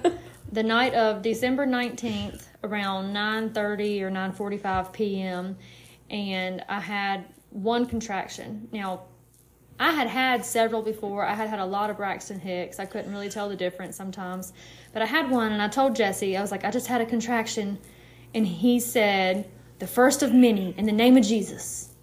the 0.53 0.63
night 0.63 0.93
of 0.95 1.23
December 1.23 1.65
nineteenth, 1.65 2.49
around 2.63 3.13
nine 3.15 3.51
thirty 3.51 4.03
or 4.05 4.11
nine 4.11 4.33
forty-five 4.33 4.93
p.m., 4.93 5.57
and 6.11 6.65
I 6.69 6.81
had 6.81 7.25
one 7.51 7.87
contraction. 7.87 8.69
Now, 8.73 9.03
I 9.79 9.93
had 9.93 10.09
had 10.09 10.45
several 10.45 10.83
before. 10.83 11.25
I 11.25 11.33
had 11.33 11.49
had 11.49 11.59
a 11.59 11.65
lot 11.65 11.89
of 11.89 11.97
Braxton 11.97 12.39
Hicks. 12.39 12.79
I 12.79 12.85
couldn't 12.85 13.11
really 13.11 13.31
tell 13.31 13.49
the 13.49 13.57
difference 13.57 13.97
sometimes. 13.97 14.53
But 14.93 15.01
I 15.01 15.07
had 15.07 15.31
one, 15.31 15.53
and 15.53 15.63
I 15.63 15.69
told 15.69 15.97
Jesse, 15.97 16.37
I 16.37 16.43
was 16.43 16.51
like, 16.51 16.65
I 16.65 16.71
just 16.71 16.87
had 16.87 17.01
a 17.01 17.07
contraction. 17.07 17.79
And 18.35 18.47
he 18.47 18.79
said, 18.79 19.49
the 19.79 19.87
first 19.87 20.23
of 20.23 20.35
many, 20.35 20.75
in 20.77 20.85
the 20.85 20.93
name 20.93 21.17
of 21.17 21.25
Jesus. 21.25 21.95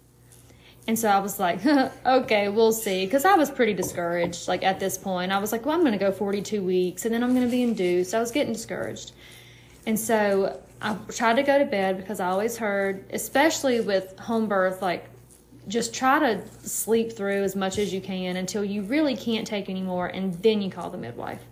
And 0.88 0.98
so 0.98 1.08
I 1.08 1.20
was 1.20 1.38
like, 1.38 1.64
okay, 2.06 2.48
we'll 2.48 2.72
see. 2.72 3.04
Because 3.04 3.24
I 3.24 3.34
was 3.34 3.50
pretty 3.50 3.74
discouraged, 3.74 4.48
like 4.48 4.64
at 4.64 4.80
this 4.80 4.98
point. 4.98 5.30
I 5.30 5.38
was 5.38 5.52
like, 5.52 5.64
well, 5.64 5.76
I'm 5.76 5.82
going 5.82 5.92
to 5.92 5.98
go 5.98 6.10
42 6.10 6.62
weeks, 6.62 7.04
and 7.04 7.14
then 7.14 7.22
I'm 7.22 7.34
going 7.34 7.46
to 7.46 7.50
be 7.50 7.62
induced. 7.62 8.12
I 8.14 8.18
was 8.18 8.32
getting 8.32 8.54
discouraged. 8.54 9.12
And 9.86 9.98
so 9.98 10.60
I 10.80 10.94
tried 11.12 11.34
to 11.34 11.42
go 11.42 11.58
to 11.58 11.64
bed 11.64 11.96
because 11.96 12.20
I 12.20 12.28
always 12.28 12.56
heard, 12.56 13.04
especially 13.12 13.80
with 13.80 14.18
home 14.18 14.46
birth, 14.46 14.80
like 14.80 15.06
just 15.66 15.92
try 15.92 16.18
to 16.18 16.42
sleep 16.66 17.12
through 17.12 17.42
as 17.42 17.54
much 17.54 17.78
as 17.78 17.92
you 17.92 18.00
can 18.00 18.36
until 18.36 18.64
you 18.64 18.82
really 18.82 19.16
can't 19.16 19.46
take 19.46 19.68
anymore, 19.68 20.06
and 20.06 20.34
then 20.42 20.62
you 20.62 20.70
call 20.70 20.90
the 20.90 20.98
midwife. 20.98 21.42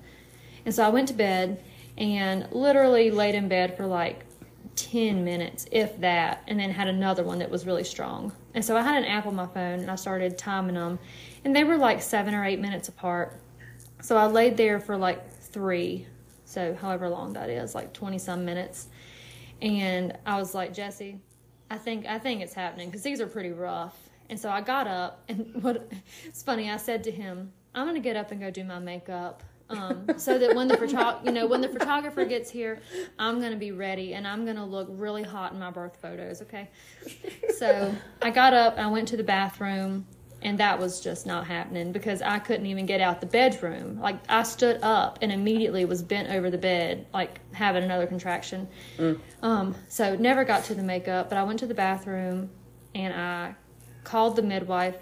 And 0.65 0.75
so 0.75 0.85
I 0.85 0.89
went 0.89 1.09
to 1.09 1.15
bed 1.15 1.63
and 1.99 2.51
literally 2.53 3.11
laid 3.11 3.35
in 3.35 3.49
bed 3.49 3.77
for 3.77 3.87
like 3.87 4.25
10 4.77 5.25
minutes, 5.25 5.67
if 5.71 5.99
that, 6.01 6.43
and 6.47 6.61
then 6.61 6.71
had 6.71 6.89
another 6.89 7.25
one 7.25 7.39
that 7.39 7.51
was 7.51 7.67
really 7.67 7.85
strong. 7.85 8.33
And 8.55 8.65
so 8.65 8.77
I 8.77 8.83
had 8.83 8.97
an 8.97 9.05
app 9.05 9.27
on 9.27 9.35
my 9.35 9.47
phone 9.47 9.81
and 9.81 9.91
I 9.91 9.97
started 9.97 10.39
timing 10.39 10.75
them, 10.75 10.99
and 11.45 11.55
they 11.55 11.65
were 11.65 11.77
like 11.77 12.01
seven 12.03 12.35
or 12.35 12.45
eight 12.45 12.61
minutes 12.61 12.89
apart. 12.89 13.39
So 14.03 14.17
I 14.17 14.27
laid 14.27 14.57
there 14.57 14.79
for 14.79 14.97
like 14.97 15.31
three, 15.31 16.07
so 16.45 16.75
however 16.75 17.09
long 17.09 17.33
that 17.33 17.51
is, 17.51 17.75
like 17.75 17.93
20 17.93 18.19
some 18.19 18.45
minutes. 18.45 18.89
And 19.63 20.17
I 20.27 20.39
was 20.39 20.55
like, 20.55 20.75
Jesse, 20.75 21.21
I 21.71 21.79
think 21.79 22.07
I 22.07 22.19
think 22.19 22.43
it's 22.43 22.55
happening 22.55 22.89
because 22.89 23.03
these 23.03 23.21
are 23.21 23.27
pretty 23.27 23.53
rough. 23.53 23.97
And 24.29 24.39
so 24.39 24.51
I 24.51 24.61
got 24.61 24.87
up, 24.87 25.23
and 25.29 25.51
what 25.63 25.91
it's 26.25 26.43
funny. 26.43 26.71
I 26.71 26.77
said 26.77 27.05
to 27.05 27.11
him, 27.11 27.53
"I'm 27.75 27.87
gonna 27.87 28.01
get 28.01 28.17
up 28.17 28.31
and 28.31 28.41
go 28.41 28.51
do 28.51 28.65
my 28.65 28.79
makeup, 28.79 29.43
um, 29.71 30.07
so 30.17 30.39
that 30.39 30.55
when 30.55 30.69
the 30.69 30.77
photo- 30.79 31.21
you 31.25 31.33
know 31.33 31.47
when 31.47 31.61
the 31.61 31.69
photographer 31.69 32.25
gets 32.25 32.51
here, 32.51 32.81
I'm 33.19 33.41
gonna 33.41 33.57
be 33.57 33.73
ready 33.73 34.15
and 34.15 34.27
I'm 34.27 34.45
gonna 34.45 34.67
look 34.67 34.89
really 34.91 35.23
hot 35.23 35.53
in 35.53 35.59
my 35.59 35.71
birth 35.71 35.97
photos." 35.97 36.43
Okay. 36.43 36.69
So 37.57 37.95
I 38.23 38.31
got 38.31 38.53
up, 38.53 38.79
I 38.79 38.87
went 38.89 39.09
to 39.09 39.17
the 39.17 39.25
bathroom, 39.25 40.07
And 40.43 40.59
that 40.59 40.79
was 40.79 41.01
just 41.01 41.27
not 41.27 41.47
happening 41.47 41.93
because 41.93 42.23
I 42.23 42.39
couldn't 42.39 42.67
even 42.67 42.87
get 42.87 43.01
out 43.01 43.21
the 43.21 43.27
bedroom. 43.27 43.99
Like 44.01 44.19
I 44.29 44.43
stood 44.43 44.81
up 44.83 45.19
and 45.23 45.33
immediately 45.33 45.85
was 45.85 46.03
bent 46.03 46.29
over 46.29 46.51
the 46.51 46.59
bed, 46.59 47.07
like 47.13 47.41
having 47.53 47.83
another 47.83 48.07
contraction. 48.07 48.69
Um, 49.43 49.75
so 49.89 50.15
never 50.15 50.45
got 50.45 50.65
to 50.65 50.75
the 50.75 50.83
makeup, 50.83 51.29
but 51.31 51.39
I 51.39 51.43
went 51.43 51.59
to 51.61 51.67
the 51.67 51.75
bathroom 51.75 52.51
and 52.95 53.15
I 53.15 53.55
called 54.05 54.37
the 54.37 54.43
midwife 54.43 54.97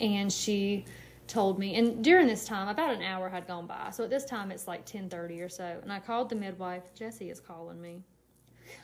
and 0.00 0.32
she 0.32 0.84
told 1.26 1.58
me 1.58 1.76
and 1.76 2.04
during 2.04 2.26
this 2.26 2.44
time 2.44 2.68
about 2.68 2.94
an 2.94 3.00
hour 3.00 3.28
had 3.28 3.46
gone 3.46 3.66
by 3.66 3.88
so 3.90 4.04
at 4.04 4.10
this 4.10 4.24
time 4.24 4.50
it's 4.50 4.68
like 4.68 4.84
10.30 4.84 5.42
or 5.42 5.48
so 5.48 5.78
and 5.82 5.90
i 5.90 5.98
called 5.98 6.28
the 6.28 6.34
midwife 6.34 6.82
jesse 6.94 7.30
is 7.30 7.40
calling 7.40 7.80
me 7.80 8.02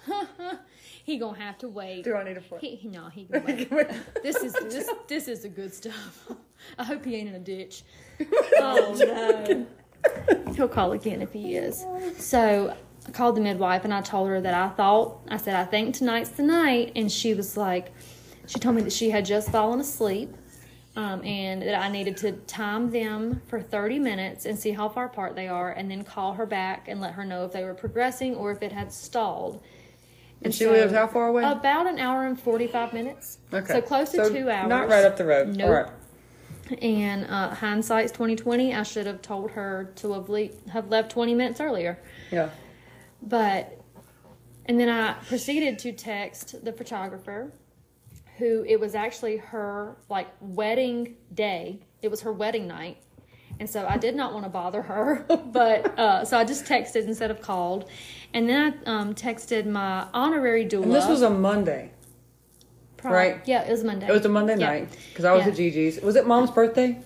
he 1.05 1.19
gonna 1.19 1.39
have 1.39 1.59
to 1.59 1.69
wait. 1.69 2.05
Do 2.05 2.15
I 2.15 2.25
need 2.25 2.37
a 2.37 2.59
he, 2.59 2.77
he- 2.77 2.89
no 2.89 3.09
he 3.09 3.25
can 3.33 3.45
wait. 3.45 3.89
This 4.23 4.37
is 4.37 4.53
this 4.53 4.91
this 5.07 5.29
is 5.29 5.41
the 5.41 5.49
good 5.49 5.73
stuff. 5.73 6.31
I 6.79 6.85
hope 6.85 7.05
he 7.05 7.17
ain't 7.17 7.29
in 7.29 7.35
a 7.35 7.41
ditch. 7.41 7.83
Oh 8.59 8.97
no. 8.99 9.67
he'll 10.55 10.69
call 10.69 10.93
again 10.93 11.23
if 11.23 11.33
he 11.33 11.57
is. 11.57 11.85
So 12.19 12.75
i 13.07 13.11
called 13.11 13.37
the 13.37 13.41
midwife 13.41 13.85
and 13.85 13.95
i 13.95 14.03
told 14.03 14.29
her 14.29 14.39
that 14.41 14.53
i 14.53 14.69
thought 14.75 15.21
i 15.29 15.39
said 15.39 15.55
i 15.55 15.65
think 15.65 15.95
tonight's 15.95 16.31
the 16.31 16.43
night. 16.43 16.93
And 16.97 17.11
she 17.11 17.35
was 17.35 17.57
like 17.57 17.93
she 18.47 18.59
told 18.59 18.77
me 18.77 18.83
that 18.83 18.93
she 18.93 19.11
had 19.11 19.25
just 19.25 19.51
fallen 19.51 19.81
asleep 19.81 20.35
um, 20.99 21.25
and 21.25 21.63
that 21.63 21.81
I 21.81 21.89
needed 21.89 22.17
to 22.19 22.33
time 22.33 22.91
them 22.91 23.41
for 23.47 23.61
30 23.61 24.01
minutes 24.01 24.47
and 24.47 24.59
see 24.59 24.73
how 24.73 24.89
far 24.89 25.05
apart 25.07 25.37
they 25.37 25.47
are, 25.47 25.71
and 25.71 25.89
then 25.89 26.03
call 26.03 26.33
her 26.33 26.45
back 26.45 26.89
and 26.89 27.01
let 27.01 27.13
her 27.15 27.25
know 27.25 27.45
if 27.45 27.53
they 27.53 27.63
were 27.63 27.73
progressing 27.75 28.35
or 28.35 28.51
if 28.51 28.63
it 28.65 28.73
had 28.73 28.93
stalled. 28.93 29.63
And 30.43 30.55
she 30.55 30.67
lived 30.67 30.95
how 30.95 31.07
far 31.07 31.29
away? 31.29 31.43
About 31.45 31.87
an 31.87 31.99
hour 31.99 32.25
and 32.27 32.41
45 32.41 32.93
minutes. 32.93 33.39
okay. 33.53 33.73
So 33.73 33.81
close 33.83 34.11
to 34.11 34.25
So 34.25 34.33
two 34.33 34.51
hours. 34.51 34.69
Not 34.69 34.89
right 34.89 35.05
up 35.05 35.17
the 35.17 35.25
road. 35.25 35.49
Nope. 35.57 35.67
All 35.69 35.75
right. 35.75 36.83
And 36.83 37.25
uh, 37.25 37.55
hindsight's 37.55 38.13
2020. 38.13 38.75
I 38.75 38.83
should 38.83 39.07
have 39.07 39.23
told 39.23 39.51
her 39.53 39.93
to 39.97 40.13
have, 40.13 40.29
le- 40.29 40.51
have 40.71 40.89
left 40.91 41.11
20 41.11 41.35
minutes 41.35 41.61
earlier. 41.61 41.99
Yeah. 42.31 42.51
But, 43.23 43.81
and 44.67 44.79
then 44.79 44.89
I 44.89 45.15
proceeded 45.29 45.79
to 45.81 45.93
text 45.93 46.65
the 46.65 46.73
photographer, 46.73 47.53
who 48.37 48.65
it 48.69 48.79
was 48.79 48.95
actually 48.95 49.39
her 49.39 49.97
like 50.09 50.29
wedding 50.41 51.17
day. 51.35 51.81
It 52.03 52.11
was 52.11 52.21
her 52.21 52.33
wedding 52.33 52.69
night. 52.69 52.99
And 53.61 53.69
so 53.69 53.87
I 53.89 53.97
did 53.97 54.15
not 54.15 54.33
want 54.33 54.45
to 54.45 54.51
bother 54.51 54.83
her, 54.83 55.25
but 55.53 55.99
uh, 55.99 56.25
so 56.25 56.39
I 56.39 56.45
just 56.45 56.65
texted 56.65 57.07
instead 57.07 57.31
of 57.31 57.41
called, 57.41 57.89
and 58.33 58.49
then 58.49 58.81
I 58.87 58.91
um, 58.91 59.15
texted 59.15 59.67
my 59.67 60.07
honorary 60.15 60.65
doula. 60.65 60.85
And 60.85 60.93
this 60.95 61.09
was 61.09 61.23
a 61.23 61.31
Monday. 61.31 61.91
Right. 63.03 63.41
Yeah, 63.47 63.63
it 63.63 63.71
was 63.71 63.85
Monday. 63.85 64.09
It 64.09 64.13
was 64.13 64.25
a 64.25 64.29
Monday 64.29 64.59
Yeah. 64.59 64.67
night 64.67 64.97
because 65.11 65.25
I 65.25 65.33
was 65.33 65.45
Yeah. 65.45 65.51
at 65.53 65.57
Gigi's. 65.57 66.01
Was 66.01 66.17
it 66.17 66.27
Mom's 66.27 66.51
birthday? 66.51 66.99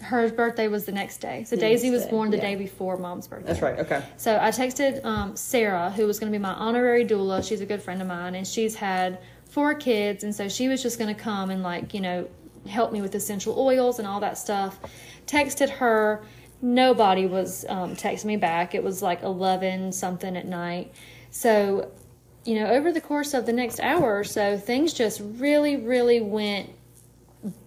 Her 0.00 0.28
birthday 0.30 0.68
was 0.68 0.84
the 0.84 0.92
next 0.92 1.18
day. 1.18 1.44
So 1.44 1.54
The 1.56 1.60
Daisy 1.62 1.90
was 1.90 2.06
born 2.06 2.30
the 2.30 2.36
yeah. 2.36 2.42
day 2.42 2.54
before 2.56 2.96
Mom's 2.96 3.28
birthday. 3.28 3.46
That's 3.46 3.62
right. 3.62 3.78
Okay. 3.78 4.02
So 4.16 4.36
I 4.40 4.48
texted 4.50 5.04
um, 5.04 5.36
Sarah, 5.36 5.90
who 5.90 6.06
was 6.06 6.18
going 6.18 6.32
to 6.32 6.36
be 6.36 6.42
my 6.42 6.52
honorary 6.54 7.04
doula. 7.04 7.46
She's 7.46 7.60
a 7.60 7.66
good 7.66 7.82
friend 7.82 8.00
of 8.02 8.08
mine, 8.08 8.34
and 8.34 8.46
she's 8.46 8.74
had 8.74 9.18
four 9.48 9.74
kids, 9.74 10.24
and 10.24 10.34
so 10.34 10.48
she 10.48 10.66
was 10.68 10.82
just 10.82 10.98
going 10.98 11.14
to 11.14 11.20
come 11.20 11.50
and 11.50 11.62
like 11.62 11.94
you 11.94 12.00
know 12.00 12.28
help 12.68 12.92
me 12.92 13.00
with 13.02 13.14
essential 13.14 13.58
oils 13.58 13.98
and 13.98 14.06
all 14.08 14.20
that 14.20 14.38
stuff. 14.38 14.78
Texted 15.26 15.70
her. 15.70 16.24
Nobody 16.60 17.26
was 17.26 17.64
um, 17.68 17.96
texting 17.96 18.26
me 18.26 18.36
back. 18.36 18.74
It 18.74 18.84
was 18.84 19.02
like 19.02 19.22
eleven 19.22 19.92
something 19.92 20.36
at 20.36 20.46
night. 20.46 20.92
So 21.30 21.90
you 22.44 22.56
know, 22.56 22.66
over 22.66 22.92
the 22.92 23.00
course 23.00 23.34
of 23.34 23.46
the 23.46 23.52
next 23.52 23.80
hour 23.80 24.18
or 24.18 24.24
so, 24.24 24.56
things 24.56 24.92
just 24.92 25.20
really, 25.20 25.76
really 25.76 26.20
went 26.20 26.70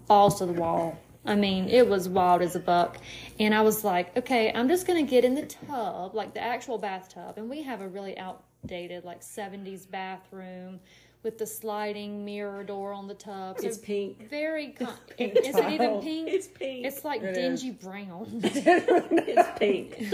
balls 0.08 0.40
to 0.40 0.46
the 0.46 0.54
wall. 0.54 0.98
I 1.26 1.36
mean, 1.36 1.70
it 1.70 1.88
was 1.88 2.08
wild 2.08 2.42
as 2.42 2.56
a 2.56 2.60
buck. 2.60 2.98
And 3.40 3.56
I 3.56 3.62
was 3.62 3.84
like, 3.84 4.16
okay, 4.18 4.52
I'm 4.54 4.68
just 4.68 4.86
going 4.86 5.04
to 5.04 5.10
get 5.10 5.26
in 5.26 5.34
the 5.34 5.46
tub, 5.46 6.14
like 6.14 6.34
the 6.34 6.42
actual 6.42 6.78
bathtub. 6.78 7.38
And 7.38 7.50
we 7.50 7.64
have 7.64 7.82
a 7.82 7.88
really 7.88 8.18
outdated, 8.18 9.06
like 9.06 9.22
70s 9.22 9.90
bathroom 9.90 10.80
with 11.26 11.40
the 11.40 11.46
sliding 11.48 12.24
mirror 12.24 12.64
door 12.64 12.94
on 12.94 13.08
the 13.08 13.16
tub. 13.16 13.60
So 13.60 13.68
It's 13.68 13.80
pink. 13.80 14.30
Very, 14.30 14.68
con- 14.70 14.94
pink 15.18 15.36
is 15.36 15.56
it 15.58 15.70
even 15.72 16.00
pink? 16.00 16.30
It's 16.30 16.48
pink. 16.48 16.86
It's 16.86 17.04
like 17.04 17.22
It 17.24 17.34
dingy 17.34 17.72
brown. 17.72 18.40
It's 18.44 19.60
pink. 19.60 20.06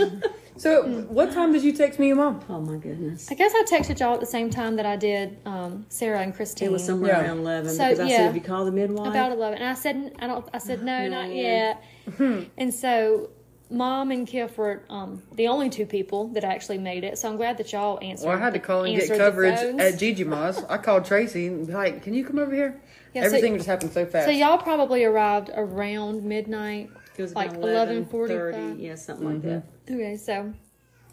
So, 0.57 0.83
what 1.09 1.31
time 1.33 1.51
did 1.51 1.63
you 1.63 1.73
text 1.73 1.99
me 1.99 2.11
and 2.11 2.17
Mom? 2.19 2.39
Oh 2.49 2.61
my 2.61 2.77
goodness. 2.77 3.29
I 3.29 3.35
guess 3.35 3.51
I 3.53 3.63
texted 3.69 3.99
y'all 3.99 4.13
at 4.13 4.19
the 4.21 4.25
same 4.25 4.49
time 4.49 4.75
that 4.77 4.85
I 4.85 4.95
did 4.95 5.37
um, 5.45 5.85
Sarah 5.89 6.21
and 6.21 6.33
Christine. 6.33 6.69
It 6.69 6.71
was 6.71 6.83
somewhere 6.85 7.11
Yeah. 7.11 7.23
around 7.25 7.39
eleven 7.39 7.69
So, 7.71 7.83
because 7.83 7.99
I 7.99 8.07
yeah. 8.07 8.17
said, 8.17 8.25
"Have 8.27 8.35
you 8.35 8.41
called 8.41 8.67
the 8.67 8.71
midwife?" 8.71 9.07
About 9.09 9.31
eleven, 9.33 9.59
and 9.59 9.67
I 9.67 9.73
said, 9.73 10.13
"I 10.19 10.27
don't." 10.27 10.47
I 10.53 10.59
said, 10.59 10.83
"No, 10.83 11.07
No, 11.07 11.23
not 11.23 11.33
yeah. 11.35 11.75
yet." 12.19 12.47
and 12.57 12.73
so, 12.73 13.29
Mom 13.71 14.11
and 14.11 14.27
Kif 14.27 14.57
were 14.57 14.83
um, 14.89 15.23
the 15.35 15.47
only 15.47 15.69
two 15.69 15.85
people 15.85 16.27
that 16.29 16.43
actually 16.43 16.77
made 16.77 17.03
it. 17.03 17.17
So 17.17 17.29
I'm 17.29 17.37
glad 17.37 17.57
that 17.57 17.71
y'all 17.71 17.97
answered. 18.01 18.27
Well, 18.27 18.37
I 18.37 18.39
had 18.39 18.53
to 18.53 18.59
call 18.59 18.83
and 18.83 18.99
get 18.99 19.07
coverage 19.17 19.57
at 19.79 19.97
Gigi 19.97 20.23
Ma's. 20.25 20.63
I 20.65 20.77
called 20.77 21.05
Tracy 21.05 21.47
and 21.47 21.65
be 21.67 21.73
like, 21.73 22.03
"Can 22.03 22.13
you 22.13 22.25
come 22.25 22.37
over 22.37 22.53
here?" 22.53 22.81
Yeah, 23.13 23.21
so- 23.21 23.27
Everything 23.27 23.55
just 23.55 23.67
happened 23.67 23.91
so 23.91 24.05
fast. 24.05 24.25
So 24.27 24.31
y'all 24.31 24.57
probably 24.57 25.03
arrived 25.03 25.49
around 25.55 26.23
midnight. 26.23 26.89
It 27.17 27.21
was 27.21 27.33
like 27.35 27.51
about 27.55 27.87
11:45. 27.89 28.79
yeah, 28.79 28.95
something 28.95 29.25
like 29.27 29.41
that. 29.43 29.63
Okay, 29.89 30.15
so 30.17 30.53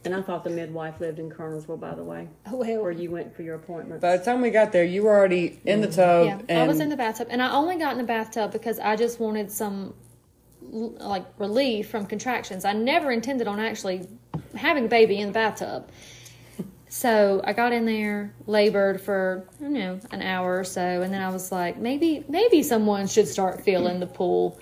And 0.05 0.15
I 0.15 0.23
thought 0.23 0.45
the 0.45 0.51
midwife 0.51 1.01
lived 1.01 1.19
in 1.19 1.29
Kernersville, 1.29 1.81
by 1.81 1.93
the 1.95 2.05
way, 2.05 2.29
well, 2.51 2.83
where 2.83 2.93
you 2.93 3.11
went 3.11 3.35
for 3.35 3.43
your 3.43 3.57
appointment. 3.57 4.01
By 4.01 4.17
the 4.17 4.25
time 4.25 4.41
we 4.41 4.51
got 4.51 4.71
there, 4.73 4.85
you 4.85 5.03
were 5.03 5.11
already 5.17 5.59
in 5.65 5.81
the 5.81 5.89
tub. 5.89 6.27
yeah, 6.27 6.39
and 6.49 6.59
I 6.63 6.67
was 6.69 6.79
in 6.81 6.89
the 6.89 6.97
bathtub, 6.97 7.27
and 7.31 7.43
I 7.43 7.51
only 7.53 7.77
got 7.77 7.93
in 7.93 7.99
the 7.99 8.05
bathtub 8.05 8.53
because 8.53 8.79
I 8.79 8.95
just 8.97 9.19
wanted 9.19 9.51
some 9.51 9.87
l- 9.87 9.95
like 10.71 11.25
relief 11.39 11.89
from 11.89 12.07
contractions. 12.07 12.65
I 12.65 12.73
never 12.73 13.11
intended 13.11 13.47
on 13.47 13.61
actually 13.61 14.07
having 14.55 14.87
a 14.87 14.89
baby 14.89 15.19
in 15.19 15.29
the 15.29 15.33
bathtub. 15.33 15.91
So 16.89 17.43
I 17.45 17.53
got 17.53 17.73
in 17.73 17.85
there, 17.85 18.35
labored 18.47 19.01
for 19.01 19.49
you 19.61 19.69
know 19.69 20.01
an 20.11 20.23
hour 20.23 20.59
or 20.59 20.65
so, 20.65 21.03
and 21.03 21.13
then 21.13 21.21
I 21.21 21.31
was 21.31 21.53
like, 21.53 21.77
maybe 21.77 22.25
maybe 22.29 22.63
someone 22.63 23.07
should 23.07 23.29
start 23.29 23.63
filling 23.63 24.01
the 24.01 24.07
pool. 24.07 24.59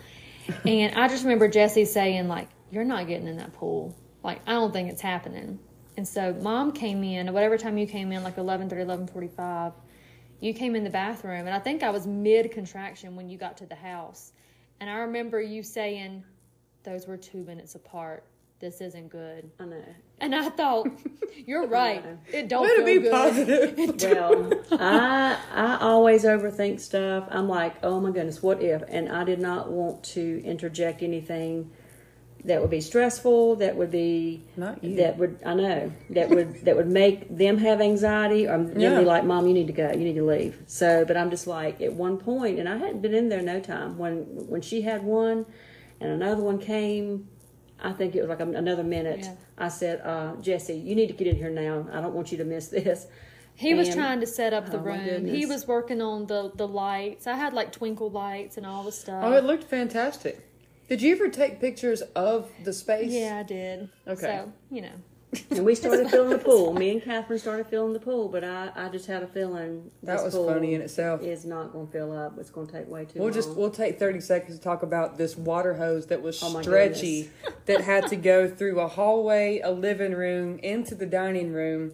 And 0.64 0.94
I 0.96 1.08
just 1.08 1.24
remember 1.24 1.48
Jesse 1.48 1.84
saying 1.84 2.28
like, 2.28 2.48
"You're 2.70 2.84
not 2.84 3.06
getting 3.06 3.28
in 3.28 3.36
that 3.36 3.52
pool. 3.52 3.96
Like 4.24 4.40
I 4.46 4.52
don't 4.52 4.72
think 4.72 4.90
it's 4.90 5.00
happening." 5.00 5.60
And 5.96 6.06
so 6.06 6.34
mom 6.34 6.72
came 6.72 7.02
in, 7.04 7.32
whatever 7.32 7.56
time 7.56 7.78
you 7.78 7.86
came 7.86 8.12
in, 8.12 8.22
like 8.22 8.36
11:30, 8.36 8.84
11:45. 8.84 9.72
You 10.40 10.52
came 10.52 10.76
in 10.76 10.84
the 10.84 10.90
bathroom, 10.90 11.46
and 11.46 11.54
I 11.54 11.58
think 11.60 11.82
I 11.82 11.90
was 11.90 12.06
mid 12.06 12.50
contraction 12.50 13.16
when 13.16 13.30
you 13.30 13.38
got 13.38 13.56
to 13.58 13.66
the 13.66 13.76
house. 13.76 14.32
And 14.80 14.90
I 14.90 14.94
remember 14.96 15.40
you 15.40 15.62
saying, 15.62 16.24
"Those 16.82 17.06
were 17.06 17.16
two 17.16 17.42
minutes 17.44 17.74
apart. 17.74 18.24
This 18.60 18.80
isn't 18.80 19.08
good." 19.08 19.50
I 19.60 19.64
know. 19.64 19.84
And 20.20 20.34
I 20.34 20.48
thought, 20.50 20.88
"You're 21.46 21.66
right. 21.66 22.04
It 22.32 22.48
don't 22.48 22.62
Way 22.62 22.68
to 22.68 22.76
feel 22.76 22.86
be 22.86 22.98
good." 23.00 23.12
positive. 23.12 23.78
Well, 24.70 24.80
I 24.80 25.38
I 25.54 25.78
always 25.80 26.24
overthink 26.24 26.80
stuff. 26.80 27.26
I'm 27.30 27.48
like, 27.48 27.74
oh 27.82 28.00
my 28.00 28.10
goodness, 28.10 28.42
what 28.42 28.62
if? 28.62 28.82
And 28.88 29.08
I 29.10 29.24
did 29.24 29.40
not 29.40 29.70
want 29.70 30.02
to 30.14 30.42
interject 30.44 31.02
anything 31.02 31.70
that 32.44 32.60
would 32.60 32.70
be 32.70 32.80
stressful. 32.80 33.56
That 33.56 33.76
would 33.76 33.90
be 33.90 34.42
Not 34.56 34.82
you. 34.84 34.96
that 34.96 35.18
would 35.18 35.38
I 35.44 35.54
know 35.54 35.92
that 36.10 36.28
would 36.30 36.64
that 36.64 36.76
would 36.76 36.86
make 36.88 37.28
them 37.36 37.58
have 37.58 37.80
anxiety 37.80 38.46
or 38.46 38.58
them 38.58 38.78
Yeah. 38.80 38.98
be 39.00 39.04
like, 39.04 39.24
Mom, 39.24 39.46
you 39.46 39.54
need 39.54 39.66
to 39.66 39.72
go, 39.72 39.90
you 39.90 39.98
need 40.04 40.14
to 40.14 40.24
leave. 40.24 40.56
So, 40.66 41.04
but 41.04 41.16
I'm 41.16 41.30
just 41.30 41.46
like 41.46 41.80
at 41.80 41.92
one 41.92 42.18
point, 42.18 42.58
and 42.58 42.68
I 42.68 42.76
hadn't 42.76 43.02
been 43.02 43.14
in 43.14 43.28
there 43.28 43.42
no 43.42 43.60
time 43.60 43.98
when 43.98 44.18
when 44.48 44.60
she 44.62 44.82
had 44.82 45.02
one, 45.02 45.46
and 46.00 46.10
another 46.10 46.42
one 46.42 46.58
came. 46.58 47.28
I 47.78 47.92
think 47.92 48.14
it 48.16 48.20
was 48.22 48.30
like 48.30 48.40
another 48.40 48.82
minute. 48.84 49.20
Yeah. 49.24 49.34
I 49.58 49.68
said, 49.68 50.00
uh, 50.02 50.34
Jesse, 50.40 50.74
you 50.78 50.94
need 50.94 51.08
to 51.08 51.12
get 51.12 51.26
in 51.26 51.36
here 51.36 51.50
now. 51.50 51.86
I 51.92 52.00
don't 52.00 52.14
want 52.14 52.32
you 52.32 52.38
to 52.38 52.44
miss 52.44 52.68
this. 52.68 53.06
He 53.54 53.74
was 53.74 53.88
trying 53.94 54.20
to 54.20 54.26
set 54.26 54.52
up 54.54 54.70
the 54.70 54.78
Oh, 54.78 54.82
room. 54.82 55.26
He 55.26 55.46
was 55.46 55.66
working 55.66 56.00
on 56.02 56.26
the 56.26 56.52
the 56.54 56.68
lights. 56.68 57.26
I 57.26 57.34
had 57.36 57.52
like 57.54 57.72
twinkle 57.72 58.10
lights 58.10 58.56
and 58.56 58.64
all 58.66 58.82
the 58.82 58.92
stuff. 58.92 59.22
oh, 59.24 59.32
it 59.32 59.44
looked 59.44 59.64
fantastic. 59.64 60.46
Did 60.88 61.02
you 61.02 61.12
ever 61.14 61.28
take 61.28 61.60
pictures 61.60 62.00
of 62.14 62.50
the 62.64 62.72
space? 62.72 63.10
yeah, 63.12 63.38
I 63.38 63.42
did. 63.42 63.88
Okay. 64.06 64.20
So 64.20 64.52
you 64.70 64.82
know, 64.82 64.92
And 65.50 65.64
we 65.64 65.74
started 65.74 66.08
filling 66.10 66.30
the 66.30 66.38
pool. 66.38 66.72
Me 66.74 66.90
and 66.92 67.02
Catherine 67.02 67.38
started 67.40 67.66
filling 67.66 67.92
the 67.92 67.98
pool, 68.00 68.28
but 68.28 68.44
I, 68.44 68.70
I 68.76 68.88
just 68.88 69.06
had 69.06 69.22
a 69.24 69.26
feeling 69.26 69.90
That 70.04 70.14
this 70.16 70.24
was 70.26 70.34
pool 70.34 70.46
funny 70.48 70.74
in 70.74 70.80
itself. 70.80 71.22
is 71.22 71.44
not 71.44 71.72
going 71.72 71.86
to 71.86 71.92
fill 71.92 72.16
up. 72.16 72.38
It's 72.38 72.50
going 72.50 72.68
to 72.68 72.72
take 72.72 72.88
way 72.88 73.04
too 73.04 73.18
long. 73.18 73.24
We'll 73.24 73.24
long. 73.26 73.32
just 73.34 73.56
we'll 73.56 73.70
take 73.70 73.98
thirty 73.98 74.20
seconds 74.20 74.56
to 74.56 74.62
talk 74.62 74.82
about 74.84 75.18
this 75.18 75.36
water 75.36 75.74
hose 75.74 76.06
that 76.06 76.22
was 76.22 76.40
Oh 76.42 76.50
my 76.50 76.62
stretchy 76.62 77.30
that 77.66 77.80
had 77.80 78.06
to 78.08 78.16
go 78.16 78.48
through 78.56 78.78
a 78.80 78.86
hallway, 78.88 79.60
a 79.64 79.70
living 79.72 80.12
room, 80.12 80.58
into 80.60 80.94
the 80.94 81.06
dining 81.06 81.52
room 81.52 81.92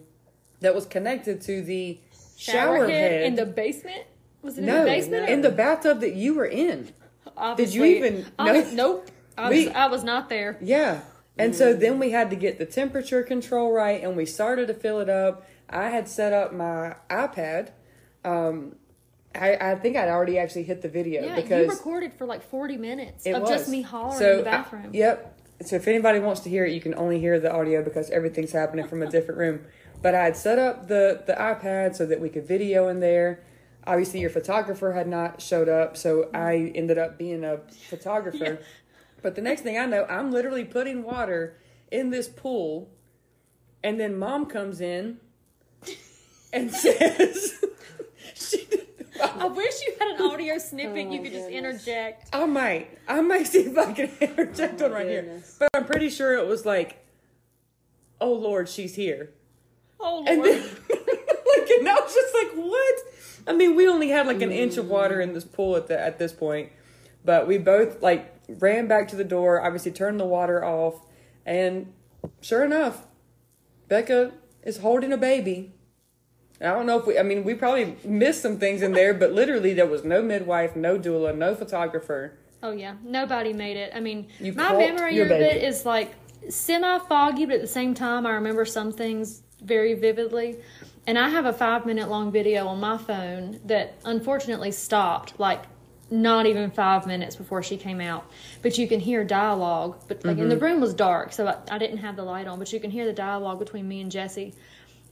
that 0.60 0.74
was 0.74 0.84
connected 0.86 1.40
to 1.42 1.62
the 1.62 1.98
shower, 2.36 2.86
head. 2.88 3.22
in 3.24 3.36
the 3.36 3.46
basement. 3.46 4.04
Was 4.42 4.58
it 4.58 4.62
no, 4.64 4.78
in 4.80 4.84
the 4.84 4.90
basement? 4.90 5.28
in 5.30 5.40
the 5.42 5.50
bathtub 5.50 6.00
that 6.00 6.14
you 6.14 6.34
were 6.34 6.44
in. 6.46 6.92
Obviously. 7.36 7.64
Did 7.64 7.74
you 7.74 8.06
even 8.06 8.26
I 8.38 8.70
nope. 8.74 9.08
I 9.38 9.48
We- 9.50 9.66
was, 9.66 9.74
I 9.74 9.86
was 9.88 10.04
not 10.04 10.28
there. 10.28 10.58
Yeah. 10.60 11.00
And 11.38 11.54
so 11.56 11.72
then 11.72 11.98
we 11.98 12.10
had 12.10 12.28
to 12.30 12.36
get 12.36 12.58
the 12.58 12.66
temperature 12.66 13.22
control 13.22 13.72
right 13.72 14.02
and 14.04 14.16
we 14.16 14.26
started 14.26 14.66
to 14.68 14.74
fill 14.74 15.00
it 15.00 15.08
up. 15.08 15.46
I 15.70 15.88
had 15.88 16.06
set 16.08 16.32
up 16.34 16.52
my 16.52 16.96
iPad 17.08 17.70
um, 18.24 18.76
I, 19.34 19.56
I 19.56 19.74
think 19.76 19.96
I'd 19.96 20.08
already 20.10 20.38
actually 20.38 20.64
hit 20.64 20.82
the 20.82 20.88
video 20.88 21.24
Yeah, 21.24 21.36
because 21.36 21.64
you 21.66 21.70
recorded 21.72 22.12
for 22.12 22.26
like 22.26 22.42
40 22.42 22.76
minutes 22.76 23.24
it 23.26 23.32
of 23.32 23.42
was. 23.42 23.50
just 23.50 23.68
me 23.70 23.80
hollering 23.82 24.18
So, 24.18 24.38
in 24.38 24.44
the 24.44 24.50
I- 24.50 24.56
bathroom. 24.56 24.90
yep. 24.92 25.38
So 25.64 25.76
if 25.76 25.86
anybody 25.88 26.18
wants 26.18 26.40
to 26.42 26.50
hear 26.50 26.64
it, 26.66 26.72
you 26.72 26.80
can 26.80 26.94
only 26.96 27.18
hear 27.20 27.38
the 27.40 27.52
audio 27.52 27.82
because 27.84 28.10
everything's 28.10 28.50
happening 28.52 28.86
from 28.88 29.00
a 29.02 29.06
different 29.08 29.38
room. 29.38 29.60
But 30.02 30.14
I 30.14 30.24
had 30.24 30.36
set 30.36 30.58
up 30.58 30.88
the 30.88 31.22
the 31.26 31.34
iPad 31.34 31.94
so 31.94 32.04
that 32.06 32.20
we 32.20 32.28
could 32.28 32.46
video 32.46 32.88
in 32.88 32.98
there. 33.00 33.40
Obviously, 33.86 34.20
your 34.20 34.30
photographer 34.30 34.92
had 34.92 35.08
not 35.08 35.42
showed 35.42 35.68
up, 35.68 35.96
so 35.96 36.30
I 36.32 36.72
ended 36.74 36.98
up 36.98 37.18
being 37.18 37.44
a 37.44 37.58
photographer. 37.88 38.60
But 39.22 39.34
the 39.34 39.42
next 39.42 39.62
thing 39.62 39.78
I 39.78 39.86
know, 39.86 40.04
I'm 40.08 40.30
literally 40.30 40.64
putting 40.64 41.02
water 41.02 41.56
in 41.90 42.10
this 42.10 42.28
pool, 42.28 42.90
and 43.82 43.98
then 43.98 44.18
mom 44.18 44.46
comes 44.46 44.80
in 44.80 45.18
and 46.52 46.70
says, 46.74 47.64
she, 48.34 48.66
I 49.22 49.46
wish 49.46 49.74
you 49.86 49.94
had 49.98 50.20
an 50.20 50.30
audio 50.30 50.58
snippet 50.58 51.06
Oh 51.06 51.10
you 51.10 51.18
my 51.18 51.24
could 51.24 51.32
just 51.32 51.48
interject. 51.50 52.28
I 52.32 52.46
might. 52.46 52.98
I 53.08 53.20
might 53.20 53.46
see 53.46 53.60
if 53.60 53.76
I 53.76 53.92
can 53.92 54.10
interject 54.20 54.80
Oh 54.80 54.86
on 54.86 54.90
my 54.92 54.98
right 54.98 55.08
here. 55.08 55.42
But 55.58 55.68
I'm 55.74 55.84
pretty 55.84 56.08
sure 56.08 56.34
it 56.34 56.46
was 56.46 56.64
like, 56.64 57.04
oh 58.20 58.32
Lord, 58.32 58.68
she's 58.68 58.94
here. 58.94 59.30
Oh, 60.00 60.16
Lord. 60.16 60.28
And 60.28 60.44
then, 60.44 60.60
like, 60.60 61.70
and 61.70 61.88
I 61.88 61.94
was 61.94 62.12
just 62.12 62.34
like, 62.34 62.52
what? 62.54 62.98
I 63.46 63.52
mean, 63.52 63.74
we 63.76 63.88
only 63.88 64.08
had 64.08 64.26
like 64.26 64.42
an 64.42 64.52
inch 64.52 64.76
of 64.76 64.88
water 64.88 65.20
in 65.20 65.32
this 65.34 65.44
pool 65.44 65.76
at 65.76 65.86
the 65.88 65.98
at 65.98 66.18
this 66.18 66.32
point, 66.32 66.70
but 67.24 67.46
we 67.46 67.58
both 67.58 68.02
like 68.02 68.32
ran 68.48 68.86
back 68.86 69.08
to 69.08 69.16
the 69.16 69.24
door. 69.24 69.64
Obviously, 69.64 69.92
turned 69.92 70.20
the 70.20 70.24
water 70.26 70.64
off, 70.64 71.06
and 71.44 71.92
sure 72.40 72.64
enough, 72.64 73.06
Bekah 73.88 74.32
is 74.62 74.78
holding 74.78 75.12
a 75.12 75.16
baby. 75.16 75.72
I 76.60 76.66
don't 76.66 76.86
know 76.86 76.98
if 77.00 77.06
we. 77.06 77.18
I 77.18 77.22
mean, 77.22 77.42
we 77.44 77.54
probably 77.54 77.96
missed 78.04 78.42
some 78.42 78.58
things 78.58 78.82
in 78.82 78.92
there, 78.92 79.12
but 79.14 79.32
literally, 79.32 79.74
there 79.74 79.86
was 79.86 80.04
no 80.04 80.22
midwife, 80.22 80.76
no 80.76 80.98
doula, 80.98 81.36
no 81.36 81.54
photographer. 81.54 82.38
Oh 82.62 82.70
yeah, 82.70 82.94
nobody 83.02 83.52
made 83.52 83.76
it. 83.76 83.92
I 83.94 83.98
mean, 84.00 84.28
You 84.38 84.52
my 84.52 84.76
memory 84.76 85.18
of 85.18 85.30
it 85.32 85.40
baby. 85.40 85.66
is 85.66 85.84
like 85.84 86.14
semi 86.48 86.98
foggy, 87.00 87.46
but 87.46 87.56
at 87.56 87.60
the 87.60 87.66
same 87.66 87.94
time, 87.94 88.24
I 88.26 88.32
remember 88.32 88.64
some 88.64 88.92
things 88.92 89.42
very 89.60 89.94
vividly. 89.94 90.58
And 91.06 91.18
I 91.18 91.28
have 91.28 91.46
a 91.46 91.52
five 91.52 91.84
minute 91.84 92.08
long 92.08 92.30
video 92.30 92.66
on 92.68 92.80
my 92.80 92.96
phone 92.96 93.60
that 93.64 93.94
unfortunately 94.04 94.70
stopped 94.70 95.38
like 95.38 95.64
not 96.10 96.46
even 96.46 96.70
five 96.70 97.06
minutes 97.06 97.34
before 97.34 97.62
she 97.62 97.76
came 97.76 98.00
out. 98.00 98.30
But 98.60 98.78
you 98.78 98.86
can 98.86 99.00
hear 99.00 99.24
dialogue, 99.24 100.04
but 100.06 100.24
like, 100.24 100.38
and 100.38 100.50
the 100.50 100.56
mm-hmm. 100.56 100.64
room 100.64 100.80
was 100.80 100.94
dark, 100.94 101.32
so 101.32 101.46
I, 101.46 101.56
I 101.74 101.78
didn't 101.78 101.98
have 101.98 102.16
the 102.16 102.22
light 102.22 102.46
on, 102.46 102.58
but 102.58 102.72
you 102.72 102.78
can 102.78 102.90
hear 102.90 103.06
the 103.06 103.12
dialogue 103.12 103.58
between 103.58 103.88
me 103.88 104.02
and 104.02 104.10
Jesse. 104.10 104.54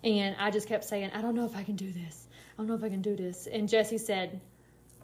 And 0.04 0.36
I 0.38 0.50
just 0.50 0.68
kept 0.68 0.84
saying, 0.84 1.10
I 1.14 1.22
don't 1.22 1.34
know 1.34 1.46
if 1.46 1.56
I 1.56 1.64
can 1.64 1.76
do 1.76 1.90
this. 1.90 2.28
I 2.52 2.56
don't 2.58 2.66
know 2.66 2.74
if 2.74 2.84
I 2.84 2.88
can 2.88 3.02
do 3.02 3.16
this. 3.16 3.48
And 3.50 3.68
Jesse 3.68 3.98
said, 3.98 4.40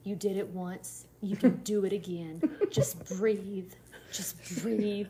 you 0.04 0.14
did 0.14 0.36
it 0.36 0.48
once. 0.48 1.06
You 1.20 1.36
can 1.36 1.56
do 1.64 1.84
it 1.84 1.92
again. 1.92 2.40
Just 2.70 3.04
breathe. 3.16 3.72
Just 4.16 4.62
breathe. 4.62 5.08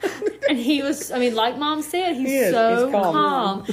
and 0.48 0.58
he 0.58 0.82
was, 0.82 1.10
I 1.10 1.18
mean, 1.18 1.34
like 1.34 1.58
mom 1.58 1.82
said, 1.82 2.14
he's 2.14 2.28
He 2.28 2.50
so 2.50 2.86
He's 2.86 2.94
calm. 2.94 3.14
calm. 3.14 3.66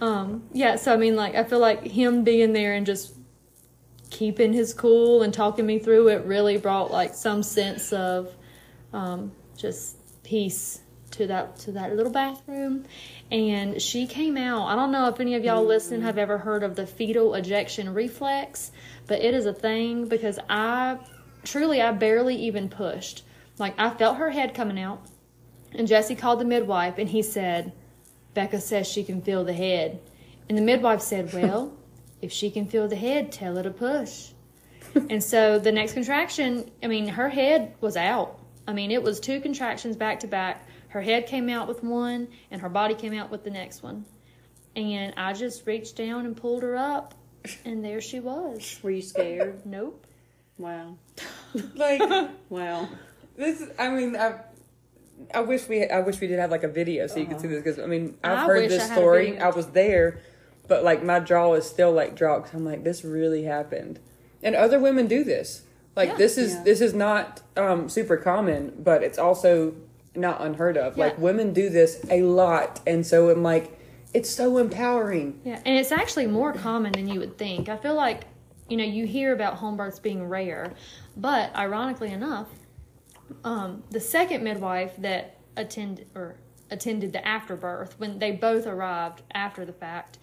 Um, 0.00 0.42
yeah, 0.52 0.76
so 0.76 0.92
I 0.92 0.96
mean, 0.96 1.16
like, 1.16 1.34
I 1.34 1.44
feel 1.44 1.58
like 1.58 1.84
him 1.84 2.22
being 2.22 2.52
there 2.52 2.74
and 2.74 2.84
just 2.84 3.16
keeping 4.10 4.52
his 4.52 4.72
cool 4.72 5.22
and 5.22 5.32
talking 5.34 5.66
me 5.66 5.78
through 5.78 6.08
it 6.08 6.24
really 6.24 6.56
brought 6.56 6.90
like 6.90 7.14
some 7.14 7.42
sense 7.42 7.92
of 7.92 8.32
um, 8.92 9.32
just 9.56 9.96
peace 10.22 10.80
to 11.10 11.26
that 11.26 11.56
to 11.56 11.72
that 11.72 11.94
little 11.94 12.12
bathroom 12.12 12.84
and 13.30 13.80
she 13.80 14.06
came 14.06 14.36
out 14.36 14.66
i 14.66 14.74
don't 14.74 14.90
know 14.90 15.08
if 15.08 15.20
any 15.20 15.34
of 15.34 15.44
y'all 15.44 15.64
listening 15.64 16.02
have 16.02 16.18
ever 16.18 16.38
heard 16.38 16.62
of 16.62 16.74
the 16.76 16.86
fetal 16.86 17.34
ejection 17.34 17.92
reflex 17.94 18.70
but 19.06 19.20
it 19.22 19.32
is 19.34 19.46
a 19.46 19.52
thing 19.52 20.08
because 20.08 20.38
i 20.48 20.98
truly 21.44 21.80
i 21.80 21.92
barely 21.92 22.36
even 22.36 22.68
pushed 22.68 23.22
like 23.58 23.74
i 23.78 23.90
felt 23.90 24.16
her 24.16 24.30
head 24.30 24.54
coming 24.54 24.78
out 24.78 25.00
and 25.72 25.88
jesse 25.88 26.14
called 26.14 26.40
the 26.40 26.44
midwife 26.44 26.98
and 26.98 27.10
he 27.10 27.22
said 27.22 27.72
bekah 28.34 28.60
says 28.60 28.86
she 28.86 29.04
can 29.04 29.20
feel 29.22 29.44
the 29.44 29.52
head 29.52 30.00
and 30.48 30.56
the 30.56 30.62
midwife 30.62 31.00
said 31.00 31.32
well 31.32 31.72
if 32.22 32.32
she 32.32 32.50
can 32.50 32.66
feel 32.66 32.88
the 32.88 32.96
head 32.96 33.30
tell 33.30 33.56
her 33.56 33.62
to 33.62 33.70
push 33.70 34.30
and 35.10 35.22
so 35.22 35.58
the 35.58 35.72
next 35.72 35.92
contraction, 35.92 36.70
I 36.82 36.86
mean, 36.86 37.08
her 37.08 37.28
head 37.28 37.74
was 37.80 37.96
out. 37.96 38.38
I 38.66 38.72
mean, 38.72 38.90
it 38.90 39.02
was 39.02 39.20
two 39.20 39.40
contractions 39.40 39.96
back 39.96 40.20
to 40.20 40.26
back. 40.26 40.66
Her 40.88 41.02
head 41.02 41.26
came 41.26 41.48
out 41.48 41.68
with 41.68 41.82
one, 41.82 42.28
and 42.50 42.60
her 42.60 42.68
body 42.68 42.94
came 42.94 43.12
out 43.12 43.30
with 43.30 43.44
the 43.44 43.50
next 43.50 43.82
one. 43.82 44.04
And 44.74 45.14
I 45.16 45.32
just 45.32 45.66
reached 45.66 45.96
down 45.96 46.26
and 46.26 46.36
pulled 46.36 46.62
her 46.62 46.76
up, 46.76 47.14
and 47.64 47.84
there 47.84 48.00
she 48.00 48.20
was. 48.20 48.78
Were 48.82 48.90
you 48.90 49.02
scared? 49.02 49.64
Nope. 49.66 50.06
Wow. 50.58 50.96
Like 51.74 52.02
Wow. 52.50 52.88
This, 53.36 53.60
is- 53.60 53.70
I 53.78 53.88
mean, 53.90 54.16
I. 54.16 54.40
I 55.32 55.40
wish 55.40 55.66
we 55.66 55.82
I 55.88 56.00
wish 56.00 56.20
we 56.20 56.26
did 56.26 56.38
have 56.38 56.50
like 56.50 56.62
a 56.62 56.68
video 56.68 57.06
so 57.06 57.16
you 57.18 57.24
could 57.24 57.40
see 57.40 57.48
this 57.48 57.62
because 57.64 57.78
I 57.78 57.86
mean 57.86 58.18
I've 58.22 58.40
I 58.40 58.44
heard 58.44 58.70
this 58.70 58.90
I 58.90 58.94
story. 58.94 59.38
I 59.38 59.48
was 59.48 59.68
there, 59.68 60.20
but 60.68 60.84
like 60.84 61.02
my 61.02 61.20
jaw 61.20 61.54
is 61.54 61.64
still 61.64 61.90
like 61.90 62.14
dropped. 62.14 62.52
I'm 62.54 62.66
like 62.66 62.84
this 62.84 63.02
really 63.02 63.44
happened, 63.44 63.98
and 64.42 64.54
other 64.54 64.78
women 64.78 65.06
do 65.06 65.24
this. 65.24 65.62
Like 65.96 66.10
Yeah. 66.10 66.16
this 66.16 66.36
is 66.36 66.52
Yeah. 66.52 66.62
this 66.64 66.80
is 66.82 66.92
not 66.92 67.40
um, 67.56 67.88
super 67.88 68.18
common, 68.18 68.74
but 68.78 69.02
it's 69.02 69.18
also 69.18 69.74
not 70.14 70.42
unheard 70.42 70.76
of. 70.76 70.98
Like 70.98 71.18
women 71.18 71.54
do 71.54 71.70
this 71.70 72.04
a 72.10 72.20
lot, 72.20 72.80
and 72.86 73.04
so 73.06 73.30
I'm 73.30 73.42
like 73.42 73.72
it's 74.12 74.28
so 74.30 74.58
empowering. 74.58 75.40
Yeah, 75.44 75.60
and 75.64 75.78
it's 75.78 75.92
actually 75.92 76.26
more 76.26 76.52
common 76.52 76.92
than 76.92 77.08
you 77.08 77.20
would 77.20 77.38
think. 77.38 77.70
I 77.70 77.78
feel 77.78 77.94
like, 77.94 78.24
you 78.68 78.76
know, 78.76 78.84
you 78.84 79.06
hear 79.06 79.32
about 79.32 79.54
home 79.54 79.78
births 79.78 79.98
being 79.98 80.28
rare, 80.28 80.74
but 81.16 81.56
ironically 81.56 82.12
enough, 82.12 82.48
um, 83.44 83.82
the 83.90 84.00
second 84.00 84.44
midwife 84.44 84.94
that 84.98 85.38
attended 85.56 86.06
or 86.14 86.36
attended 86.70 87.12
the 87.12 87.26
afterbirth 87.26 87.94
when 87.98 88.18
they 88.18 88.32
both 88.32 88.66
arrived 88.66 89.22
after 89.32 89.64
the 89.64 89.72
fact, 89.72 90.18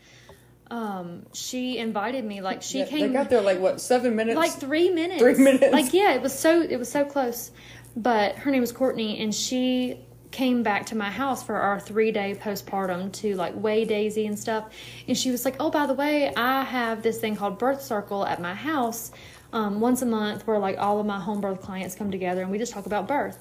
um, 0.70 1.26
she 1.34 1.78
invited 1.78 2.24
me. 2.26 2.42
Like 2.42 2.62
she 2.62 2.80
Yeah, 2.80 2.86
came 2.86 3.08
They 3.08 3.14
got 3.14 3.30
there 3.30 3.42
like 3.42 3.60
what 3.60 3.80
seven 3.82 4.16
minutes? 4.16 4.36
like 4.38 4.52
three 4.52 4.90
minutes. 4.90 5.22
Three 5.22 5.36
minutes. 5.36 5.72
Like 5.74 5.94
yeah, 5.94 6.14
it 6.14 6.22
was 6.22 6.38
so 6.38 6.62
it 6.62 6.78
was 6.78 6.90
so 6.92 7.06
close. 7.06 7.52
But 7.96 8.36
her 8.38 8.50
name 8.52 8.62
was 8.62 8.72
Courtney, 8.72 9.20
and 9.22 9.34
she 9.34 10.00
came 10.32 10.64
back 10.64 10.88
to 10.88 10.96
my 10.96 11.12
house 11.12 11.44
for 11.44 11.56
our 11.56 11.80
three 11.80 12.12
day 12.12 12.34
postpartum 12.34 13.12
to 13.14 13.36
like 13.36 13.54
weigh 13.56 13.86
Daisy 13.86 14.26
and 14.26 14.38
stuff. 14.38 14.66
And 15.08 15.16
she 15.16 15.30
was 15.30 15.46
like, 15.46 15.58
"Oh, 15.60 15.70
by 15.70 15.86
the 15.86 15.94
way, 15.94 16.34
I 16.36 16.64
have 16.64 17.04
this 17.04 17.20
thing 17.20 17.36
called 17.36 17.60
Birth 17.60 17.84
Circle 17.84 18.26
at 18.26 18.42
my 18.42 18.56
house 18.56 19.12
um, 19.54 19.80
once 19.80 20.02
a 20.02 20.06
month, 20.06 20.46
where 20.46 20.60
like 20.60 20.78
all 20.78 21.00
of 21.00 21.06
my 21.06 21.20
home 21.20 21.40
birth 21.40 21.62
clients 21.62 21.96
come 21.96 22.12
together 22.12 22.42
and 22.42 22.52
we 22.52 22.58
just 22.58 22.74
talk 22.74 22.86
about 22.86 23.08
birth." 23.08 23.40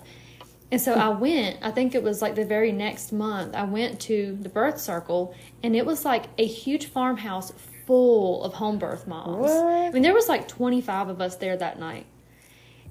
And 0.73 0.81
so 0.81 0.95
I 0.95 1.11
went, 1.11 1.59
I 1.61 1.71
think 1.71 1.95
it 1.95 2.03
was 2.03 2.23
like 2.23 2.35
the 2.35 2.47
very 2.47 2.73
next 2.73 3.13
month, 3.13 3.55
I 3.55 3.65
went 3.65 4.01
to 4.03 4.39
the 4.41 4.49
birth 4.49 4.81
circle 4.81 5.35
and 5.63 5.77
it 5.77 5.85
was 5.85 6.07
like 6.07 6.25
a 6.39 6.47
huge 6.47 6.87
farmhouse 6.87 7.53
full 7.87 8.43
of 8.43 8.55
home 8.55 8.79
birth 8.79 9.07
moms. 9.07 9.51
What? 9.51 9.53
I 9.53 9.91
mean, 9.91 10.03
there 10.03 10.15
was 10.15 10.31
like 10.31 10.49
25 10.49 11.11
of 11.11 11.21
us 11.21 11.37
there 11.37 11.59
that 11.59 11.79
night. 11.79 12.07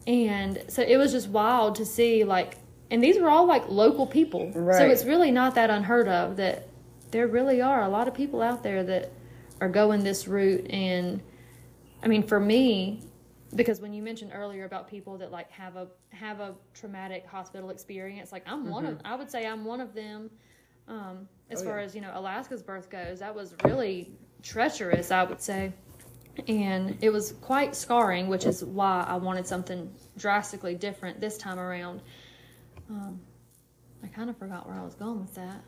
And 0.05 0.63
so 0.67 0.83
it 0.83 0.97
was 0.97 1.11
just 1.11 1.29
wild 1.29 1.73
to 1.75 1.85
see 1.85 2.23
like, 2.23 2.57
and 2.91 3.03
these 3.03 3.17
were 3.17 3.29
all 3.29 3.47
like 3.47 3.67
local 3.67 4.05
people. 4.05 4.51
So 4.53 4.85
it's 4.85 5.05
really 5.05 5.31
not 5.31 5.55
that 5.55 5.71
unheard 5.71 6.07
of 6.07 6.37
that 6.37 6.67
there 7.09 7.27
really 7.27 7.61
are 7.61 7.81
a 7.81 7.89
lot 7.89 8.07
of 8.07 8.13
people 8.13 8.43
out 8.43 8.61
there 8.61 8.83
that 8.83 9.11
are 9.59 9.69
going 9.69 10.03
this 10.03 10.27
route. 10.27 10.69
And 10.69 11.23
I 12.03 12.07
mean, 12.07 12.21
for 12.21 12.39
me, 12.39 13.01
because 13.55 13.81
when 13.81 13.93
you 13.93 14.01
mentioned 14.01 14.31
earlier 14.33 14.65
about 14.65 14.87
people 14.87 15.17
that 15.17 15.31
like 15.31 15.49
have 15.51 15.75
a 15.75 15.87
have 16.09 16.39
a 16.39 16.55
traumatic 16.73 17.25
hospital 17.25 17.69
experience, 17.69 18.31
like 18.31 18.43
I'm 18.45 18.69
one 18.69 18.85
of, 18.85 18.99
I 19.05 19.15
would 19.15 19.29
say 19.29 19.45
I'm 19.45 19.65
one 19.65 19.81
of 19.81 19.93
them. 19.93 20.29
Um, 20.87 21.27
as 21.49 21.59
Mm-hmm. 21.59 21.67
Oh, 21.67 21.71
far 21.71 21.79
yeah. 21.79 21.85
as 21.85 21.95
you 21.95 22.01
know, 22.01 22.11
Alaska's 22.13 22.63
birth 22.63 22.89
goes, 22.89 23.19
that 23.19 23.33
was 23.35 23.55
really 23.63 24.11
treacherous, 24.41 25.11
I 25.11 25.23
would 25.23 25.41
say, 25.41 25.71
and 26.47 26.97
it 27.01 27.09
was 27.09 27.33
quite 27.41 27.75
scarring, 27.75 28.27
which 28.27 28.45
is 28.45 28.63
why 28.63 29.05
I 29.07 29.15
wanted 29.15 29.45
something 29.45 29.93
drastically 30.17 30.75
different 30.75 31.19
this 31.19 31.37
time 31.37 31.59
around. 31.59 32.01
Um, 32.89 33.19
I 34.03 34.07
kind 34.07 34.29
of 34.29 34.37
forgot 34.37 34.67
where 34.67 34.77
I 34.77 34.83
was 34.83 34.95
going 34.95 35.19
with 35.21 35.35
that. 35.35 35.61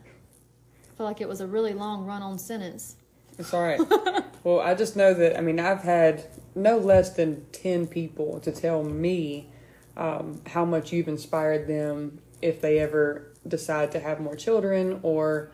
I 0.91 0.95
feel 0.97 1.05
like 1.05 1.21
it 1.21 1.27
was 1.27 1.41
a 1.41 1.47
really 1.47 1.73
long 1.73 2.05
run-on 2.05 2.37
sentence. 2.39 2.97
It's 3.37 3.53
all 3.53 3.61
right. 3.61 3.79
well, 4.43 4.59
I 4.59 4.73
just 4.75 4.95
know 4.95 5.13
that 5.13 5.37
I 5.37 5.41
mean 5.41 5.59
I've 5.59 5.81
had 5.81 6.25
no 6.55 6.77
less 6.77 7.11
than 7.11 7.45
ten 7.51 7.87
people 7.87 8.39
to 8.41 8.51
tell 8.51 8.83
me 8.83 9.49
um, 9.97 10.41
how 10.47 10.65
much 10.65 10.91
you've 10.91 11.07
inspired 11.07 11.67
them 11.67 12.19
if 12.41 12.61
they 12.61 12.79
ever 12.79 13.31
decide 13.47 13.91
to 13.91 13.99
have 13.99 14.19
more 14.19 14.35
children 14.35 14.99
or 15.03 15.51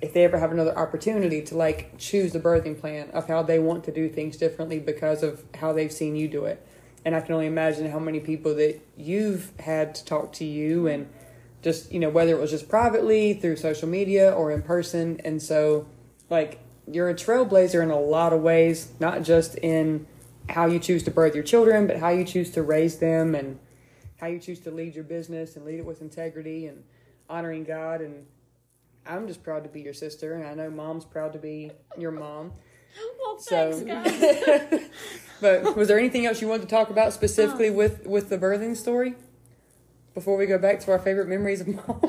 if 0.00 0.14
they 0.14 0.24
ever 0.24 0.38
have 0.38 0.50
another 0.50 0.76
opportunity 0.76 1.42
to 1.42 1.56
like 1.56 1.96
choose 1.98 2.32
the 2.32 2.40
birthing 2.40 2.78
plan 2.78 3.10
of 3.10 3.28
how 3.28 3.42
they 3.42 3.58
want 3.58 3.84
to 3.84 3.92
do 3.92 4.08
things 4.08 4.36
differently 4.36 4.78
because 4.78 5.22
of 5.22 5.44
how 5.54 5.72
they've 5.72 5.92
seen 5.92 6.16
you 6.16 6.26
do 6.28 6.44
it. 6.46 6.64
And 7.04 7.14
I 7.14 7.20
can 7.20 7.34
only 7.34 7.46
imagine 7.46 7.90
how 7.90 7.98
many 7.98 8.20
people 8.20 8.54
that 8.56 8.80
you've 8.96 9.52
had 9.58 9.94
to 9.96 10.04
talk 10.04 10.32
to 10.34 10.44
you 10.44 10.86
and 10.86 11.08
just, 11.62 11.92
you 11.92 11.98
know, 11.98 12.10
whether 12.10 12.32
it 12.32 12.40
was 12.40 12.50
just 12.50 12.68
privately 12.68 13.34
through 13.34 13.56
social 13.56 13.88
media 13.88 14.30
or 14.32 14.50
in 14.50 14.62
person. 14.62 15.20
And 15.24 15.42
so, 15.42 15.86
like, 16.28 16.60
you're 16.86 17.08
a 17.08 17.14
trailblazer 17.14 17.82
in 17.82 17.90
a 17.90 17.98
lot 17.98 18.32
of 18.32 18.40
ways, 18.40 18.92
not 19.00 19.22
just 19.22 19.56
in 19.56 20.06
how 20.50 20.66
you 20.66 20.78
choose 20.78 21.02
to 21.04 21.10
birth 21.10 21.34
your 21.34 21.44
children, 21.44 21.86
but 21.86 21.96
how 21.98 22.08
you 22.10 22.24
choose 22.24 22.50
to 22.52 22.62
raise 22.62 22.98
them 22.98 23.34
and 23.34 23.58
how 24.18 24.26
you 24.26 24.38
choose 24.38 24.60
to 24.60 24.70
lead 24.70 24.94
your 24.94 25.04
business 25.04 25.56
and 25.56 25.64
lead 25.64 25.78
it 25.78 25.84
with 25.86 26.02
integrity 26.02 26.66
and 26.66 26.82
honoring 27.28 27.64
God. 27.64 28.00
And 28.00 28.26
I'm 29.06 29.26
just 29.26 29.42
proud 29.42 29.62
to 29.64 29.70
be 29.70 29.80
your 29.80 29.94
sister, 29.94 30.34
and 30.34 30.46
I 30.46 30.54
know 30.54 30.70
mom's 30.70 31.04
proud 31.04 31.32
to 31.32 31.38
be 31.38 31.72
your 31.98 32.10
mom. 32.10 32.52
Well, 33.20 33.38
So- 33.38 33.72
thanks, 33.72 34.46
guys. 34.70 34.90
But 35.40 35.76
was 35.76 35.86
there 35.86 35.98
anything 35.98 36.26
else 36.26 36.42
you 36.42 36.48
wanted 36.48 36.62
to 36.62 36.68
talk 36.68 36.90
about 36.90 37.12
specifically 37.12 37.68
um. 37.68 37.76
with 37.76 38.04
with 38.04 38.28
the 38.28 38.36
birthing 38.36 38.76
story 38.76 39.14
before 40.12 40.36
we 40.36 40.44
go 40.46 40.58
back 40.58 40.80
to 40.80 40.90
our 40.90 40.98
favorite 40.98 41.28
memories 41.28 41.60
of 41.60 41.68
mom? 41.68 42.00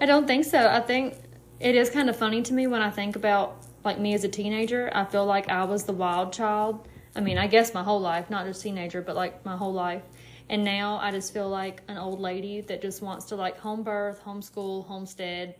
I 0.00 0.06
don't 0.06 0.26
think 0.28 0.44
so. 0.44 0.68
I 0.68 0.78
think 0.80 1.16
it 1.58 1.74
is 1.74 1.90
kind 1.90 2.08
of 2.08 2.16
funny 2.16 2.42
to 2.42 2.54
me 2.54 2.68
when 2.68 2.80
I 2.80 2.90
think 2.90 3.16
about 3.16 3.66
like 3.84 3.98
me 3.98 4.14
as 4.14 4.22
a 4.22 4.28
teenager. 4.28 4.88
I 4.94 5.04
feel 5.04 5.26
like 5.26 5.48
I 5.50 5.64
was 5.64 5.82
the 5.82 5.92
wild 5.92 6.32
child. 6.32 6.86
I 7.14 7.20
mean, 7.20 7.38
I 7.38 7.46
guess 7.46 7.74
my 7.74 7.82
whole 7.82 8.00
life, 8.00 8.30
not 8.30 8.46
just 8.46 8.62
teenager, 8.62 9.02
but 9.02 9.16
like 9.16 9.44
my 9.44 9.56
whole 9.56 9.72
life. 9.72 10.02
And 10.48 10.64
now 10.64 10.96
I 10.98 11.10
just 11.12 11.32
feel 11.32 11.48
like 11.48 11.82
an 11.88 11.96
old 11.98 12.20
lady 12.20 12.60
that 12.62 12.82
just 12.82 13.02
wants 13.02 13.26
to 13.26 13.36
like 13.36 13.58
home 13.58 13.82
birth, 13.82 14.22
homeschool, 14.24 14.86
homestead, 14.86 15.54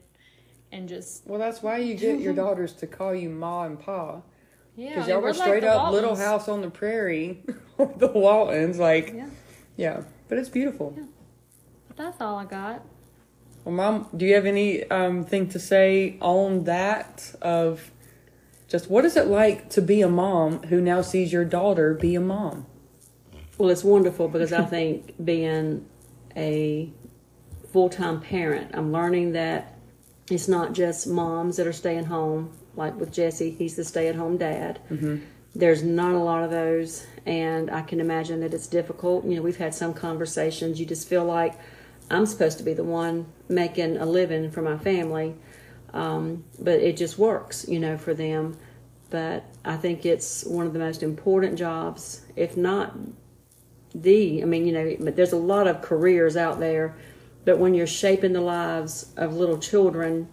and 0.71 0.88
just 0.88 1.27
well, 1.27 1.38
that's 1.38 1.62
why 1.62 1.79
you 1.79 1.95
get 1.95 2.21
your 2.21 2.33
daughters 2.45 2.73
to 2.75 2.87
call 2.87 3.15
you 3.15 3.29
ma 3.31 3.65
and 3.65 3.79
pa. 3.79 4.23
yeah. 4.77 4.88
Because 4.91 4.97
I 4.97 5.01
mean, 5.01 5.09
y'all 5.09 5.23
we're 5.23 5.33
straight 5.35 5.61
the 5.61 5.73
up 5.73 5.93
Little 5.93 6.17
House 6.17 6.49
on 6.49 6.62
the 6.62 6.71
Prairie, 6.71 7.43
the 7.97 8.09
Waltons. 8.09 8.79
Like, 8.79 9.12
Yeah, 9.15 9.29
yeah, 9.77 10.03
but 10.29 10.38
it's 10.38 10.49
beautiful. 10.49 10.95
Yeah. 10.97 11.05
but 11.88 11.97
that's 11.97 12.21
all 12.21 12.37
I 12.38 12.45
got. 12.47 12.83
Well, 13.65 13.75
Mom, 13.75 14.09
do 14.17 14.27
you 14.27 14.35
have 14.35 14.47
any 14.47 14.85
um, 14.91 15.25
thing 15.25 15.49
to 15.51 15.59
say 15.59 16.17
on 16.21 16.65
that? 16.65 17.35
Of 17.41 17.91
just 18.72 18.88
what 18.88 19.04
is 19.04 19.18
it 19.18 19.26
like 19.26 19.68
to 19.68 19.82
be 19.82 20.00
a 20.00 20.08
mom 20.08 20.62
who 20.62 20.80
now 20.80 21.02
sees 21.02 21.30
your 21.30 21.44
daughter 21.44 21.92
be 21.92 22.14
a 22.14 22.20
mom? 22.20 22.64
Well, 23.58 23.68
it's 23.68 23.85
wonderful 23.85 24.28
because 24.28 24.50
I 24.50 24.64
think 24.64 25.22
being 25.22 25.85
a 26.35 26.90
full 27.70 27.90
time 27.90 28.22
parent, 28.22 28.70
I'm 28.72 28.90
learning 28.90 29.32
that 29.32 29.76
it's 30.30 30.48
not 30.48 30.72
just 30.72 31.06
moms 31.06 31.58
that 31.58 31.66
are 31.66 31.72
staying 31.74 32.06
home. 32.06 32.50
Like 32.74 32.98
with 32.98 33.12
Jesse, 33.12 33.50
he's 33.50 33.76
the 33.76 33.85
stay 33.85 34.08
at 34.08 34.14
home 34.14 34.38
dad. 34.38 34.80
Mm-hmm. 34.90 35.18
There's 35.54 35.82
not 35.82 36.14
a 36.14 36.18
lot 36.18 36.42
of 36.42 36.50
those, 36.50 37.06
and 37.26 37.70
I 37.70 37.82
can 37.82 38.00
imagine 38.00 38.40
that 38.40 38.54
it's 38.54 38.66
difficult. 38.66 39.26
You 39.26 39.37
know, 39.37 39.42
we've 39.42 39.58
had 39.58 39.74
some 39.74 39.92
conversations. 39.92 40.80
You 40.80 40.87
just 40.87 41.06
feel 41.06 41.26
like 41.26 41.52
I'm 42.11 42.24
supposed 42.24 42.56
to 42.56 42.64
be 42.64 42.72
the 42.72 42.85
one 42.85 43.26
making 43.50 43.98
a 43.98 44.06
living 44.06 44.50
for 44.50 44.62
my 44.62 44.78
family, 44.78 45.35
um, 45.92 46.44
but 46.59 46.81
it 46.81 46.96
just 46.96 47.18
works, 47.18 47.66
you 47.68 47.78
know, 47.78 47.96
for 47.98 48.14
them. 48.14 48.57
But 49.11 49.44
I 49.64 49.76
think 49.76 50.07
it's 50.07 50.44
one 50.44 50.66
of 50.66 50.72
the 50.72 50.78
most 50.78 51.02
important 51.02 51.59
jobs, 51.59 52.22
if 52.37 52.57
not 52.57 52.96
the 53.94 54.42
i 54.42 54.46
mean 54.46 54.66
you 54.66 54.72
know 54.72 54.96
but 55.00 55.16
there's 55.16 55.33
a 55.33 55.37
lot 55.37 55.66
of 55.66 55.83
careers 55.83 56.37
out 56.37 56.59
there. 56.59 56.96
But 57.44 57.59
when 57.59 57.74
you're 57.74 57.88
shaping 57.88 58.33
the 58.33 58.40
lives 58.40 59.12
of 59.16 59.35
little 59.35 59.59
children 59.59 60.28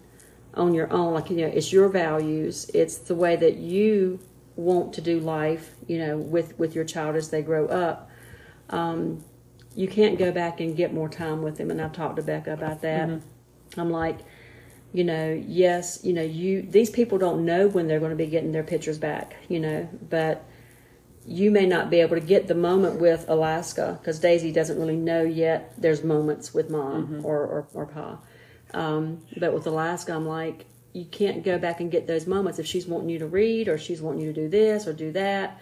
on 0.54 0.74
your 0.74 0.92
own 0.92 1.12
like 1.14 1.30
you 1.30 1.36
know 1.36 1.46
it's 1.46 1.72
your 1.72 1.88
values. 1.88 2.70
It's 2.72 2.98
the 2.98 3.14
way 3.14 3.36
that 3.36 3.56
you 3.56 4.20
want 4.56 4.92
to 4.94 5.00
do 5.00 5.20
life 5.20 5.74
you 5.86 5.98
know 5.98 6.16
with 6.16 6.58
with 6.58 6.74
your 6.74 6.84
child 6.84 7.16
as 7.16 7.30
they 7.30 7.42
grow 7.42 7.66
up. 7.66 8.10
Um, 8.70 9.24
you 9.74 9.88
can't 9.88 10.18
go 10.18 10.32
back 10.32 10.60
and 10.60 10.76
get 10.76 10.92
more 10.92 11.08
time 11.08 11.42
with 11.42 11.56
them. 11.58 11.70
And 11.70 11.80
i've 11.80 11.92
talked 11.92 12.16
to 12.16 12.22
bekah 12.22 12.52
about 12.52 12.82
that. 12.82 13.08
I'm 13.76 13.90
like 13.90 14.20
you 14.92 15.04
know 15.04 15.42
yes 15.46 16.00
you 16.02 16.12
know 16.12 16.22
you 16.22 16.62
these 16.62 16.90
people 16.90 17.18
don't 17.18 17.44
know 17.44 17.68
when 17.68 17.86
they're 17.86 18.00
going 18.00 18.10
to 18.10 18.16
be 18.16 18.26
getting 18.26 18.52
their 18.52 18.64
pictures 18.64 18.98
back 18.98 19.36
you 19.48 19.60
know 19.60 19.88
but 20.08 20.44
you 21.26 21.50
may 21.50 21.66
not 21.66 21.90
be 21.90 22.00
able 22.00 22.16
to 22.16 22.26
get 22.26 22.48
the 22.48 22.54
moment 22.54 23.00
with 23.00 23.24
Alaska 23.28 23.98
because 24.00 24.18
Daisy 24.18 24.52
doesn't 24.52 24.78
really 24.78 24.96
know 24.96 25.22
yet. 25.22 25.74
There's 25.80 26.02
moments 26.02 26.54
with 26.54 26.70
mom 26.70 27.20
or, 27.24 27.38
or, 27.38 27.68
or 27.74 27.86
pa. 27.86 28.18
Um, 28.72 29.22
but 29.36 29.52
with 29.52 29.66
Alaska, 29.66 30.12
I'm 30.12 30.26
like, 30.26 30.66
you 30.92 31.04
can't 31.04 31.44
go 31.44 31.58
back 31.58 31.80
and 31.80 31.90
get 31.90 32.06
those 32.06 32.26
moments. 32.26 32.58
If 32.58 32.66
she's 32.66 32.86
wanting 32.86 33.10
you 33.10 33.18
to 33.18 33.26
read 33.26 33.68
or 33.68 33.78
she's 33.78 34.00
wanting 34.00 34.22
you 34.22 34.32
to 34.32 34.40
do 34.42 34.48
this 34.48 34.86
or 34.86 34.92
do 34.92 35.12
that, 35.12 35.60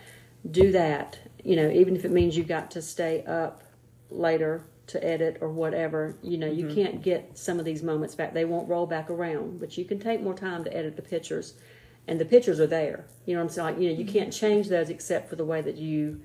do 0.50 0.72
that. 0.72 1.18
You 1.44 1.56
know, 1.56 1.70
even 1.70 1.96
if 1.96 2.04
it 2.04 2.12
means 2.12 2.36
you 2.36 2.44
got 2.44 2.70
to 2.72 2.82
stay 2.82 3.24
up 3.24 3.62
later 4.10 4.62
to 4.88 5.05
edit 5.05 5.38
or 5.40 5.51
whatever, 5.51 6.16
you 6.22 6.38
know, 6.38 6.51
you 6.51 6.66
mm-hmm. 6.66 6.74
can't 6.74 7.03
get 7.03 7.38
some 7.38 7.59
of 7.59 7.64
these 7.64 7.83
moments 7.83 8.14
back. 8.14 8.35
They 8.35 8.44
won't 8.44 8.68
roll 8.68 8.87
back 8.87 9.11
around, 9.11 9.61
but 9.61 9.79
you 9.79 9.85
can 9.85 9.98
take 9.98 10.20
more 10.20 10.35
time 10.35 10.64
to 10.64 10.77
edit 10.77 10.96
the 10.96 11.03
pictures 11.03 11.55
and 12.09 12.18
the 12.18 12.24
pictures 12.24 12.59
are 12.59 12.66
there. 12.66 13.07
You 13.27 13.35
know 13.35 13.40
what 13.40 13.51
I'm 13.51 13.55
saying? 13.55 13.66
Like, 13.66 13.79
you 13.83 13.90
know, 13.90 13.98
you 13.98 14.07
can't 14.07 14.31
mm-hmm. 14.31 14.46
change 14.46 14.68
those 14.68 14.88
except 14.88 15.29
for 15.29 15.37
the 15.37 15.44
way 15.44 15.61
that 15.61 15.77
you 15.77 16.22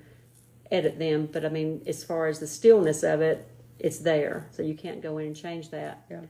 edit 0.72 0.98
them. 0.98 1.28
But 1.30 1.44
I 1.44 1.50
mean, 1.50 1.82
as 1.86 2.02
far 2.02 2.26
as 2.26 2.40
the 2.40 2.46
stillness 2.46 3.02
of 3.02 3.20
it, 3.20 3.46
it's 3.78 3.98
there, 3.98 4.48
so 4.50 4.62
you 4.62 4.74
can't 4.74 5.02
go 5.02 5.18
in 5.18 5.26
and 5.26 5.36
change 5.36 5.70
that. 5.70 6.06
Yeah. 6.10 6.22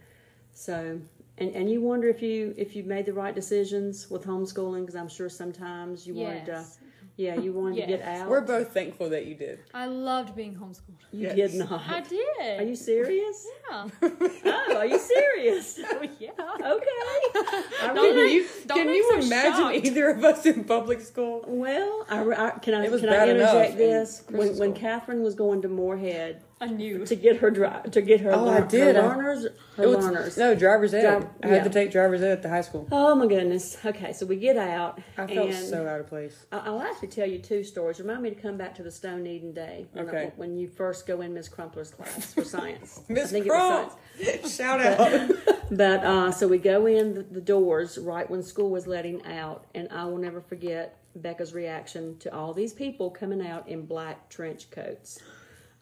So, 0.53 0.99
and 1.39 1.55
and 1.55 1.71
you 1.71 1.81
wonder 1.81 2.09
if 2.09 2.21
you 2.21 2.53
if 2.57 2.75
you 2.75 2.83
made 2.83 3.07
the 3.07 3.13
right 3.13 3.35
decisions 3.35 4.11
with 4.11 4.25
homeschooling 4.25 4.81
because 4.81 4.97
I'm 4.97 5.09
sure 5.09 5.29
sometimes 5.29 6.07
you 6.07 6.15
wanted 6.15 6.47
to, 6.47 6.53
Yes. 6.53 6.79
Yeah, 7.17 7.37
you 7.39 7.53
wanted 7.53 7.77
to 7.83 7.87
get 7.87 8.01
Yes. 8.01 8.21
out. 8.23 8.29
We're 8.29 8.41
both 8.41 8.73
thankful 8.75 9.11
that 9.11 9.27
you 9.27 9.37
did. 9.37 9.61
I 9.73 9.87
loved 9.87 10.35
being 10.35 10.55
homeschooled. 10.57 10.99
you 11.13 11.31
Yes. 11.35 11.53
did 11.53 11.61
not. 11.61 11.81
I 11.89 12.01
did. 12.01 12.61
Are 12.61 12.65
you 12.65 12.75
serious? 12.75 13.47
Yeah. 13.71 13.89
Oh, 14.47 14.77
are 14.79 14.87
you 14.87 14.99
serious? 14.99 15.79
Oh, 15.85 16.03
yeah. 16.19 16.31
okay. 16.31 16.41
I 17.83 17.93
Don't 17.95 18.09
Can 18.09 18.17
make- 18.17 18.33
you, 18.35 18.47
don't 18.67 18.77
can 18.79 18.87
make 18.87 18.97
you 18.97 19.11
so 19.21 19.27
imagine 19.27 19.53
shocked. 19.53 19.87
either 19.87 20.09
of 20.11 20.25
us 20.25 20.45
in 20.47 20.65
public 20.65 21.01
school? 21.01 21.45
Well, 21.47 22.05
I, 22.09 22.21
I, 22.23 22.51
can 22.59 22.75
I 22.75 22.85
It 22.87 22.91
was 22.91 23.01
can 23.03 23.11
I 23.11 23.13
bad 23.13 23.29
enough 23.29 23.55
interject 23.55 23.73
in 23.73 23.79
this? 23.79 24.23
When 24.27 24.37
Christian 24.39 24.59
when 24.59 24.75
school. 24.75 24.81
Catherine 24.91 25.23
was 25.23 25.35
going 25.37 25.63
to 25.63 25.69
Morehead 25.69 26.43
I 26.65 26.69
knew. 26.69 27.05
to 27.07 27.15
get 27.17 27.37
her 27.39 27.51
dri- 27.51 27.91
to 27.91 28.01
get 28.03 28.21
her, 28.21 28.33
Oh, 28.35 28.49
I 28.49 28.61
did. 28.61 28.97
her 28.97 29.03
I- 29.03 29.07
learners 29.17 29.47
her 29.77 29.89
was- 29.89 30.05
learners. 30.05 30.37
No, 30.39 30.55
driver's 30.55 30.95
ed. 30.95 31.03
Driv- 31.03 31.29
I 31.43 31.47
had 31.49 31.57
yeah. 31.57 31.65
to 31.65 31.71
take 31.71 31.91
driver's 31.91 32.23
ed 32.23 32.31
at 32.33 32.43
the 32.43 32.49
high 32.49 32.61
school. 32.63 32.89
Oh 32.93 33.15
my 33.15 33.27
goodness. 33.27 33.77
Okay, 33.85 34.13
so 34.13 34.25
we 34.27 34.37
get 34.37 34.57
out, 34.57 35.01
I 35.19 35.27
felt 35.27 35.51
and 35.51 35.67
so 35.69 35.87
out 35.87 36.01
of 36.01 36.07
place. 36.09 36.47
I- 36.53 36.59
I'll 36.67 36.81
actually 36.83 37.09
tell 37.09 37.29
you 37.29 37.39
two 37.39 37.63
stories. 37.65 38.01
Remind 38.01 38.23
me 38.23 38.31
to 38.31 38.37
come 38.37 38.57
back 38.57 38.75
to 38.77 38.83
the 38.83 38.91
Stone 38.91 39.27
Eden 39.27 39.53
day 39.53 39.87
when, 39.93 40.07
I- 40.07 40.09
Okay. 40.09 40.33
when 40.37 40.57
you 40.57 40.69
first 40.69 41.07
go 41.07 41.21
in 41.21 41.35
Miss 41.35 41.49
Crumpler's 41.49 41.91
class 41.91 42.33
for 42.33 42.45
science. 42.45 43.01
Miss 43.09 43.31
think 43.31 43.47
it 43.47 43.51
was 43.51 43.93
Crump, 44.17 44.47
shout 44.47 44.81
out. 44.81 45.31
But 45.71 46.05
uh, 46.05 46.31
so 46.31 46.47
we 46.47 46.59
go 46.59 46.87
in 46.87 47.15
the, 47.15 47.23
the 47.23 47.41
doors 47.41 47.99
right 47.99 48.29
when 48.29 48.43
school 48.43 48.71
was 48.71 48.87
letting 48.87 49.25
out, 49.27 49.67
and 49.75 49.89
I 49.91 50.05
will 50.05 50.19
never 50.19 50.41
forget 50.41 50.99
Bekah's 51.21 51.55
reaction 51.55 52.17
to 52.19 52.35
all 52.35 52.53
these 52.53 52.73
people 52.73 53.11
coming 53.11 53.45
out 53.45 53.69
in 53.69 53.87
black 53.87 54.29
trench 54.29 54.71
coats. 54.71 55.21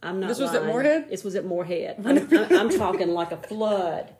I'm 0.02 0.20
not. 0.20 0.28
This 0.28 0.38
was 0.40 0.50
at 0.50 0.62
lying. 0.62 0.66
Morehead? 0.72 1.10
This 1.10 1.24
was 1.24 1.34
at 1.36 1.44
Morehead. 1.44 2.04
I'm, 2.04 2.52
I'm, 2.52 2.70
talking 2.70 3.12
like 3.12 3.30
a 3.30 3.36
flood, 3.36 4.12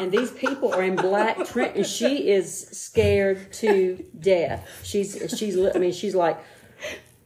and 0.00 0.10
these 0.10 0.30
people 0.30 0.72
are 0.72 0.82
in 0.82 0.96
black 0.96 1.44
trench, 1.46 1.76
and 1.76 1.86
she 1.86 2.28
is 2.30 2.68
scared 2.68 3.52
to 3.54 4.04
death. 4.18 4.68
She's 4.82 5.34
she's. 5.36 5.58
I 5.58 5.78
mean, 5.78 5.92
she's 5.92 6.14
like. 6.14 6.38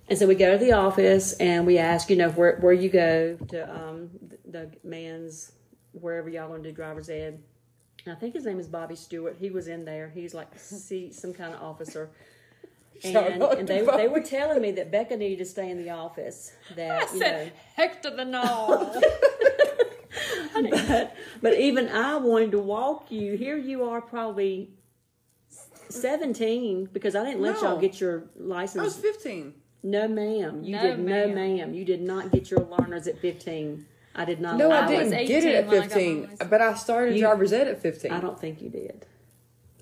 And 0.09 0.19
so 0.19 0.27
we 0.27 0.35
go 0.35 0.51
to 0.51 0.59
the 0.59 0.73
office 0.73 1.35
and 1.35 1.65
we 1.65 1.79
ask, 1.79 2.11
you 2.11 2.17
know, 2.17 2.31
where 2.31 2.57
where 2.57 2.73
you 2.73 2.89
go 2.89 3.37
to 3.37 3.81
um, 3.81 4.11
the 4.45 4.73
man's 4.83 5.53
wherever 5.93 6.29
y'all 6.29 6.49
going 6.49 6.65
to 6.65 6.69
do 6.69 6.75
driver's 6.75 7.09
ed. 7.09 7.41
And 8.05 8.17
I 8.17 8.19
think 8.19 8.35
his 8.35 8.45
name 8.45 8.59
is 8.59 8.67
Bobby 8.67 8.97
Stewart. 8.97 9.37
He 9.39 9.51
was 9.51 9.69
in 9.69 9.85
there. 9.85 10.11
He's 10.13 10.35
like 10.35 10.49
see 10.59 11.13
some 11.13 11.33
kind 11.33 11.55
of 11.55 11.63
officer. 11.63 12.11
Shout 13.13 13.31
And, 13.33 13.43
and 13.43 13.69
they, 13.69 13.81
they 13.85 14.09
were 14.09 14.21
telling 14.21 14.61
me 14.61 14.73
that 14.73 14.93
Bekah 14.93 15.17
needed 15.19 15.39
to 15.39 15.45
stay 15.47 15.71
in 15.71 15.79
the 15.83 15.91
office. 15.91 16.53
That 16.77 17.11
you 17.13 17.19
know, 17.21 17.25
said, 17.27 17.53
heck 17.75 18.03
to 18.03 18.11
the 18.11 18.25
no. 18.25 19.01
but, 20.71 21.17
but 21.41 21.55
even 21.55 21.89
I 21.89 22.17
wanted 22.17 22.51
to 22.53 22.59
walk 22.59 23.11
you. 23.11 23.37
Here 23.37 23.57
you 23.57 23.85
are, 23.85 24.01
probably 24.01 24.71
seventeen, 25.89 26.89
because 26.93 27.15
I 27.17 27.25
didn't 27.25 27.41
let 27.41 27.55
No. 27.63 27.71
y'all 27.71 27.81
get 27.81 28.01
your 28.01 28.25
license. 28.37 28.81
I 28.81 28.85
was 28.85 28.97
15. 28.97 29.55
No, 29.83 30.07
ma'am. 30.09 30.63
You 30.63 30.77
No, 30.77 30.83
did 30.83 30.99
no, 30.99 31.05
ma'am. 31.05 31.35
ma'am. 31.35 31.75
You 31.75 31.85
did 31.85 32.03
not 32.03 32.31
get 32.31 32.51
your 32.51 32.61
learners 32.61 33.07
at 33.07 33.19
fifteen. 33.19 33.87
I 34.15 34.25
did 34.25 34.41
not. 34.41 34.57
No, 34.57 34.67
allow 34.69 34.85
I 34.85 34.89
didn't 34.89 35.13
it. 35.15 35.27
get 35.29 35.45
it 35.45 35.47
18 35.47 35.55
at 35.57 35.67
when 35.67 35.75
I 35.75 35.79
got 35.79 35.89
my 35.91 35.95
15, 35.95 36.21
license. 36.23 36.51
but 36.51 36.61
I 36.61 36.75
started 36.75 37.15
You- 37.15 37.21
driver's 37.23 37.53
ed 37.53 37.69
at 37.69 37.81
15. 37.81 38.11
I 38.11 38.21
don't 38.21 38.39
think 38.39 38.61
you 38.61 38.69
did. 38.69 39.07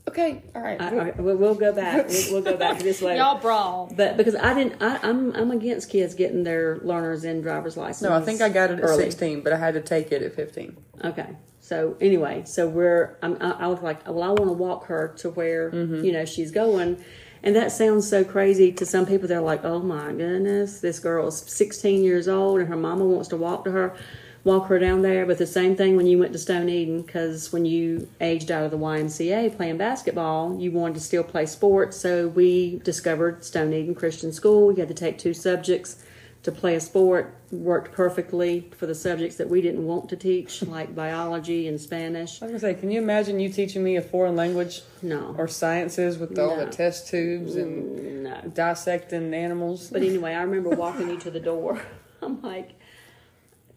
Okay, 0.08 0.42
all 0.54 0.62
right. 0.62 0.80
I, 0.80 0.88
I, 0.88 1.10
we'll, 1.18 1.36
we'll 1.36 1.54
go 1.54 1.72
back. 1.72 2.08
We'll, 2.08 2.32
we'll 2.32 2.42
go 2.42 2.56
back 2.56 2.78
to 2.78 2.84
this 2.84 3.00
later. 3.02 3.18
Y'all 3.18 3.38
brawl. 3.40 3.92
But 3.94 4.16
because 4.16 4.34
I 4.34 4.54
didn't, 4.54 4.82
I, 4.82 4.98
I'm 5.02 5.34
I'm 5.36 5.50
against 5.50 5.90
kids 5.90 6.14
getting 6.14 6.42
their 6.44 6.78
learners 6.82 7.24
in 7.24 7.40
driver's 7.42 7.76
license. 7.76 8.02
no, 8.08 8.14
I 8.16 8.20
think 8.20 8.40
I 8.40 8.48
got 8.48 8.70
it 8.70 8.80
at 8.80 8.88
16, 8.88 9.42
but 9.42 9.52
I 9.52 9.56
had 9.58 9.74
to 9.74 9.80
take 9.80 10.10
it 10.12 10.22
at 10.22 10.34
15. 10.34 10.76
Okay. 11.04 11.36
So 11.60 11.96
anyway, 12.00 12.42
so 12.46 12.66
we're 12.68 13.18
I'm, 13.22 13.36
I, 13.42 13.50
I 13.50 13.66
was 13.66 13.82
like, 13.82 14.06
well, 14.08 14.22
I 14.22 14.28
want 14.28 14.46
to 14.46 14.52
walk 14.54 14.86
her 14.86 15.14
to 15.18 15.30
where 15.30 15.70
Mm-hmm. 15.70 16.02
you 16.04 16.12
know 16.12 16.24
she's 16.24 16.50
going, 16.50 17.04
and 17.42 17.54
that 17.56 17.70
sounds 17.72 18.08
so 18.08 18.24
crazy 18.24 18.72
to 18.72 18.86
some 18.86 19.04
people. 19.04 19.28
They're 19.28 19.40
like, 19.42 19.64
oh 19.64 19.80
my 19.80 20.12
goodness, 20.12 20.80
this 20.80 20.98
girl 20.98 21.28
is 21.28 21.36
16 21.38 22.02
years 22.02 22.26
old 22.28 22.60
and 22.60 22.68
her 22.70 22.76
mama 22.76 23.04
wants 23.04 23.28
to 23.28 23.36
walk 23.36 23.64
to 23.64 23.70
her. 23.72 23.94
Walk 24.44 24.68
her 24.68 24.78
down 24.78 25.02
there. 25.02 25.26
But 25.26 25.38
the 25.38 25.46
same 25.46 25.76
thing 25.76 25.96
when 25.96 26.06
you 26.06 26.18
went 26.18 26.32
to 26.32 26.38
Stone 26.38 26.68
Eden, 26.68 27.02
because 27.02 27.52
when 27.52 27.64
you 27.64 28.08
aged 28.20 28.50
out 28.50 28.64
of 28.64 28.70
the 28.70 28.78
YMCA 28.78 29.56
playing 29.56 29.78
basketball, 29.78 30.58
you 30.58 30.70
wanted 30.72 30.94
to 30.94 31.00
still 31.00 31.24
play 31.24 31.46
sports. 31.46 31.96
So 31.96 32.28
we 32.28 32.80
discovered 32.84 33.44
Stone 33.44 33.72
Eden 33.72 33.94
Christian 33.94 34.32
School. 34.32 34.72
You 34.72 34.78
had 34.78 34.88
to 34.88 34.94
take 34.94 35.18
two 35.18 35.34
subjects 35.34 36.04
to 36.44 36.52
play 36.52 36.76
a 36.76 36.80
sport. 36.80 37.34
Worked 37.50 37.92
perfectly 37.92 38.70
for 38.76 38.86
the 38.86 38.94
subjects 38.94 39.36
that 39.38 39.48
we 39.48 39.60
didn't 39.62 39.84
want 39.86 40.08
to 40.10 40.16
teach, 40.16 40.62
like 40.66 40.94
biology 40.94 41.66
and 41.66 41.80
Spanish. 41.80 42.40
I 42.42 42.44
was 42.46 42.50
gonna 42.52 42.60
say, 42.60 42.78
can 42.78 42.90
you 42.90 43.00
imagine 43.00 43.40
you 43.40 43.48
teaching 43.48 43.82
me 43.82 43.96
a 43.96 44.02
foreign 44.02 44.36
language 44.36 44.82
No, 45.02 45.34
or 45.38 45.48
sciences 45.48 46.18
with 46.18 46.38
all 46.38 46.56
the 46.56 46.66
test 46.66 47.08
tubes 47.08 47.56
and 47.56 48.24
no. 48.24 48.40
dissecting 48.54 49.32
animals? 49.34 49.88
But 49.90 50.02
anyway, 50.02 50.34
I 50.34 50.42
remember 50.42 50.70
walking 50.76 51.08
you 51.08 51.18
to 51.20 51.30
the 51.30 51.40
door. 51.40 51.80
I'm 52.22 52.40
like, 52.42 52.78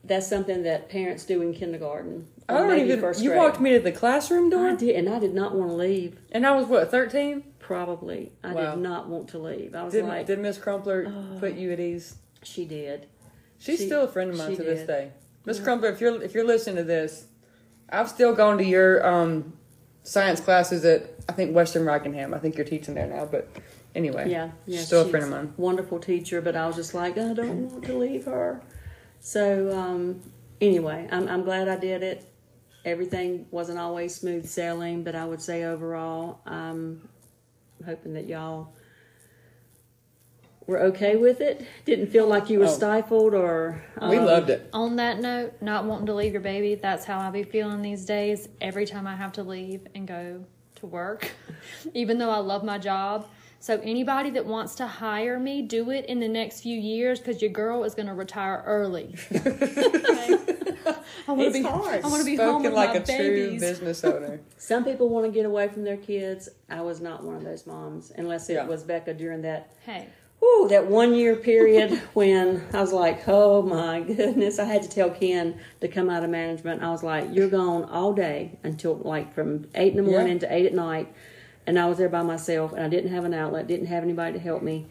that's 0.04 0.28
something 0.28 0.64
that 0.64 0.90
parents 0.90 1.26
do 1.26 1.42
in 1.42 1.54
kindergarten. 1.54 2.28
I 2.50 2.54
or 2.54 2.58
don't 2.60 2.68
maybe 2.70 2.90
even. 2.90 3.00
first 3.02 3.22
You 3.22 3.34
walked 3.34 3.60
me 3.60 3.72
to 3.74 3.80
the 3.80 3.92
classroom 3.92 4.48
I 4.48 4.50
door, 4.50 4.76
did, 4.76 4.96
and 4.96 5.08
I 5.10 5.20
did 5.20 5.34
not 5.34 5.56
want 5.56 5.70
to 5.72 5.76
leave. 5.76 6.18
and 6.32 6.46
I 6.46 6.56
was 6.56 6.66
what 6.68 6.90
thirteen. 6.92 7.44
Probably, 7.60 8.34
I 8.44 8.54
Wow. 8.54 8.76
did 8.76 8.82
not 8.82 9.08
want 9.08 9.30
to 9.30 9.38
leave. 9.40 9.76
I 9.76 9.84
was 9.84 9.94
Did 9.94 10.04
like, 10.06 10.26
did 10.26 10.40
Miss 10.40 10.58
Crumpler 10.58 11.10
put 11.40 11.54
you 11.54 11.72
at 11.72 11.80
ease? 11.80 12.16
she 12.44 12.66
did. 12.66 13.06
She's 13.60 13.80
She- 13.80 13.86
still 13.86 14.04
a 14.04 14.08
friend 14.08 14.32
of 14.32 14.38
mine 14.38 14.56
to 14.58 14.64
this 14.64 14.86
day. 14.86 15.12
Miss 15.46 15.60
Crumpler, 15.60 15.90
if 15.90 16.02
you're 16.02 16.22
if 16.22 16.34
you're 16.34 16.44
listening 16.46 16.78
to 16.78 16.84
this, 16.84 17.26
I've 17.90 18.10
still 18.10 18.34
gone 18.34 18.58
to 18.58 18.64
your 18.66 19.06
um, 19.06 19.54
science 20.04 20.40
classes 20.42 20.84
at 20.84 21.12
I 21.30 21.34
think 21.34 21.56
Western 21.56 21.86
Rockingham. 21.86 22.34
I 22.34 22.40
think 22.40 22.58
you're 22.58 22.66
teaching 22.66 22.96
there 22.96 23.08
now, 23.08 23.26
but 23.26 23.48
anyway, 23.96 24.30
Yeah, 24.30 24.50
yeah. 24.66 24.78
she's 24.80 24.88
still 24.88 25.02
a 25.04 25.06
friend 25.06 25.24
of 25.26 25.32
mine. 25.32 25.54
Wonderful 25.58 26.00
teacher, 26.00 26.42
but 26.42 26.56
I 26.56 26.66
was 26.68 26.76
just 26.76 26.94
like, 26.94 27.18
I 27.18 27.34
don't 27.34 27.72
want 27.72 27.86
to 27.86 27.98
leave 27.98 28.26
her. 28.26 28.62
So 29.22 29.72
um, 29.78 30.20
anyway, 30.60 31.08
I'm 31.12 31.28
I'm 31.30 31.44
glad 31.44 31.70
I 31.70 31.78
did 31.78 32.02
it. 32.04 32.26
Everything 32.84 33.46
wasn't 33.52 33.78
always 33.78 34.16
smooth 34.16 34.48
sailing, 34.48 35.04
but 35.04 35.14
I 35.16 35.26
would 35.26 35.42
say 35.42 35.64
overall, 35.64 36.40
I'm 36.48 37.08
hoping 37.86 38.16
that 38.16 38.26
y'all 38.28 38.74
were 40.66 40.80
okay 40.80 41.16
with 41.18 41.40
it. 41.42 41.64
Didn't 41.86 42.08
feel 42.08 42.26
like 42.26 42.50
you 42.50 42.58
were 42.60 42.66
Oh. 42.66 42.70
stifled 42.70 43.36
or 43.36 43.84
we 44.02 44.18
um, 44.18 44.26
loved 44.26 44.50
it. 44.50 44.68
On 44.74 44.96
that 44.96 45.20
note, 45.20 45.54
not 45.62 45.86
wanting 45.86 46.08
to 46.08 46.16
leave 46.16 46.32
your 46.34 46.42
baby, 46.42 46.74
that's 46.74 47.06
how 47.06 47.20
I 47.20 47.30
be 47.30 47.44
feeling 47.44 47.84
these 47.84 48.06
days. 48.06 48.50
Every 48.60 48.88
time 48.88 49.06
I 49.06 49.16
have 49.16 49.34
to 49.34 49.44
leave 49.44 49.86
and 49.94 50.08
go 50.08 50.44
to 50.78 50.86
work, 50.88 51.30
even 51.94 52.18
though 52.18 52.32
I 52.32 52.38
love 52.38 52.64
my 52.64 52.80
job. 52.80 53.28
So 53.62 53.80
anybody 53.84 54.32
that 54.32 54.48
wants 54.48 54.74
to 54.76 54.88
hire 54.88 55.40
me, 55.40 55.62
do 55.62 55.92
it 55.92 56.06
in 56.08 56.20
the 56.20 56.28
next 56.28 56.62
few 56.62 56.76
years 56.78 57.20
because 57.20 57.44
your 57.44 57.52
girl 57.52 57.84
is 57.84 57.94
going 57.94 58.08
to 58.08 58.14
retire 58.16 58.64
early. 58.66 59.16
Okay? 59.34 60.38
I 61.28 61.32
want 61.34 61.54
to 61.54 61.54
be. 61.54 61.62
hard. 61.62 62.04
I 62.04 62.08
want 62.08 62.22
to 62.22 62.26
be 62.26 62.36
home 62.36 62.64
with 62.64 62.74
like 62.74 62.90
my 62.90 62.96
a 62.96 63.06
true 63.06 63.16
babies. 63.18 63.62
business 63.70 64.04
owner. 64.04 64.40
Some 64.58 64.84
people 64.84 65.10
want 65.10 65.28
to 65.28 65.32
get 65.32 65.46
away 65.46 65.68
from 65.68 65.84
their 65.84 65.98
kids. 65.98 66.50
I 66.72 66.82
was 66.82 67.02
not 67.02 67.24
one 67.24 67.36
of 67.36 67.44
those 67.44 67.68
moms, 67.68 68.12
unless 68.18 68.50
it 68.50 68.54
Yeah. 68.56 68.66
was 68.66 68.84
Bekah 68.84 69.16
during 69.18 69.44
that 69.44 69.72
Hey, 69.86 70.08
Whew, 70.40 70.68
that 70.70 70.88
one 70.88 71.14
year 71.14 71.36
period 71.36 71.92
when 72.16 72.64
I 72.74 72.82
was 72.82 72.92
like, 72.92 73.28
oh 73.28 73.62
my 73.62 74.00
goodness, 74.02 74.58
I 74.58 74.64
had 74.66 74.82
to 74.82 74.90
tell 74.90 75.12
Ken 75.12 75.60
to 75.82 75.88
come 75.88 76.10
out 76.10 76.24
of 76.24 76.32
management. 76.32 76.82
I 76.82 76.90
was 76.90 77.04
like, 77.04 77.28
you're 77.32 77.48
gone 77.48 77.84
all 77.84 78.12
day 78.14 78.58
until 78.64 78.96
like 78.96 79.36
from 79.36 79.68
eight 79.76 79.92
in 79.96 80.04
the 80.04 80.12
morning 80.12 80.34
Yeah. 80.42 80.48
to 80.48 80.54
eight 80.56 80.66
at 80.66 80.74
night. 80.74 81.14
And 81.68 81.78
I 81.80 81.86
was 81.88 81.98
there 81.98 82.10
by 82.10 82.24
myself 82.24 82.74
and 82.74 82.84
I 82.84 82.90
didn't 82.90 83.12
have 83.12 83.26
an 83.26 83.34
outlet, 83.34 83.68
didn't 83.68 83.88
have 83.88 84.04
anybody 84.04 84.34
to 84.34 84.40
help 84.40 84.62
me. 84.64 84.88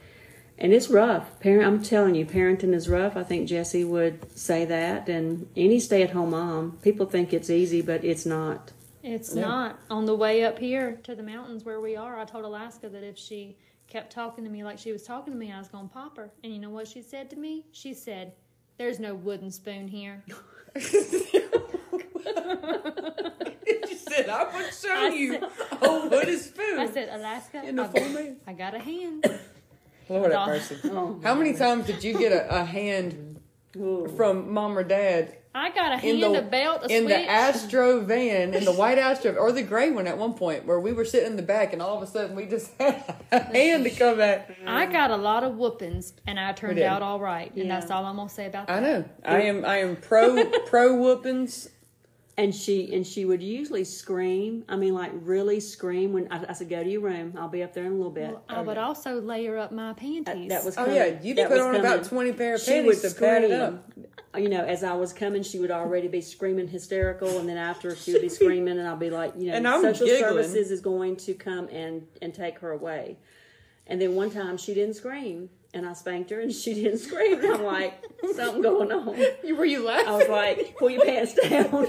And 0.58 0.72
it's 0.74 0.88
rough. 0.90 1.40
Parent, 1.40 1.66
I'm 1.66 1.82
telling 1.82 2.14
you, 2.14 2.26
parenting 2.26 2.74
is 2.74 2.88
rough. 2.88 3.16
I 3.16 3.22
think 3.22 3.48
Jesse 3.48 3.82
would 3.84 4.36
say 4.38 4.66
that. 4.66 5.08
And 5.08 5.48
any 5.56 5.80
stay 5.80 6.02
at 6.02 6.10
home 6.10 6.30
mom, 6.30 6.78
people 6.82 7.06
think 7.06 7.32
it's 7.32 7.48
easy, 7.50 7.80
but 7.80 8.04
it's 8.04 8.26
not. 8.26 8.72
it's 9.02 9.34
Yeah. 9.34 9.42
not 9.42 9.78
on 9.88 10.04
the 10.04 10.14
way 10.14 10.44
up 10.44 10.58
here 10.58 11.00
to 11.04 11.14
the 11.14 11.22
mountains 11.22 11.64
where 11.64 11.80
we 11.80 11.96
are. 11.96 12.18
I 12.18 12.26
told 12.26 12.44
Alaska 12.44 12.90
that 12.90 13.02
if 13.02 13.16
she 13.16 13.56
kept 13.88 14.12
talking 14.12 14.44
to 14.44 14.50
me 14.50 14.62
like 14.62 14.78
she 14.78 14.92
was 14.92 15.02
talking 15.02 15.32
to 15.32 15.38
me, 15.38 15.50
I 15.50 15.58
was 15.58 15.68
going 15.68 15.88
to 15.88 15.92
pop 15.94 16.18
her. 16.18 16.30
And 16.44 16.52
you 16.52 16.58
know 16.60 16.68
what 16.70 16.86
she 16.86 17.00
said 17.00 17.30
to 17.30 17.36
me? 17.36 17.64
She 17.72 17.94
said, 17.94 18.34
"There's 18.76 19.00
no 19.00 19.14
wooden 19.14 19.50
spoon 19.50 19.88
here." 19.88 20.22
she 23.88 23.94
said, 23.94 24.28
"I 24.28 24.44
would 24.44 24.72
show 24.74 24.94
I 24.94 25.08
you 25.08 25.32
said- 25.34 25.42
a 25.82 26.08
wooden 26.08 26.38
spoon 26.38 26.78
I 26.78 26.90
said, 26.90 27.08
"Alaska, 27.10 27.62
in 27.64 27.76
the 27.76 27.84
I, 27.84 27.88
full 27.88 28.08
moon." 28.08 28.36
I 28.46 28.52
got 28.52 28.74
a 28.74 28.78
hand." 28.78 29.24
Lord 30.08 30.24
have 30.24 30.32
Dog. 30.32 30.48
mercy. 30.48 30.76
Oh, 30.84 31.20
How 31.22 31.34
many 31.34 31.54
times 31.54 31.86
did 31.86 32.02
you 32.02 32.18
get 32.18 32.32
a, 32.32 32.62
a 32.62 32.64
hand 32.64 33.40
from 34.16 34.52
mom 34.52 34.76
or 34.76 34.82
dad 34.82 35.36
I 35.52 35.70
got 35.70 35.90
a 35.90 35.96
hand, 35.96 36.22
the 36.22 36.38
a 36.38 36.42
belt, 36.42 36.82
a 36.84 36.94
in 36.94 37.04
switch. 37.04 37.08
the 37.08 37.28
Astro 37.28 38.00
van, 38.02 38.54
in 38.54 38.64
the 38.64 38.72
white 38.72 38.98
Astro 38.98 39.34
or 39.34 39.50
the 39.50 39.64
gray 39.64 39.90
one 39.90 40.06
at 40.06 40.16
one 40.16 40.34
point, 40.34 40.64
where 40.64 40.78
we 40.78 40.92
were 40.92 41.04
sitting 41.04 41.30
in 41.30 41.36
the 41.36 41.42
back, 41.42 41.72
and 41.72 41.82
all 41.82 41.96
of 41.96 42.02
a 42.04 42.06
sudden 42.06 42.36
we 42.36 42.46
just 42.46 42.70
had 42.78 43.02
a 43.32 43.40
hand 43.40 43.82
to 43.82 43.90
come 43.90 44.16
back. 44.18 44.48
I 44.64 44.86
got 44.86 45.10
a 45.10 45.16
lot 45.16 45.42
of 45.42 45.56
whoopings, 45.56 46.12
and 46.24 46.38
I 46.38 46.52
turned 46.52 46.78
out 46.78 47.02
all 47.02 47.18
right. 47.18 47.52
And 47.56 47.68
that's 47.68 47.90
all 47.90 48.04
I'm 48.04 48.14
gonna 48.14 48.28
say 48.28 48.46
about 48.46 48.68
that. 48.68 48.76
I 48.76 48.80
know. 48.80 49.04
I 49.24 49.40
am. 49.42 49.64
I 49.64 49.78
am 49.78 49.96
pro 49.96 50.44
pro 50.66 50.94
whoopings. 50.94 51.68
And 52.42 52.54
she 52.54 52.94
and 52.94 53.06
she 53.06 53.24
would 53.26 53.42
usually 53.42 53.84
scream. 53.84 54.64
I 54.66 54.76
mean, 54.76 54.94
like 54.94 55.10
really 55.14 55.60
scream 55.60 56.14
when 56.14 56.26
I, 56.30 56.46
I 56.48 56.52
said, 56.54 56.70
"Go 56.70 56.82
to 56.82 56.88
your 56.88 57.02
room. 57.02 57.34
I'll 57.38 57.48
be 57.48 57.62
up 57.62 57.74
there 57.74 57.84
in 57.84 57.92
a 57.92 57.94
little 57.96 58.10
bit." 58.10 58.30
Well, 58.30 58.42
I 58.48 58.62
would 58.62 58.78
also 58.78 59.20
layer 59.20 59.58
up 59.58 59.72
my 59.72 59.92
panties. 59.92 60.48
that 60.48 60.64
was 60.64 60.78
Oh 60.78 60.86
yeah, 60.90 61.20
you 61.22 61.34
That 61.34 61.48
put 61.50 61.58
on 61.60 61.66
coming. 61.74 61.80
about 61.82 62.04
twenty 62.04 62.32
pair 62.32 62.54
of 62.54 62.60
She 62.62 62.70
panties 62.72 63.02
would 63.02 63.10
to 63.14 63.20
pad 63.20 63.44
it 63.44 63.50
scream. 63.50 63.60
up. 63.60 64.40
You 64.40 64.48
know, 64.48 64.64
as 64.64 64.82
I 64.84 64.94
was 64.94 65.12
coming, 65.12 65.42
she 65.42 65.58
would 65.58 65.70
already 65.72 66.08
be 66.08 66.22
screaming 66.22 66.68
hysterical, 66.68 67.38
and 67.40 67.46
then 67.48 67.58
after 67.58 67.94
she 67.94 68.12
would 68.14 68.22
be 68.22 68.28
screaming, 68.40 68.78
and 68.78 68.88
I'll 68.88 68.96
be 68.96 69.10
like, 69.10 69.34
you 69.36 69.48
know, 69.48 69.54
And 69.54 69.68
I'm 69.68 69.82
social 69.82 70.06
giggling. 70.06 70.30
services 70.44 70.70
is 70.70 70.80
going 70.80 71.16
to 71.16 71.34
come 71.34 71.68
and 71.68 72.06
and 72.22 72.32
take 72.32 72.60
her 72.60 72.70
away. 72.70 73.18
And 73.86 74.00
then 74.00 74.14
one 74.14 74.30
time 74.30 74.56
she 74.56 74.72
didn't 74.72 74.94
scream, 74.94 75.50
and 75.74 75.84
I 75.86 75.92
spanked 75.92 76.30
her, 76.30 76.40
and 76.40 76.52
she 76.62 76.72
didn't 76.74 76.98
scream. 77.00 77.38
And 77.44 77.52
I'm 77.54 77.64
like, 77.64 78.02
something 78.34 78.62
going 78.62 78.90
on. 78.92 79.14
You 79.44 79.56
were 79.56 79.64
you 79.66 79.84
laughing? 79.84 80.08
I 80.08 80.16
was 80.16 80.28
like, 80.28 80.76
pull 80.78 80.88
your 80.90 81.04
pants 81.04 81.34
down. 81.34 81.88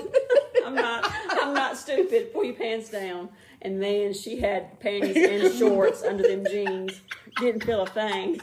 I'm 0.65 0.75
not 0.75 1.11
I'm 1.29 1.53
not 1.53 1.77
stupid. 1.77 2.33
Pull 2.33 2.43
your 2.45 2.55
pants 2.55 2.89
down. 2.89 3.29
And 3.61 3.79
man, 3.79 4.13
she 4.13 4.39
had 4.39 4.79
panties 4.79 5.15
and 5.17 5.53
shorts 5.57 6.03
under 6.03 6.23
them 6.23 6.45
jeans. 6.49 6.99
Didn't 7.39 7.63
feel 7.63 7.83
a 7.83 7.87
thing. 7.87 8.41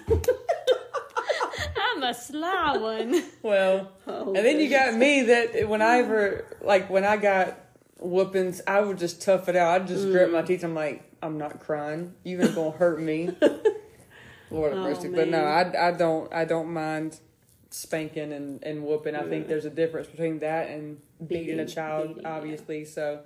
I'm 1.81 2.03
a 2.03 2.15
sly 2.15 2.77
one. 2.77 3.23
Well, 3.43 3.91
Oh, 4.07 4.27
and 4.35 4.37
then 4.45 4.61
you 4.61 4.69
got 4.71 4.95
me 4.95 5.23
that 5.25 5.69
when 5.69 5.83
I 5.83 5.99
ever 5.99 6.45
like 6.61 6.89
when 6.91 7.05
I 7.05 7.17
got 7.17 7.59
whoopings, 7.99 8.61
I 8.67 8.81
would 8.81 8.99
just 8.99 9.21
tough 9.23 9.49
it 9.49 9.57
out. 9.57 9.81
I'd 9.83 9.89
just 9.89 10.07
grit 10.11 10.29
Mm. 10.29 10.33
my 10.33 10.43
teeth. 10.43 10.63
I'm 10.65 10.75
like, 10.75 11.03
I'm 11.23 11.37
not 11.39 11.61
crying. 11.61 12.15
You 12.25 12.41
ain't 12.41 12.55
gonna 12.55 12.71
hurt 12.71 13.01
me. 13.01 13.31
Lord 14.51 14.73
have 14.73 14.81
Oh, 14.81 14.89
mercy. 14.89 15.09
But 15.09 15.29
no. 15.29 15.43
I, 15.45 15.89
I 15.89 15.93
don't 15.93 16.33
I 16.33 16.45
don't 16.45 16.73
mind 16.73 17.19
spanking 17.71 18.33
and, 18.33 18.63
and 18.65 18.83
whooping. 18.85 19.15
I 19.15 19.23
think 19.29 19.49
there's 19.49 19.65
a 19.65 19.71
difference 19.71 20.07
between 20.09 20.39
that 20.41 20.69
and 20.71 20.99
beating, 21.27 21.61
a 21.61 21.67
child, 21.67 22.09
beating, 22.09 22.23
yeah. 22.23 22.37
obviously. 22.37 22.85
So 22.85 23.21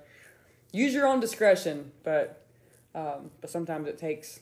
use 0.71 0.93
your 0.93 1.07
own 1.07 1.19
discretion, 1.19 1.91
but 2.03 2.45
um, 2.95 3.31
but 3.41 3.49
sometimes 3.49 3.87
it 3.87 3.97
takes 3.97 4.39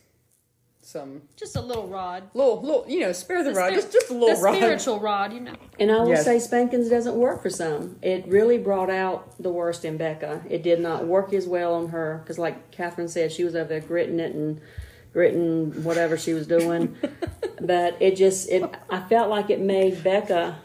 some 0.84 1.22
Just 1.38 1.56
a 1.56 1.62
little 1.62 1.88
rod. 1.88 2.24
little 2.34 2.60
little 2.60 2.86
you 2.88 3.02
know 3.02 3.12
spare 3.12 3.44
the, 3.44 3.52
The 3.52 3.56
rod, 3.60 3.68
spir- 3.68 3.76
just 3.82 3.94
just 3.94 4.10
a 4.10 4.14
little 4.14 4.36
the 4.36 4.42
rod. 4.42 4.56
spiritual 4.56 5.00
rod, 5.00 5.32
you 5.32 5.40
know. 5.42 5.54
And 5.80 5.92
I 5.92 6.00
will 6.00 6.10
Yes. 6.10 6.26
say 6.26 6.40
spankings 6.40 6.90
doesn't 6.90 7.16
work 7.16 7.42
for 7.44 7.52
some. 7.52 7.98
It 8.02 8.28
really 8.28 8.58
brought 8.58 8.90
out 8.90 9.38
the 9.42 9.52
worst 9.52 9.86
in 9.86 9.98
Bekah. 10.00 10.42
It 10.50 10.64
did 10.64 10.80
not 10.80 11.06
work 11.06 11.34
as 11.34 11.48
well 11.48 11.76
on 11.76 11.90
her 11.90 12.22
because, 12.24 12.40
like 12.40 12.72
Catherine 12.72 13.08
said, 13.08 13.32
she 13.32 13.44
was 13.44 13.56
over 13.56 13.70
there 13.70 13.80
gritting 13.80 14.20
it 14.20 14.34
and 14.34 14.60
gritting 15.14 15.84
whatever 15.84 16.18
she 16.18 16.34
was 16.34 16.48
doing. 16.48 16.96
but 17.62 17.98
it 18.02 18.16
just, 18.16 18.50
it 18.50 18.64
I 18.90 19.02
felt 19.02 19.30
like 19.30 19.50
it 19.50 19.60
made 19.60 19.96
Bekah 19.98 20.56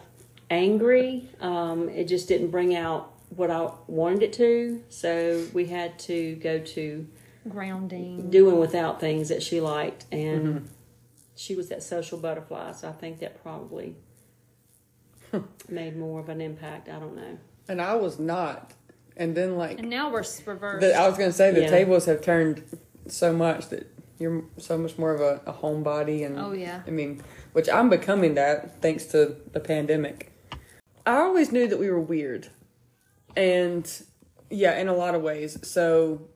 angry. 0.49 1.29
Um, 1.41 1.89
it 1.89 2.05
just 2.07 2.27
didn't 2.27 2.49
bring 2.51 2.75
out 2.75 3.13
what 3.35 3.51
I 3.51 3.69
wanted 3.87 4.23
it 4.23 4.33
to. 4.33 4.81
So 4.89 5.45
we 5.53 5.65
had 5.65 5.99
to 5.99 6.35
go 6.35 6.59
to 6.59 7.07
Grounding. 7.49 8.29
doing 8.29 8.57
without 8.59 8.99
things 8.99 9.29
that 9.29 9.41
she 9.43 9.61
liked 9.61 10.05
and 10.11 10.69
she 11.35 11.55
was 11.55 11.69
that 11.69 11.81
social 11.81 12.17
butterfly 12.17 12.71
so 12.73 12.89
i 12.89 12.91
think 12.91 13.19
that 13.19 13.41
probably 13.41 13.95
made 15.69 15.95
more 15.95 16.19
of 16.19 16.29
an 16.29 16.41
impact 16.41 16.89
i 16.89 16.93
don't 16.99 17.15
know 17.15 17.37
And 17.69 17.81
I 17.81 17.95
was 17.95 18.17
not. 18.19 18.73
And 19.15 19.35
then 19.35 19.57
like 19.57 19.79
And 19.79 19.89
now 19.89 20.11
we're 20.11 20.19
s- 20.21 20.41
reversed. 20.45 20.81
the, 20.81 20.93
I 20.93 21.07
was 21.07 21.17
gonna 21.17 21.31
say 21.31 21.51
the 21.51 21.61
Yeah. 21.61 21.69
tables 21.69 22.05
have 22.05 22.21
turned 22.21 22.63
so 23.07 23.33
much 23.33 23.69
that 23.69 23.87
you're 24.19 24.43
so 24.57 24.77
much 24.77 24.97
more 24.97 25.13
of 25.13 25.21
a, 25.21 25.41
a 25.45 25.53
homebody 25.53 26.25
and 26.25 26.39
Oh, 26.39 26.53
yeah. 26.53 26.81
I 26.87 26.89
mean 26.91 27.21
which 27.53 27.69
I'm 27.69 27.89
becoming 27.89 28.35
that 28.35 28.81
thanks 28.81 29.05
to 29.07 29.35
the 29.51 29.59
pandemic. 29.59 30.31
I 31.05 31.17
always 31.17 31.51
knew 31.51 31.67
that 31.67 31.79
we 31.79 31.89
were 31.89 31.99
weird. 31.99 32.49
And 33.35 33.89
yeah, 34.49 34.77
in 34.77 34.87
a 34.87 34.93
lot 34.93 35.15
of 35.15 35.21
ways. 35.21 35.57
So 35.67 36.27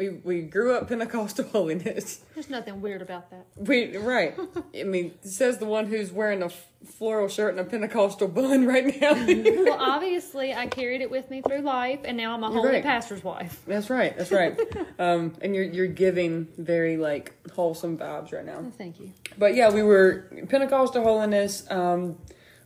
we 0.00 0.08
we 0.08 0.40
grew 0.40 0.74
up 0.74 0.88
Pentecostal 0.88 1.44
holiness. 1.44 2.20
There's 2.34 2.48
nothing 2.48 2.80
weird 2.80 3.02
about 3.02 3.30
that. 3.30 3.44
We 3.56 3.98
right. 3.98 4.34
I 4.74 4.84
mean, 4.84 5.12
says 5.22 5.58
the 5.58 5.66
one 5.66 5.86
who's 5.86 6.10
wearing 6.10 6.42
a 6.42 6.48
floral 6.48 7.28
shirt 7.28 7.50
and 7.50 7.60
a 7.60 7.64
Pentecostal 7.64 8.28
bun 8.28 8.66
right 8.66 8.98
now. 9.00 9.10
Well, 9.60 9.76
obviously, 9.78 10.54
I 10.54 10.66
carried 10.66 11.02
it 11.02 11.10
with 11.10 11.28
me 11.30 11.42
through 11.42 11.60
life, 11.60 12.00
and 12.04 12.16
now 12.16 12.32
I'm 12.32 12.42
a 12.42 12.50
holy 12.50 12.70
right. 12.70 12.82
pastor's 12.82 13.22
wife. 13.22 13.60
that's 13.66 13.90
right. 13.90 14.16
That's 14.16 14.32
right. 14.32 14.58
Um, 14.98 15.34
and 15.40 15.54
you're 15.54 15.64
you're 15.64 15.86
giving 15.86 16.48
very 16.58 16.96
like 16.96 17.34
wholesome 17.52 17.96
vibes 17.98 18.32
right 18.32 18.44
now. 18.44 18.58
Oh, 18.66 18.72
thank 18.76 19.00
you. 19.00 19.12
But 19.38 19.54
yeah, 19.54 19.70
we 19.70 19.82
were 19.82 20.26
Pentecostal 20.48 21.02
holiness, 21.02 21.70
um, 21.70 22.18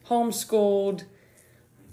homeschooled, 0.09 1.05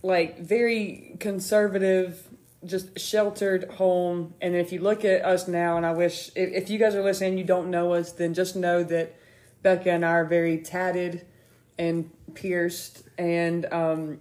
like 0.03 0.39
very 0.39 1.15
conservative, 1.19 2.27
just 2.65 2.99
sheltered 2.99 3.69
home. 3.71 4.33
And 4.41 4.55
if 4.55 4.71
you 4.71 4.79
look 4.79 5.03
at 5.05 5.23
us 5.25 5.47
now, 5.47 5.77
and 5.77 5.85
I 5.85 5.93
wish 5.93 6.29
if, 6.35 6.51
if 6.53 6.69
you 6.69 6.77
guys 6.77 6.95
are 6.95 7.03
listening, 7.03 7.37
you 7.37 7.43
don't 7.43 7.69
know 7.71 7.93
us, 7.93 8.11
then 8.11 8.33
just 8.33 8.55
know 8.55 8.83
that 8.83 9.15
Bekah 9.63 9.87
and 9.87 10.05
I 10.05 10.11
are 10.11 10.25
very 10.25 10.57
tatted 10.59 11.25
and 11.77 12.11
pierced 12.33 13.03
and 13.17 13.65
um, 13.73 14.19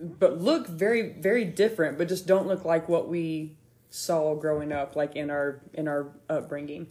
but 0.00 0.40
look 0.40 0.66
very 0.68 1.12
very 1.12 1.44
different, 1.44 1.96
but 1.98 2.08
just 2.08 2.26
don't 2.26 2.46
look 2.46 2.64
like 2.64 2.88
what 2.88 3.08
we 3.08 3.56
saw 3.88 4.34
growing 4.34 4.72
up, 4.72 4.96
like 4.96 5.16
in 5.16 5.30
our 5.30 5.60
in 5.72 5.88
our 5.88 6.08
upbringing. 6.28 6.88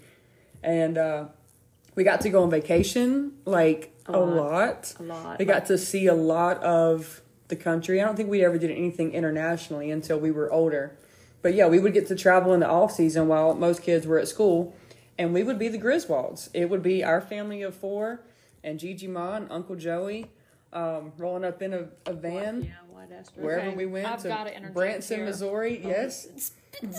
And 0.63 0.97
uh, 0.97 1.26
we 1.93 2.03
got 2.03 2.22
to 2.22 2.30
go 2.30 2.41
on 2.43 2.49
vacation 2.49 3.34
like 3.45 3.95
a, 4.07 4.13
A 4.13 4.18
lot. 4.18 4.36
lot. 4.36 4.95
A 4.99 5.03
lot. 5.03 5.39
We 5.39 5.45
got 5.45 5.68
to 5.68 5.78
see 5.78 6.07
a 6.07 6.16
lot 6.16 6.63
of 6.63 7.22
the 7.47 7.55
country. 7.55 8.01
I 8.01 8.05
don't 8.05 8.15
think 8.15 8.29
we 8.29 8.43
ever 8.43 8.57
did 8.57 8.71
anything 8.71 9.11
internationally 9.13 9.91
until 9.91 10.19
we 10.19 10.31
were 10.31 10.51
older. 10.51 10.97
But 11.41 11.53
yeah, 11.53 11.67
we 11.67 11.79
would 11.79 11.93
get 11.93 12.07
to 12.07 12.15
travel 12.15 12.53
in 12.53 12.59
the 12.61 12.67
off 12.67 12.91
season 12.91 13.27
while 13.27 13.53
most 13.53 13.83
kids 13.83 14.07
were 14.07 14.17
at 14.17 14.27
school, 14.27 14.75
and 15.17 15.33
we 15.33 15.43
would 15.43 15.59
be 15.59 15.67
the 15.67 15.77
Griswolds. 15.77 16.49
It 16.53 16.69
would 16.69 16.81
be 16.81 17.03
our 17.03 17.21
family 17.21 17.61
of 17.61 17.75
four, 17.75 18.21
and 18.63 18.79
Gigi 18.79 19.07
Ma 19.07 19.35
and 19.35 19.47
Uncle 19.51 19.75
Joey, 19.75 20.25
um, 20.73 21.11
rolling 21.17 21.45
up 21.45 21.61
in 21.61 21.73
a, 21.73 21.85
a 22.07 22.13
van 22.13 22.63
Yeah, 22.63 22.71
wherever 23.35 23.67
Okay, 23.67 23.75
we 23.77 23.85
went 23.85 24.07
I've 24.07 24.23
to 24.23 24.71
Branson, 24.73 25.17
here. 25.17 25.25
Missouri. 25.27 25.81
Yes, 25.85 26.51
Branson! 26.81 26.91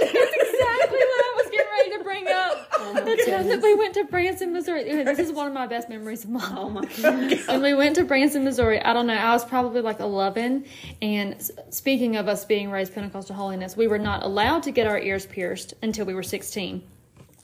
That's 0.00 0.12
exactly 0.12 0.98
what 0.98 1.24
I 1.24 1.32
was 1.36 1.45
to 1.84 2.00
bring 2.02 2.26
up. 2.28 2.70
the 2.70 3.24
time 3.28 3.48
that 3.48 3.60
we 3.62 3.74
went 3.74 3.94
to 3.94 4.04
Branson, 4.04 4.52
Missouri. 4.52 4.84
This 5.04 5.18
is 5.18 5.32
one 5.32 5.46
of 5.46 5.52
my 5.52 5.66
best 5.66 5.88
memories 5.88 6.24
of 6.24 6.30
mom. 6.30 6.56
Oh 6.56 6.70
my 6.70 6.84
goodness. 6.84 7.48
And 7.56 7.62
we 7.62 7.74
went 7.74 7.96
to 7.96 8.04
Branson, 8.04 8.44
Missouri. 8.44 8.80
I 8.80 8.92
don't 8.92 9.06
know. 9.06 9.14
I 9.14 9.32
was 9.32 9.44
probably 9.44 9.80
like 9.80 10.00
11. 10.00 10.64
And 11.02 11.50
speaking 11.70 12.16
of 12.16 12.28
us 12.28 12.44
being 12.44 12.70
raised 12.70 12.94
Pentecostal 12.94 13.36
holiness, 13.36 13.76
we 13.76 13.86
were 13.86 13.98
not 13.98 14.22
allowed 14.22 14.64
to 14.64 14.70
get 14.70 14.86
our 14.86 14.98
ears 14.98 15.26
pierced 15.26 15.74
until 15.82 16.06
we 16.06 16.14
were 16.14 16.22
16. 16.22 16.82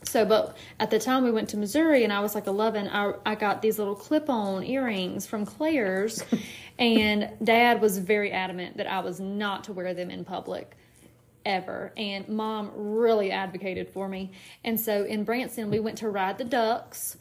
So, 0.05 0.25
but 0.25 0.57
at 0.81 0.91
the 0.91 0.99
time 0.99 1.23
we 1.23 1.31
went 1.31 1.49
to 1.51 1.57
Missouri 1.57 2.05
and 2.05 2.13
I 2.13 2.21
was 2.21 2.35
like 2.35 2.47
11, 2.47 2.89
I, 2.89 3.13
I 3.25 3.35
got 3.35 3.63
these 3.63 3.79
little 3.79 3.95
clip 3.95 4.29
on 4.29 4.65
earrings 4.65 5.27
from 5.27 5.47
Claire's. 5.47 6.25
and 6.79 7.31
dad 7.43 7.81
was 7.81 7.99
very 7.99 8.33
adamant 8.33 8.79
that 8.79 8.87
I 8.87 9.01
was 9.01 9.21
not 9.21 9.65
to 9.65 9.73
wear 9.73 9.95
them 9.95 10.11
in 10.11 10.25
public 10.25 10.77
ever. 11.45 11.93
And 11.97 12.29
mom 12.29 12.71
really 12.75 13.31
advocated 13.31 13.89
for 13.89 14.09
me. 14.09 14.33
And 14.65 14.79
so 14.79 15.05
in 15.05 15.25
Branson, 15.25 15.71
we 15.71 15.81
went 15.81 15.99
to 15.99 16.09
ride 16.09 16.39
the 16.39 16.45
ducks. 16.45 17.17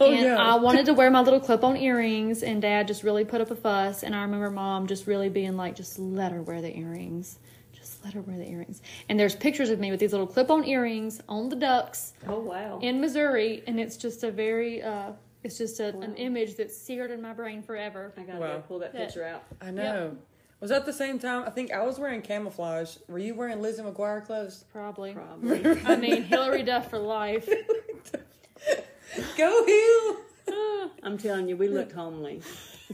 Oh, 0.00 0.10
and 0.10 0.20
yeah. 0.24 0.36
I 0.38 0.54
wanted 0.56 0.86
to 0.86 0.94
wear 0.94 1.10
my 1.10 1.20
little 1.20 1.40
clip 1.40 1.62
on 1.64 1.76
earrings, 1.76 2.42
and 2.42 2.62
dad 2.62 2.88
just 2.88 3.02
really 3.02 3.24
put 3.26 3.40
up 3.42 3.50
a 3.50 3.56
fuss. 3.56 4.02
And 4.02 4.14
I 4.14 4.22
remember 4.22 4.50
mom 4.50 4.86
just 4.86 5.06
really 5.06 5.28
being 5.28 5.56
like, 5.56 5.76
just 5.76 5.98
let 5.98 6.32
her 6.32 6.42
wear 6.42 6.62
the 6.62 6.74
earrings. 6.76 7.38
Just 7.74 8.02
let 8.04 8.14
her 8.14 8.22
wear 8.22 8.38
the 8.38 8.48
earrings. 8.48 8.80
And 9.10 9.20
there's 9.20 9.36
pictures 9.36 9.68
of 9.68 9.78
me 9.80 9.90
with 9.90 10.00
these 10.00 10.12
little 10.12 10.26
clip 10.26 10.50
on 10.50 10.64
earrings 10.64 11.20
on 11.28 11.48
the 11.50 11.56
ducks 11.56 12.14
Oh 12.26 12.38
wow. 12.40 12.78
in 12.80 13.00
Missouri. 13.00 13.62
And 13.66 13.78
it's 13.78 13.96
just 13.98 14.22
a 14.24 14.30
very, 14.30 14.80
uh, 14.82 15.12
it's 15.42 15.58
just 15.58 15.80
a, 15.80 15.88
an 15.98 16.14
image 16.14 16.56
that's 16.56 16.76
seared 16.76 17.10
in 17.10 17.20
my 17.20 17.32
brain 17.34 17.60
forever. 17.62 18.14
I 18.16 18.22
gotta 18.22 18.38
Wow. 18.38 18.52
go 18.58 18.60
pull 18.60 18.78
that 18.78 18.92
Yeah. 18.94 19.04
picture 19.04 19.24
out. 19.24 19.42
I 19.60 19.72
know. 19.72 20.16
Was 20.62 20.70
that 20.70 20.86
the 20.86 20.92
same 20.92 21.18
time? 21.18 21.42
I 21.44 21.50
think 21.50 21.72
I 21.72 21.84
was 21.84 21.98
wearing 21.98 22.22
camouflage. 22.22 22.96
Were 23.08 23.18
you 23.18 23.34
wearing 23.34 23.60
Lizzie 23.60 23.82
McGuire 23.82 24.24
clothes? 24.24 24.64
Probably. 24.72 25.12
Probably. 25.12 25.82
I 25.84 25.96
mean, 25.96 26.22
Hilary 26.22 26.62
Duff 26.62 26.88
for 26.88 26.98
life. 27.00 27.48
Go 29.36 29.66
Hill! 29.66 30.16
I'm 31.02 31.18
telling 31.18 31.48
you, 31.48 31.56
we 31.56 31.66
looked 31.68 31.92
homely. 32.00 32.42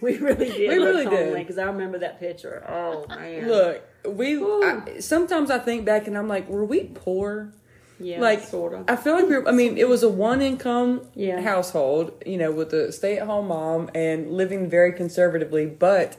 We 0.01 0.17
really 0.17 0.49
did. 0.49 0.69
We 0.71 0.79
look 0.79 0.89
really 1.11 1.17
did. 1.17 1.35
because 1.35 1.59
I 1.59 1.65
remember 1.65 1.99
that 1.99 2.19
picture. 2.19 2.65
Oh 2.69 3.05
man. 3.09 3.47
Look, 3.47 3.83
we. 4.07 4.43
I, 4.43 5.01
sometimes 5.01 5.51
I 5.51 5.59
think 5.59 5.85
back 5.85 6.07
and 6.07 6.17
I'm 6.17 6.27
like, 6.29 6.49
were 6.49 6.65
we 6.65 6.85
poor? 6.85 7.53
yeah, 8.01 8.21
like 8.21 8.41
sort 8.45 8.73
of. 8.75 8.85
I 8.89 8.97
feel 8.97 9.13
like 9.15 9.27
we 9.29 9.37
were, 9.37 9.49
I 9.49 9.53
mean, 9.53 9.77
it 9.77 9.89
was 9.89 10.03
a 10.03 10.09
one 10.09 10.41
income 10.41 11.03
Yeah. 11.15 11.41
household, 11.43 12.13
you 12.25 12.39
know, 12.39 12.51
with 12.53 12.73
a 12.73 12.93
stay 12.93 13.19
at 13.19 13.27
home 13.27 13.49
mom 13.49 13.91
and 13.95 14.31
living 14.31 14.71
very 14.71 14.93
conservatively, 14.93 15.67
but 15.67 16.17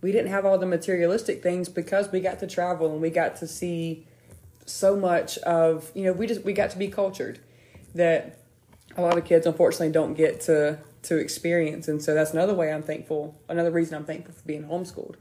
we 0.00 0.12
didn't 0.12 0.30
have 0.30 0.44
all 0.46 0.58
the 0.58 0.66
materialistic 0.66 1.42
things 1.42 1.68
because 1.68 2.10
we 2.12 2.20
got 2.20 2.38
to 2.40 2.46
travel 2.46 2.92
and 2.92 3.00
we 3.00 3.10
got 3.10 3.36
to 3.36 3.46
see 3.46 4.06
so 4.64 4.96
much 4.96 5.38
of, 5.38 5.90
you 5.94 6.04
know, 6.04 6.12
we 6.12 6.26
just 6.26 6.44
we 6.44 6.52
got 6.52 6.70
to 6.70 6.78
be 6.78 6.88
cultured 6.88 7.40
that 7.94 8.38
a 8.96 9.02
lot 9.02 9.16
of 9.16 9.24
kids 9.24 9.46
unfortunately 9.46 9.90
don't 9.90 10.14
get 10.14 10.40
to 10.42 10.78
to 11.00 11.16
experience 11.16 11.86
and 11.88 12.02
so 12.02 12.12
that's 12.12 12.32
another 12.32 12.54
way 12.54 12.72
I'm 12.72 12.82
thankful 12.82 13.40
another 13.48 13.70
reason 13.70 13.94
I'm 13.94 14.04
thankful 14.04 14.34
for 14.34 14.44
being 14.44 14.64
homeschooled. 14.64 15.14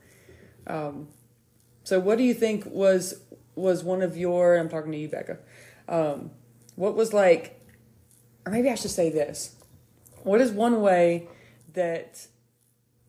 Um 0.66 1.08
so 1.84 2.00
what 2.00 2.18
do 2.18 2.24
you 2.24 2.34
think 2.34 2.66
was 2.66 3.22
was 3.56 3.84
one 3.84 4.02
of 4.02 4.18
your 4.18 4.56
I'm 4.56 4.70
talking 4.70 4.92
to 4.92 4.98
you 4.98 5.10
Bekah. 5.10 5.38
Um 5.88 6.32
what 6.76 6.96
was 6.96 7.14
like 7.14 7.62
or 8.46 8.52
maybe 8.52 8.70
I 8.70 8.76
should 8.76 8.92
say 8.92 9.10
this. 9.10 9.56
What 10.24 10.42
is 10.42 10.52
one 10.52 10.82
way 10.82 11.28
that 11.74 12.28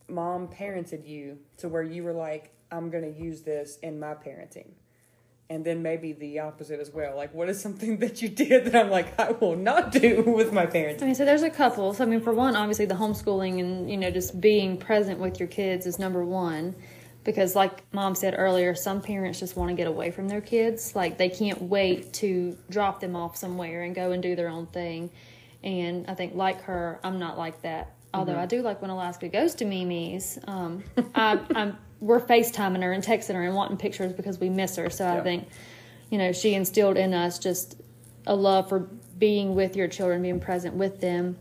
mom 0.09 0.49
parented 0.49 1.07
you 1.07 1.39
to 1.59 1.69
where 1.69 1.83
you 1.83 2.03
were 2.03 2.13
like 2.13 2.53
I'm 2.71 2.91
going 2.91 3.15
to 3.15 3.19
use 3.19 3.43
this 3.43 3.79
in 3.83 3.99
my 3.99 4.15
parenting? 4.15 4.73
and 5.51 5.65
then 5.65 5.83
maybe 5.83 6.13
the 6.13 6.41
opposite 6.41 6.79
as 6.79 6.91
well. 6.91 7.17
Like, 7.17 7.33
what 7.33 7.49
is 7.49 7.61
something 7.61 7.97
that 8.01 8.21
you 8.23 8.29
did 8.29 8.67
that 8.67 8.77
I'm 8.77 8.91
like, 8.91 9.19
I 9.19 9.33
will 9.33 9.57
not 9.57 9.93
do 9.93 10.23
with 10.27 10.53
my 10.53 10.67
parents? 10.67 11.03
I 11.03 11.07
mean, 11.07 11.15
so 11.15 11.25
there's 11.25 11.43
a 11.43 11.51
couple. 11.51 11.95
So 11.95 12.05
I 12.05 12.07
mean, 12.07 12.21
for 12.21 12.33
one, 12.33 12.57
obviously 12.57 12.87
the 12.87 12.95
homeschooling 12.95 13.61
and 13.61 13.91
you 13.91 13.97
know 13.97 14.11
just 14.11 14.41
being 14.41 14.77
present 14.77 15.19
with 15.19 15.39
your 15.41 15.49
kids 15.49 15.87
is 15.87 15.99
number 15.99 16.25
one, 16.25 16.75
because 17.25 17.55
like 17.57 17.83
mom 17.93 18.15
said 18.15 18.35
earlier, 18.37 18.75
some 18.75 19.01
parents 19.01 19.41
just 19.41 19.57
want 19.57 19.71
to 19.71 19.75
get 19.75 19.87
away 19.87 20.11
from 20.11 20.29
their 20.29 20.41
kids. 20.41 20.95
Like 20.95 21.19
they 21.19 21.29
can't 21.29 21.63
wait 21.63 22.13
to 22.15 22.57
drop 22.69 23.01
them 23.01 23.17
off 23.17 23.37
somewhere 23.37 23.83
and 23.83 23.95
go 23.95 24.13
and 24.13 24.23
do 24.23 24.37
their 24.37 24.49
own 24.49 24.67
thing. 24.67 25.11
And 25.63 26.07
I 26.09 26.15
think 26.15 26.35
like 26.35 26.63
her, 26.63 27.01
I'm 27.03 27.19
not 27.19 27.37
like 27.37 27.63
that. 27.63 27.95
Although 28.15 28.39
I 28.39 28.47
do 28.47 28.63
like 28.63 28.81
when 28.81 28.91
Alaska 28.91 29.29
goes 29.29 29.55
to 29.57 29.65
Mimi's. 29.65 30.39
Um, 30.47 30.83
I, 31.15 31.39
I'm 31.55 31.77
we're 32.01 32.21
FaceTiming 32.21 32.83
her 32.83 32.93
and 32.93 33.03
texting 33.03 33.35
her 33.35 33.43
and 33.43 33.55
wanting 33.55 33.77
pictures 33.77 34.13
because 34.13 34.39
we 34.39 34.49
miss 34.49 34.77
her. 34.77 34.89
So 34.89 35.07
I 35.07 35.21
think, 35.21 35.49
you 36.11 36.19
know, 36.19 36.33
she 36.33 36.55
instilled 36.55 36.97
in 36.97 37.13
us 37.13 37.39
just 37.39 37.81
a 38.27 38.35
love 38.35 38.69
for 38.69 38.89
being 39.19 39.55
with 39.55 39.75
your 39.77 39.89
children, 39.89 40.23
being 40.23 40.39
present 40.41 40.75
with 40.75 41.01
them, 41.01 41.37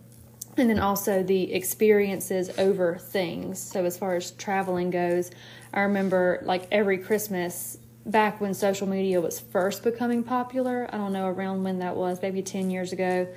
and 0.58 0.70
then 0.70 0.80
also 0.80 1.22
the 1.22 1.54
experiences 1.54 2.50
over 2.58 2.98
things. 2.98 3.60
So 3.60 3.86
as 3.86 3.98
far 3.98 4.16
as 4.16 4.32
traveling 4.32 4.90
goes, 4.90 5.30
I 5.74 5.82
remember 5.82 6.42
like 6.44 6.68
every 6.72 6.98
Christmas 6.98 7.78
back 8.08 8.42
when 8.42 8.54
social 8.54 8.88
media 8.88 9.22
was 9.22 9.40
first 9.40 9.84
becoming 9.84 10.24
popular. 10.24 10.90
I 10.92 10.98
don't 10.98 11.14
know 11.14 11.28
around 11.28 11.64
when 11.64 11.80
that 11.80 11.96
was, 11.96 12.20
maybe 12.22 12.42
ten 12.42 12.72
years 12.72 12.94
ago. 12.94 13.28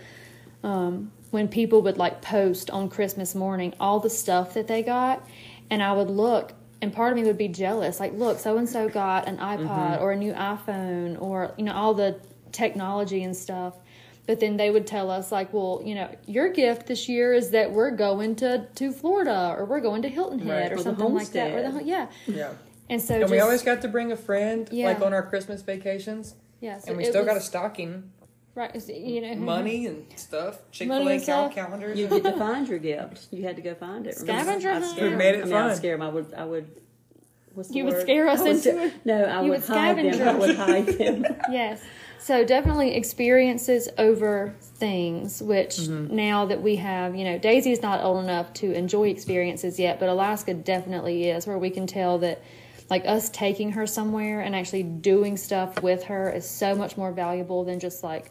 Um, 0.63 1.13
when 1.31 1.49
people 1.49 1.83
would 1.83 1.97
like 1.97 2.23
post 2.23 2.71
on 2.71 2.89
Christmas 2.89 3.35
morning 3.35 3.75
all 3.79 4.01
the 4.01 4.11
stuff 4.11 4.55
that 4.55 4.67
they 4.67 4.83
got, 4.83 5.27
and 5.71 5.83
I 5.83 5.93
would 5.93 6.11
look, 6.11 6.53
and 6.83 6.93
part 6.93 7.13
of 7.13 7.19
me 7.19 7.25
would 7.25 7.39
be 7.39 7.49
jealous. 7.49 8.01
Like, 8.01 8.13
look, 8.15 8.39
so 8.39 8.57
and 8.59 8.69
so 8.69 8.89
got 8.89 9.29
an 9.29 9.39
iPod 9.39 9.69
mm-hmm. 9.69 10.03
or 10.03 10.13
a 10.13 10.17
new 10.17 10.33
iPhone 10.33 11.21
or 11.21 11.55
you 11.57 11.65
know 11.65 11.73
all 11.73 11.95
the 11.95 12.19
technology 12.53 13.23
and 13.23 13.37
stuff. 13.37 13.75
But 14.27 14.39
then 14.39 14.57
they 14.57 14.71
would 14.71 14.87
tell 14.87 15.11
us 15.11 15.33
like, 15.33 15.53
well, 15.53 15.83
you 15.85 15.95
know, 15.95 16.09
your 16.27 16.51
gift 16.51 16.87
this 16.87 17.09
year 17.09 17.33
is 17.33 17.51
that 17.51 17.73
we're 17.73 17.91
going 17.91 18.37
to 18.37 18.67
to 18.77 18.93
Florida 18.93 19.55
or 19.59 19.65
we're 19.65 19.81
going 19.81 20.03
to 20.03 20.09
Hilton 20.09 20.39
Head 20.39 20.71
Right. 20.71 20.73
or 20.73 20.77
Or 20.77 20.79
something 20.79 21.15
like 21.15 21.31
that. 21.33 21.53
Or 21.53 21.73
the, 21.73 21.83
yeah. 21.85 22.07
Yeah. 22.27 22.53
And 22.89 23.01
so 23.01 23.15
And 23.15 23.23
just, 23.23 23.33
we 23.33 23.41
always 23.41 23.63
got 23.63 23.83
to 23.83 23.89
bring 23.89 24.13
a 24.13 24.17
friend, 24.17 24.69
Yeah. 24.71 24.87
like 24.87 25.01
on 25.01 25.13
our 25.15 25.23
Christmas 25.23 25.63
vacations. 25.63 26.35
yeah, 26.61 26.79
so 26.79 26.89
And 26.89 26.99
we 26.99 27.05
still 27.05 27.25
got 27.25 27.37
a 27.37 27.41
stocking, 27.41 28.11
right, 28.55 28.89
you 28.89 29.21
know, 29.21 29.35
money 29.37 29.87
and 29.87 30.07
stuff, 30.17 30.59
Chick 30.71 30.89
Fil 30.89 31.09
A 31.09 31.13
and 31.13 31.25
cal- 31.25 31.51
stuff. 31.51 31.55
calendars. 31.55 31.99
You 31.99 32.09
get 32.09 32.23
to 32.25 32.33
find 32.39 32.69
your 32.69 32.79
gift. 32.79 33.29
You 33.31 33.43
had 33.45 33.57
to 33.57 33.63
go 33.63 33.75
find 33.75 34.07
it. 34.07 34.17
Scavenger 34.17 34.71
I'd 34.71 34.83
hunt. 34.83 34.97
scare 34.97 35.17
made 35.17 35.35
it 35.37 35.43
I 35.43 35.45
mean, 35.47 35.55
I'd 35.55 35.69
fun. 35.69 35.77
scare 35.77 35.95
'em. 35.95 36.03
I 36.03 36.09
would. 36.09 36.35
I 36.35 36.45
would. 36.45 36.69
What's 37.55 37.69
the 37.71 37.77
You 37.77 37.85
would 37.85 37.95
word? 37.95 38.03
scare 38.03 38.29
us 38.29 38.41
would 38.41 38.53
into 38.53 38.81
it. 38.85 38.93
No, 39.05 39.25
I 39.25 39.43
You 39.43 39.51
would, 39.51 39.61
would 39.61 39.69
hide 39.69 39.97
them. 39.99 40.13
scavenger. 40.13 40.29
I 40.31 40.35
would 40.39 40.57
hide 40.57 40.87
them. 40.87 41.25
yes. 41.51 41.83
So 42.21 42.45
definitely 42.45 42.95
experiences 42.97 43.89
over 43.99 44.55
things, 44.61 45.43
which 45.43 45.77
Mm-hmm. 45.79 46.15
now 46.15 46.47
that 46.47 46.63
we 46.63 46.77
have, 46.77 47.17
you 47.17 47.25
know, 47.25 47.39
Daisy's 47.39 47.81
not 47.83 48.05
old 48.05 48.23
enough 48.23 48.53
to 48.55 48.73
enjoy 48.73 49.09
experiences 49.09 49.81
yet, 49.81 49.99
but 49.99 50.09
Alaska 50.11 50.53
definitely 50.55 51.29
is, 51.31 51.47
where 51.47 51.59
we 51.59 51.71
can 51.71 51.87
tell 51.87 52.19
that 52.19 52.43
like 52.91 53.05
us 53.07 53.31
taking 53.31 53.73
her 53.73 53.87
somewhere 53.87 54.41
and 54.43 54.55
actually 54.55 54.83
doing 54.83 55.37
stuff 55.37 55.83
with 55.83 56.05
her 56.05 56.31
is 56.31 56.49
so 56.49 56.75
much 56.75 56.97
more 56.97 57.11
valuable 57.11 57.65
than 57.65 57.81
just 57.81 58.05
like 58.05 58.31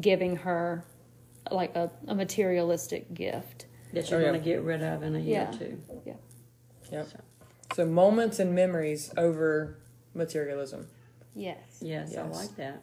giving 0.00 0.36
her 0.36 0.84
like 1.50 1.74
a, 1.76 1.90
a 2.06 2.14
materialistic 2.14 3.12
gift. 3.14 3.66
that 3.92 4.10
you're 4.10 4.20
Oh, 4.20 4.22
yeah. 4.22 4.28
going 4.30 4.40
to 4.42 4.44
get 4.44 4.62
rid 4.62 4.82
of 4.82 5.02
in 5.02 5.16
a 5.16 5.18
year 5.18 5.48
Yeah. 5.50 5.54
or 5.54 5.58
two. 5.58 5.78
Yeah. 6.04 6.12
Yep. 6.92 7.08
So 7.74 7.84
moments 7.86 8.38
and 8.38 8.54
memories 8.54 9.12
over 9.16 9.78
materialism. 10.14 10.86
Yes. 11.34 11.58
Yes, 11.80 12.16
I 12.16 12.22
like 12.22 12.56
that. 12.56 12.82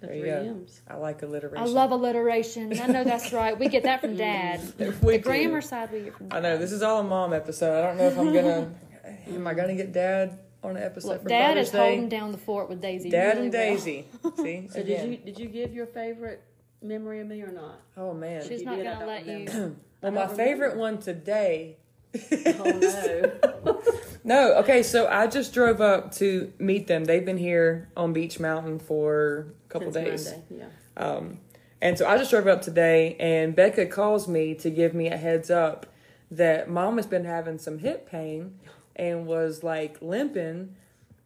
The 0.00 0.06
There 0.08 0.20
three. 0.20 0.30
M's. 0.30 0.82
I 0.88 0.96
like 0.96 1.22
alliteration. 1.22 1.58
I 1.66 1.70
love 1.70 1.90
alliteration. 1.90 2.78
I 2.80 2.86
know 2.86 3.04
that's 3.04 3.32
right. 3.32 3.58
We 3.58 3.68
get 3.68 3.84
that 3.84 4.00
from 4.02 4.16
dad. 4.28 4.60
We 4.78 4.84
the 5.12 5.18
do. 5.18 5.18
grammar 5.20 5.60
side 5.62 5.90
we 5.92 6.00
get 6.00 6.16
from 6.16 6.28
dad. 6.28 6.36
I 6.36 6.40
know 6.40 6.58
this 6.58 6.72
is 6.72 6.82
all 6.82 7.00
a 7.00 7.04
mom 7.04 7.32
episode. 7.32 7.78
I 7.82 7.86
don't 7.86 7.96
know 7.98 8.08
if 8.08 8.18
I'm 8.18 8.32
gonna. 8.32 8.70
am 9.28 9.46
I 9.46 9.54
gonna 9.54 9.74
get 9.74 9.92
dad 9.92 10.38
on 10.68 10.76
an 10.76 10.82
episode 10.82 11.08
Look, 11.08 11.22
for 11.24 11.28
dad 11.28 11.48
Father's 11.48 11.66
is 11.66 11.72
Day? 11.72 11.78
holding 11.78 12.08
down 12.08 12.32
the 12.32 12.38
fort 12.38 12.68
with 12.68 12.80
Daisy. 12.80 13.10
Dad 13.10 13.36
really 13.36 13.46
and 13.46 13.52
well. 13.52 13.62
Daisy. 13.62 14.06
See, 14.36 14.68
So 14.72 14.80
Again. 14.80 15.10
did 15.10 15.10
you 15.10 15.16
did 15.24 15.38
you 15.38 15.46
give 15.48 15.74
your 15.74 15.86
favorite 15.86 16.42
memory 16.82 17.20
of 17.20 17.26
me 17.26 17.42
or 17.42 17.52
not? 17.52 17.80
Oh 17.96 18.12
man. 18.14 18.42
She's 18.46 18.60
You 18.60 18.66
not 18.66 18.76
did, 18.76 18.86
I 18.86 18.92
gonna 18.94 19.06
let 19.06 19.26
you. 19.26 19.76
well, 20.02 20.12
my 20.12 20.26
favorite 20.28 20.76
one 20.76 20.98
today. 20.98 21.76
Oh 22.14 23.32
no. 23.64 23.82
No, 24.24 24.54
okay, 24.56 24.82
so 24.82 25.06
I 25.06 25.28
just 25.28 25.54
drove 25.54 25.80
up 25.80 26.10
to 26.16 26.52
meet 26.58 26.88
them. 26.88 27.04
They've 27.04 27.24
been 27.24 27.38
here 27.38 27.88
on 27.96 28.12
Beech 28.12 28.40
Mountain 28.40 28.80
for 28.80 29.54
a 29.66 29.68
couple 29.68 29.92
Since 29.92 30.24
days. 30.24 30.24
Monday, 30.32 30.44
Yeah. 30.50 30.66
Um, 30.96 31.38
and 31.80 31.96
so 31.96 32.08
I 32.08 32.18
just 32.18 32.32
drove 32.32 32.48
up 32.48 32.60
today, 32.60 33.14
and 33.20 33.54
Bekah 33.56 33.88
calls 33.88 34.26
me 34.26 34.56
to 34.56 34.68
give 34.70 34.94
me 34.94 35.06
a 35.06 35.16
heads 35.16 35.48
up 35.48 35.86
that 36.32 36.68
mom 36.68 36.96
has 36.96 37.06
been 37.06 37.24
having 37.24 37.56
some 37.58 37.78
hip 37.78 38.10
pain 38.10 38.58
and 38.96 39.26
was 39.26 39.62
like 39.62 39.98
limping. 40.00 40.74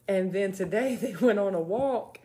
And 0.07 0.33
then 0.33 0.53
today 0.53 0.97
they 1.01 1.14
went 1.14 1.39
on 1.39 1.55
a 1.55 1.61
walk 1.61 2.18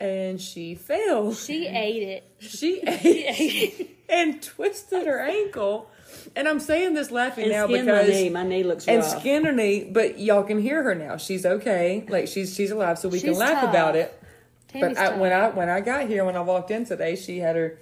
and 0.00 0.40
she 0.40 0.74
fell. 0.74 1.34
She 1.34 1.66
ate 1.66 2.02
it. 2.02 2.24
She 2.38 2.80
ate 2.86 3.98
and 4.08 4.42
twisted 4.42 5.06
her 5.06 5.20
ankle. 5.20 5.90
And 6.36 6.48
I'm 6.48 6.60
saying 6.60 6.94
this 6.94 7.10
laughing 7.10 7.44
And 7.44 7.52
now 7.52 7.66
skin 7.66 7.84
because 7.84 8.08
my 8.08 8.12
knee. 8.12 8.28
My 8.30 8.42
knee 8.44 8.62
looks 8.62 8.86
and 8.86 9.02
rough. 9.02 9.20
skin 9.20 9.44
her 9.44 9.52
knee, 9.52 9.88
but 9.90 10.18
y'all 10.18 10.44
can 10.44 10.60
hear 10.60 10.82
her 10.82 10.94
now. 10.94 11.16
She's 11.16 11.44
okay. 11.44 12.06
Like 12.08 12.28
she's 12.28 12.54
she's 12.54 12.70
alive, 12.70 12.98
so 12.98 13.08
we 13.08 13.20
can 13.20 13.34
laugh 13.34 13.60
tough. 13.60 13.70
about 13.70 13.96
it. 13.96 14.22
Tammy's 14.68 14.96
But 14.96 15.12
I, 15.14 15.16
when 15.16 15.32
I 15.32 15.48
when 15.50 15.68
I 15.68 15.80
got 15.80 16.06
here, 16.08 16.24
when 16.24 16.36
I 16.36 16.40
walked 16.40 16.70
in 16.70 16.84
today, 16.84 17.16
she 17.16 17.38
had 17.38 17.56
her 17.56 17.78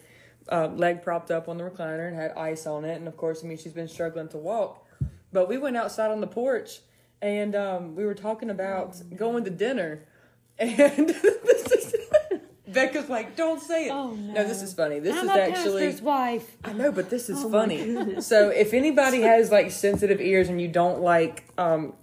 uh, 0.50 0.68
leg 0.68 1.02
propped 1.02 1.30
up 1.30 1.48
on 1.48 1.58
the 1.58 1.64
recliner 1.64 2.08
and 2.08 2.16
had 2.16 2.32
ice 2.32 2.66
on 2.66 2.84
it, 2.84 2.96
and 2.96 3.06
of 3.06 3.16
course, 3.16 3.44
I 3.44 3.46
mean, 3.46 3.58
she's 3.58 3.72
been 3.72 3.88
struggling 3.88 4.28
to 4.28 4.38
walk. 4.38 4.86
But 5.32 5.48
we 5.48 5.56
went 5.58 5.76
outside 5.76 6.10
on 6.10 6.20
the 6.20 6.26
porch, 6.26 6.80
and 7.22 7.54
um, 7.54 7.94
we 7.96 8.04
were 8.04 8.14
talking 8.14 8.50
about 8.50 9.00
going 9.16 9.44
to 9.44 9.50
dinner, 9.50 10.04
and 10.58 11.08
this 11.08 11.72
is, 11.72 11.94
Bekah's 12.68 13.08
like, 13.08 13.36
"Don't 13.36 13.62
say 13.62 13.86
it." 13.86 13.90
Oh, 13.90 14.10
no. 14.10 14.34
this 14.34 14.60
is 14.60 14.74
funny. 14.74 14.98
This 14.98 15.16
I'm 15.16 15.24
is 15.24 15.30
actually. 15.30 15.82
pastor's 15.86 16.02
wife. 16.02 16.56
I 16.64 16.72
know, 16.72 16.92
but 16.92 17.08
this 17.08 17.30
is 17.30 17.38
Oh 17.44 17.50
funny. 17.50 18.20
So 18.20 18.50
if 18.50 18.74
anybody 18.74 19.22
has 19.22 19.50
like 19.50 19.70
sensitive 19.70 20.20
ears 20.20 20.48
and 20.48 20.60
you 20.60 20.68
don't 20.68 21.00
like 21.00 21.44
um 21.56 21.94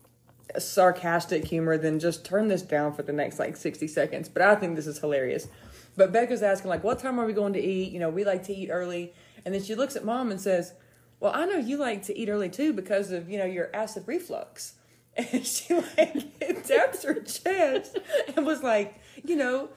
sarcastic 0.57 1.45
humor, 1.45 1.77
then 1.77 1.99
just 1.99 2.25
turn 2.25 2.47
this 2.47 2.61
down 2.61 2.93
for 2.93 3.03
the 3.03 3.13
next 3.13 3.37
like 3.39 3.55
60 3.55 3.87
seconds. 3.87 4.29
But 4.29 4.41
I 4.41 4.55
think 4.55 4.75
this 4.75 4.87
is 4.87 4.99
hilarious. 4.99 5.47
But 5.95 6.11
Bekah's 6.11 6.41
asking 6.41 6.69
like, 6.69 6.83
what 6.83 6.99
time 6.99 7.19
are 7.19 7.25
we 7.25 7.33
going 7.33 7.53
to 7.53 7.61
eat? 7.61 7.91
You 7.91 7.99
know, 7.99 8.09
we 8.09 8.23
like 8.23 8.43
to 8.45 8.53
eat 8.53 8.69
early. 8.69 9.13
And 9.45 9.53
then 9.53 9.61
she 9.61 9.75
looks 9.75 9.95
at 9.95 10.05
mom 10.05 10.31
and 10.31 10.39
says, 10.39 10.73
well, 11.19 11.33
I 11.35 11.45
know 11.45 11.57
you 11.57 11.77
like 11.77 12.03
to 12.05 12.17
eat 12.17 12.29
early 12.29 12.49
too 12.49 12.73
because 12.73 13.11
of, 13.11 13.29
you 13.29 13.37
know, 13.37 13.45
your 13.45 13.69
acid 13.75 14.03
reflux. 14.07 14.73
And 15.19 15.45
she 15.45 15.73
like 15.73 16.39
taps 16.63 17.03
her 17.03 17.15
chest 17.15 17.97
and 18.35 18.45
was 18.45 18.63
like, 18.63 18.99
you 19.23 19.35
know, 19.35 19.69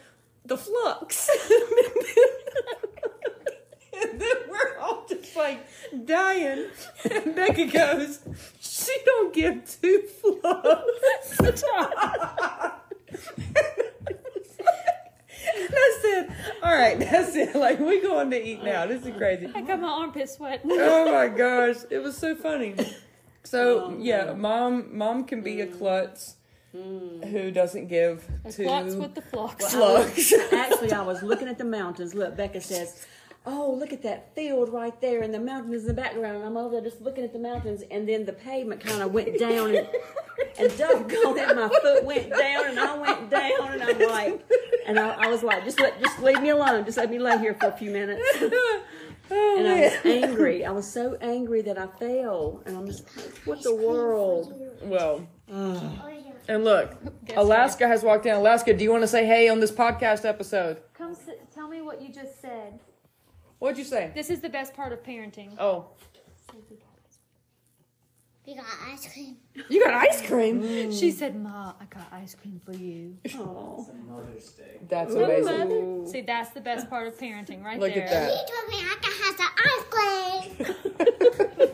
the 0.45 0.57
flux. 0.57 1.29
and 4.01 4.21
then 4.21 4.37
we're 4.49 4.79
all 4.79 5.05
just 5.09 5.35
like 5.35 5.67
dying. 6.05 6.69
And 7.11 7.35
Bekah 7.35 7.73
goes, 7.73 8.21
she 8.61 8.97
don't 9.05 9.35
give 9.35 9.65
two 9.81 10.05
fucks. 10.23 11.41
I 15.75 15.99
said, 16.01 16.35
all 16.63 16.73
right, 16.73 16.99
that's 16.99 17.35
it. 17.35 17.55
Like, 17.55 17.79
we 17.81 18.01
going 18.01 18.31
to 18.31 18.43
eat 18.43 18.63
now. 18.63 18.87
This 18.87 19.05
is 19.05 19.15
crazy. 19.17 19.51
I 19.55 19.61
got 19.63 19.81
my 19.81 19.89
armpit 19.89 20.31
sweating. 20.31 20.71
Oh 20.73 21.13
my 21.13 21.29
gosh, 21.29 21.77
it 21.91 21.99
was 21.99 22.17
so 22.17 22.37
funny. 22.37 22.75
So 23.53 23.95
yeah, 24.01 24.33
mom, 24.33 24.97
mom 24.97 25.25
can 25.25 25.43
be 25.43 25.61
a 25.61 25.67
hmm. 25.67 25.77
klutz 25.77 26.37
hmm. 26.75 27.21
who 27.21 27.51
doesn't 27.51 27.89
give 27.89 28.27
A 28.47 28.53
to 28.53 28.65
flux 28.65 28.95
with 28.95 29.15
the 29.15 29.21
flux. 29.21 29.67
slugs. 29.73 30.33
Actually, 30.55 30.93
I 30.93 31.03
was 31.03 31.23
looking 31.23 31.49
at 31.49 31.59
the 31.59 31.65
mountains. 31.67 32.15
Look, 32.15 32.35
Bekah 32.35 32.63
says, 32.63 33.05
"Oh, 33.45 33.77
look 33.79 33.93
at 33.93 34.03
that 34.05 34.35
field 34.35 34.71
right 34.71 34.99
there, 35.03 35.21
and 35.21 35.35
the 35.35 35.39
mountains 35.39 35.83
in 35.83 35.89
the 35.89 35.93
background." 35.93 36.37
And 36.37 36.47
I'm 36.47 36.57
over 36.57 36.77
there 36.77 36.81
just 36.81 37.03
looking 37.03 37.25
at 37.25 37.35
the 37.35 37.39
mountains, 37.39 37.83
and 37.91 38.09
then 38.09 38.25
the 38.25 38.33
pavement 38.33 38.81
kind 38.81 39.03
of 39.03 39.13
went 39.13 39.39
down, 39.39 39.75
and, 39.75 39.87
and 40.59 40.79
doggone 40.79 41.37
it, 41.37 41.55
my 41.55 41.69
foot 41.83 42.05
went 42.07 42.31
down, 42.31 42.69
and 42.71 42.81
I 42.81 42.97
went 42.97 43.29
down, 43.29 43.73
and 43.73 43.83
I'm 43.83 44.09
like, 44.09 44.51
and 44.87 44.99
I, 44.99 45.27
I 45.27 45.29
was 45.29 45.43
like, 45.43 45.63
"Just 45.65 45.79
let, 45.79 46.01
just 46.01 46.23
leave 46.23 46.41
me 46.41 46.49
alone. 46.49 46.87
Just 46.87 46.97
let 46.97 47.11
me 47.11 47.19
lay 47.19 47.37
here 47.37 47.53
for 47.53 47.67
a 47.67 47.73
few 47.73 47.91
minutes." 47.91 48.23
oh 49.33 49.57
And 49.59 49.69
I 49.69 49.81
was 49.81 49.93
angry. 50.05 50.65
I 50.65 50.71
was 50.71 50.91
so 50.91 51.17
angry 51.21 51.63
that 51.63 51.79
I 51.79 51.87
fell, 51.87 52.63
and 52.67 52.77
I'm 52.77 52.87
just 52.87 53.05
like, 53.17 53.39
"What 53.45 53.63
the 53.63 53.75
world?" 53.75 54.55
Well, 54.83 55.27
Ugh. 55.53 55.83
and 56.49 56.65
look, 56.65 56.95
Guess 57.25 57.37
Alaska 57.37 57.87
has 57.89 58.03
walked 58.03 58.27
in. 58.27 58.35
Alaska, 58.35 58.75
do 58.75 58.85
you 58.85 58.91
want 58.91 59.03
to 59.03 59.09
say 59.09 59.27
hey 59.27 59.49
on 59.49 59.61
this 59.61 59.73
podcast 59.73 60.25
episode? 60.25 60.83
Come 60.95 61.15
sit, 61.15 61.51
tell 61.53 61.69
me 61.69 61.81
what 61.83 62.01
you 62.03 62.13
just 62.13 62.41
said. 62.41 62.79
What'd 63.59 63.79
you 63.79 63.85
say? 63.85 64.11
This 64.15 64.29
is 64.29 64.41
the 64.41 64.49
best 64.49 64.75
part 64.75 64.93
of 64.93 65.03
parenting. 65.03 65.55
Oh, 65.59 65.87
We 68.47 68.57
got 68.57 68.65
ice 68.91 69.13
cream. 69.13 69.37
you 69.69 69.85
got 69.85 69.95
ice 69.95 70.21
cream. 70.27 70.91
She 70.93 71.13
said, 71.13 71.41
"Ma, 71.41 71.75
I 71.81 71.85
got 71.85 72.09
ice 72.13 72.35
cream 72.35 72.61
for 72.65 72.73
you." 72.73 73.17
Oh. 73.37 73.89
That's 74.89 75.15
Oh, 75.15 75.25
amazing. 75.25 75.59
mother. 76.01 76.11
See, 76.11 76.23
that's 76.23 76.51
the 76.51 76.61
best 76.61 76.91
part 76.91 77.07
of 77.07 77.17
parenting, 77.17 77.63
right 77.63 77.79
Look 77.79 77.95
there. 77.95 78.03
at 78.05 78.11
that. 78.11 78.31
He 78.31 78.37
told 78.37 78.69
me 78.69 78.77
I 78.81 78.97
could 79.01 79.17
have 79.23 79.37
the 80.57 80.67
ice 80.67 81.05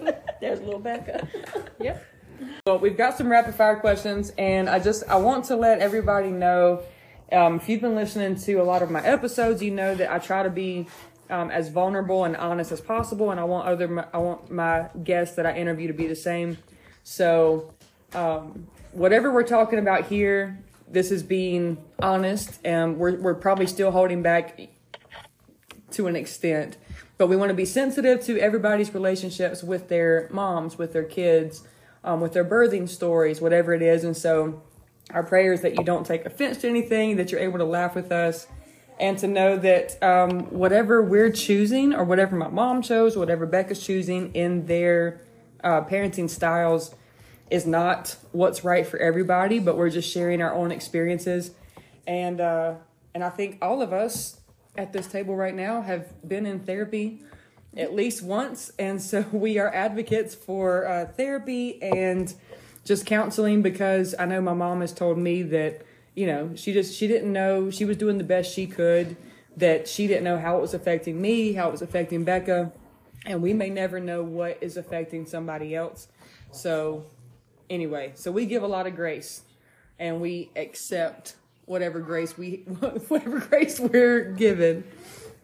cream. 0.04 0.14
There's 0.40 0.60
little 0.60 0.80
Bekah. 0.80 1.26
Yep. 1.80 2.04
Well, 2.66 2.78
we've 2.80 2.96
got 2.96 3.16
some 3.16 3.28
rapid 3.28 3.54
fire 3.54 3.76
questions, 3.76 4.32
and 4.36 4.68
I 4.68 4.78
just 4.78 5.04
I 5.08 5.16
want 5.16 5.46
to 5.46 5.56
let 5.56 5.78
everybody 5.80 6.30
know. 6.30 6.82
Um, 7.32 7.56
if 7.56 7.68
you've 7.68 7.80
been 7.80 7.94
listening 7.94 8.36
to 8.36 8.54
a 8.54 8.62
lot 8.64 8.82
of 8.82 8.90
my 8.90 9.02
episodes, 9.02 9.62
you 9.62 9.70
know 9.70 9.94
that 9.94 10.10
I 10.10 10.18
try 10.18 10.42
to 10.42 10.50
be 10.50 10.86
um, 11.30 11.50
as 11.50 11.68
vulnerable 11.68 12.24
and 12.24 12.36
honest 12.36 12.72
as 12.72 12.80
possible, 12.80 13.30
and 13.30 13.38
I 13.38 13.44
want 13.44 13.68
other 13.68 14.08
I 14.12 14.18
want 14.18 14.50
my 14.50 14.88
guests 15.02 15.36
that 15.36 15.46
I 15.46 15.56
interview 15.56 15.88
to 15.88 15.94
be 15.94 16.06
the 16.06 16.16
same. 16.16 16.58
So, 17.04 17.72
um, 18.14 18.66
whatever 18.92 19.32
we're 19.32 19.42
talking 19.42 19.78
about 19.78 20.06
here, 20.06 20.58
this 20.88 21.10
is 21.10 21.22
being 21.22 21.78
honest, 22.00 22.58
and 22.64 22.98
we're 22.98 23.16
we're 23.16 23.34
probably 23.34 23.66
still 23.66 23.90
holding 23.90 24.22
back 24.22 24.58
to 25.92 26.06
an 26.06 26.16
extent. 26.16 26.76
But 27.16 27.26
we 27.26 27.36
want 27.36 27.50
to 27.50 27.54
be 27.54 27.64
sensitive 27.64 28.24
to 28.26 28.38
everybody's 28.38 28.94
relationships 28.94 29.62
with 29.62 29.88
their 29.88 30.28
moms, 30.30 30.78
with 30.78 30.92
their 30.92 31.04
kids, 31.04 31.66
um, 32.04 32.20
with 32.20 32.32
their 32.32 32.44
birthing 32.44 32.88
stories, 32.88 33.40
whatever 33.40 33.74
it 33.74 33.82
is. 33.82 34.04
And 34.04 34.16
so, 34.16 34.62
our 35.10 35.22
prayer 35.22 35.52
is 35.52 35.62
that 35.62 35.76
you 35.76 35.84
don't 35.84 36.06
take 36.06 36.24
offense 36.24 36.58
to 36.58 36.68
anything, 36.68 37.16
that 37.16 37.32
you're 37.32 37.40
able 37.40 37.58
to 37.58 37.64
laugh 37.64 37.94
with 37.94 38.12
us, 38.12 38.46
and 38.98 39.18
to 39.18 39.28
know 39.28 39.56
that 39.56 40.02
um, 40.02 40.50
whatever 40.50 41.02
we're 41.02 41.30
choosing, 41.30 41.94
or 41.94 42.04
whatever 42.04 42.36
my 42.36 42.48
mom 42.48 42.82
chose, 42.82 43.16
whatever 43.16 43.46
Bekah's 43.46 43.84
choosing 43.84 44.34
in 44.34 44.66
their 44.66 45.20
uh, 45.62 45.82
parenting 45.82 46.28
styles, 46.28 46.94
is 47.50 47.66
not 47.66 48.16
what's 48.32 48.64
right 48.64 48.86
for 48.86 48.98
everybody. 48.98 49.58
But 49.58 49.76
we're 49.76 49.90
just 49.90 50.10
sharing 50.10 50.42
our 50.42 50.54
own 50.54 50.72
experiences, 50.72 51.52
and 52.06 52.40
uh, 52.40 52.74
and 53.14 53.24
I 53.24 53.30
think 53.30 53.58
all 53.62 53.82
of 53.82 53.92
us 53.92 54.40
at 54.76 54.92
this 54.92 55.08
table 55.08 55.34
right 55.34 55.54
now 55.54 55.82
have 55.82 56.06
been 56.26 56.46
in 56.46 56.60
therapy 56.60 57.20
at 57.76 57.94
least 57.94 58.22
once 58.22 58.70
and 58.78 59.02
so 59.02 59.20
we 59.32 59.58
are 59.58 59.72
advocates 59.74 60.34
for 60.34 60.86
uh, 60.86 61.04
therapy 61.04 61.82
and 61.82 62.34
just 62.84 63.04
counseling 63.04 63.60
because 63.60 64.14
i 64.18 64.24
know 64.24 64.40
my 64.40 64.54
mom 64.54 64.80
has 64.80 64.92
told 64.92 65.18
me 65.18 65.42
that 65.42 65.82
you 66.18 66.26
know 66.26 66.50
she 66.54 66.72
just 66.72 66.94
she 66.94 67.06
didn't 67.06 67.32
know 67.32 67.70
she 67.70 67.84
was 67.84 67.96
doing 67.96 68.18
the 68.18 68.24
best 68.24 68.52
she 68.52 68.66
could 68.66 69.16
that 69.56 69.88
she 69.88 70.06
didn't 70.06 70.24
know 70.24 70.38
how 70.38 70.56
it 70.56 70.60
was 70.60 70.74
affecting 70.74 71.20
me 71.20 71.52
how 71.52 71.68
it 71.68 71.72
was 71.72 71.82
affecting 71.82 72.24
bekah 72.24 72.72
and 73.26 73.42
we 73.42 73.52
may 73.52 73.70
never 73.70 74.00
know 74.00 74.22
what 74.22 74.58
is 74.60 74.76
affecting 74.76 75.26
somebody 75.26 75.74
else 75.74 76.08
so 76.50 77.04
anyway 77.70 78.12
so 78.14 78.32
we 78.32 78.46
give 78.46 78.62
a 78.62 78.66
lot 78.66 78.86
of 78.86 78.96
grace 78.96 79.42
and 79.98 80.20
we 80.20 80.50
accept 80.56 81.34
whatever 81.68 82.00
grace 82.00 82.36
we 82.38 82.56
whatever 83.08 83.40
grace 83.40 83.78
we're 83.78 84.32
given. 84.32 84.84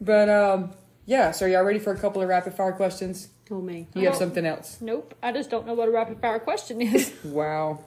But 0.01 0.29
um 0.29 0.73
yeah, 1.05 1.31
so 1.31 1.45
y'all 1.45 1.63
ready 1.63 1.79
for 1.79 1.93
a 1.93 1.97
couple 1.97 2.21
of 2.21 2.27
rapid 2.27 2.53
fire 2.55 2.71
questions? 2.71 3.29
Told 3.45 3.63
me. 3.63 3.87
You 3.93 4.07
have 4.07 4.15
something 4.15 4.43
else. 4.45 4.79
Nope. 4.81 5.13
I 5.21 5.31
just 5.31 5.51
don't 5.51 5.67
know 5.67 5.75
what 5.75 5.87
a 5.87 5.91
rapid 5.91 6.19
fire 6.19 6.39
question 6.39 6.81
is. 6.81 7.13
Wow. 7.23 7.79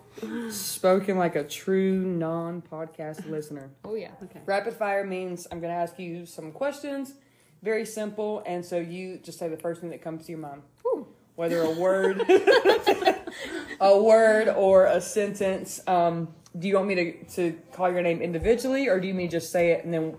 Spoken 0.51 1.17
like 1.19 1.37
a 1.37 1.45
true 1.45 1.95
non 1.95 2.63
podcast 2.63 3.29
listener. 3.29 3.71
oh 3.85 3.95
yeah. 3.95 4.11
Okay. 4.23 4.41
Rapid 4.47 4.75
fire 4.75 5.05
means 5.05 5.47
I'm 5.51 5.61
going 5.61 5.73
to 5.73 5.79
ask 5.79 5.99
you 5.99 6.27
some 6.27 6.51
questions, 6.53 7.15
very 7.63 7.85
simple, 7.85 8.43
and 8.47 8.65
so 8.65 8.79
you 8.79 9.19
just 9.19 9.39
say 9.39 9.49
the 9.49 9.57
first 9.57 9.81
thing 9.81 9.91
that 9.91 10.03
comes 10.03 10.27
to 10.27 10.33
your 10.33 10.41
mind. 10.41 10.63
Whew. 10.83 11.07
Whether 11.37 11.61
a 11.63 11.71
word, 11.71 12.21
a 13.81 14.03
word 14.03 14.49
or 14.49 14.87
a 14.87 15.01
sentence. 15.01 15.81
Um, 15.87 16.29
do 16.59 16.67
you 16.67 16.75
want 16.75 16.89
me 16.89 16.95
to, 16.97 17.25
to 17.37 17.59
call 17.73 17.91
your 17.93 18.03
name 18.03 18.21
individually, 18.21 18.89
or 18.89 18.99
do 18.99 19.07
you 19.07 19.15
mean 19.15 19.31
just 19.31 19.53
say 19.53 19.71
it 19.71 19.85
and 19.85 19.95
then 19.95 20.17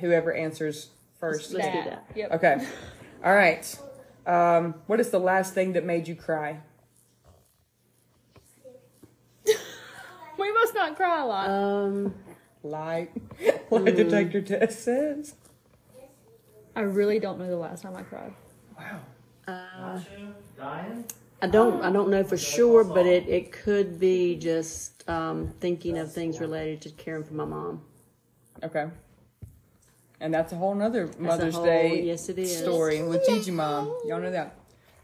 whoever 0.00 0.34
answers 0.34 0.90
first? 1.18 1.52
Let's 1.52 1.66
do 1.68 1.90
that. 1.90 2.06
Yep. 2.14 2.32
Okay. 2.32 2.66
All 3.24 3.34
right. 3.34 3.78
Um, 4.26 4.74
what 4.86 5.00
is 5.00 5.10
the 5.10 5.18
last 5.18 5.54
thing 5.54 5.72
that 5.74 5.84
made 5.84 6.08
you 6.08 6.14
cry? 6.14 6.60
We 10.36 10.52
must 10.52 10.74
not 10.74 10.96
cry 10.96 11.22
a 11.22 11.26
lot. 11.26 11.48
Um, 11.48 12.14
Lie. 12.64 13.08
Lie 13.70 13.90
detector 13.90 14.40
test 14.40 14.82
says. 14.82 15.34
I 16.74 16.80
really 16.80 17.20
don't 17.20 17.38
know 17.38 17.46
the 17.46 17.56
last 17.56 17.82
time 17.82 17.94
I 17.94 18.02
cried. 18.02 18.32
Wow. 18.76 19.00
uh, 19.46 20.00
Dying? 20.56 21.04
I 21.42 21.46
don't. 21.46 21.82
I 21.84 21.92
don't 21.92 22.08
know 22.08 22.24
for 22.24 22.38
sure, 22.38 22.84
but 22.84 23.06
it, 23.06 23.28
it 23.28 23.52
could 23.52 24.00
be 24.00 24.36
just 24.36 25.08
um, 25.08 25.48
thinking 25.60 25.98
of 25.98 26.12
things 26.12 26.40
related 26.40 26.80
to 26.82 26.90
caring 26.90 27.22
for 27.22 27.34
my 27.34 27.44
mom. 27.44 27.82
Okay. 28.62 28.86
And 30.20 30.32
that's 30.32 30.52
a 30.52 30.56
whole 30.56 30.74
nother 30.74 31.10
Mother's 31.18 31.54
whole- 31.54 31.64
Day 31.64 32.02
yes, 32.02 32.28
it 32.28 32.38
is. 32.38 32.56
story 32.58 33.02
with 33.02 33.26
Gigi 33.26 33.50
Mom. 33.50 33.86
Y'all 34.06 34.20
know 34.20 34.30
that. 34.30 34.54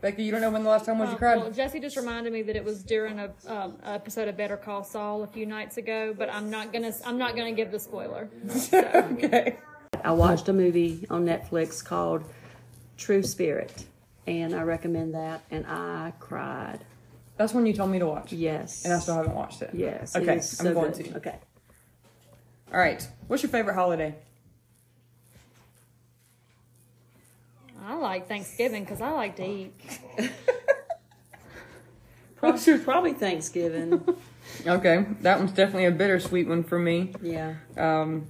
Becky, 0.01 0.23
you 0.23 0.31
don't 0.33 0.41
know 0.41 0.51
when 0.51 0.63
the 0.65 0.71
last 0.71 0.87
time 0.87 0.99
was 0.99 1.11
you 1.11 1.17
Uh, 1.17 1.19
cried? 1.19 1.37
well, 1.39 1.51
Jesse 1.51 1.79
just 1.79 1.95
reminded 1.97 2.33
me 2.33 2.41
that 2.43 2.57
it 2.57 2.65
was 2.65 2.83
during 2.83 3.19
a 3.19 3.31
um, 3.47 3.77
episode 3.85 4.29
of 4.29 4.37
Better 4.37 4.57
Call 4.57 4.83
Saul 4.83 5.23
a 5.23 5.27
few 5.27 5.45
nights 5.45 5.77
ago, 5.77 6.15
but 6.17 6.33
I'm 6.33 6.49
not 6.49 6.73
gonna 6.73 6.93
I'm 7.05 7.19
not 7.19 7.37
gonna 7.37 7.53
give 7.53 7.71
the 7.71 7.79
spoiler. 7.79 8.31
okay. 8.73 9.59
I 10.03 10.13
watched 10.13 10.49
a 10.49 10.55
movie 10.55 11.07
on 11.11 11.27
Netflix 11.27 11.85
called 11.85 12.25
True 12.97 13.23
Spirit, 13.23 13.85
and 14.27 14.55
I 14.55 14.63
recommend 14.63 15.15
that. 15.15 15.43
And 15.51 15.67
I 15.67 16.15
cried. 16.19 16.79
That's 17.37 17.53
when 17.53 17.67
you 17.67 17.75
told 17.75 17.91
me 17.91 17.99
to 17.99 18.07
watch. 18.07 18.33
Yes. 18.33 18.85
And 18.87 18.95
I 18.95 18.99
still 19.01 19.17
haven't 19.17 19.35
watched 19.35 19.61
it. 19.61 19.71
Yes. 19.75 20.17
Okay, 20.17 20.37
is 20.37 20.59
I'm 20.61 20.67
so 20.67 20.73
going 20.75 20.93
good. 20.93 21.05
to. 21.07 21.17
Okay. 21.19 21.39
All 22.73 22.79
right. 22.79 23.07
What's 23.27 23.43
your 23.43 23.51
favorite 23.51 23.75
holiday? 23.75 24.15
I 27.83 27.95
like 27.95 28.29
Thanksgiving 28.29 28.85
because 28.85 29.01
I 29.01 29.11
like 29.11 29.37
to 29.37 29.45
eat. 29.47 29.73
Probably, 32.37 32.79
probably 32.79 33.13
Thanksgiving. 33.13 34.03
Okay. 34.67 35.07
That 35.21 35.39
one's 35.39 35.53
definitely 35.53 35.85
a 35.87 35.91
bittersweet 35.93 36.49
one 36.49 36.65
for 36.65 36.79
me. 36.79 37.13
yeah. 37.23 37.55
Um, 37.77 38.27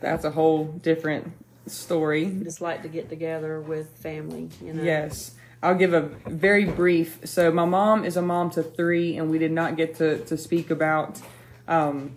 that's 0.00 0.24
a 0.24 0.30
whole 0.30 0.64
different 0.64 1.32
story. 1.66 2.26
Just 2.42 2.60
like 2.60 2.82
to 2.82 2.88
get 2.88 3.08
together 3.08 3.60
with 3.60 3.88
family. 3.96 4.50
You 4.62 4.74
know. 4.74 4.82
Yes. 4.82 5.34
I'll 5.62 5.74
give 5.74 5.94
a 5.94 6.02
very 6.28 6.66
brief. 6.66 7.20
So 7.24 7.50
my 7.50 7.64
mom 7.64 8.04
is 8.04 8.16
a 8.16 8.22
mom 8.22 8.50
to 8.50 8.62
three, 8.62 9.16
and 9.16 9.30
we 9.30 9.38
did 9.38 9.50
not 9.50 9.76
get 9.76 9.94
to, 9.96 10.18
to 10.26 10.36
speak 10.36 10.70
about 10.70 11.20
um, 11.66 12.12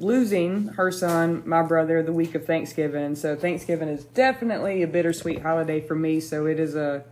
losing 0.00 0.68
her 0.68 0.90
son, 0.90 1.42
my 1.44 1.62
brother, 1.62 2.02
the 2.02 2.12
week 2.12 2.34
of 2.34 2.46
Thanksgiving. 2.46 3.14
So 3.14 3.36
Thanksgiving 3.36 3.88
is 3.88 4.04
definitely 4.04 4.82
a 4.82 4.86
bittersweet 4.86 5.42
holiday 5.42 5.80
for 5.80 5.94
me. 5.94 6.20
So 6.20 6.46
it 6.46 6.58
is 6.58 6.74
a 6.74 7.04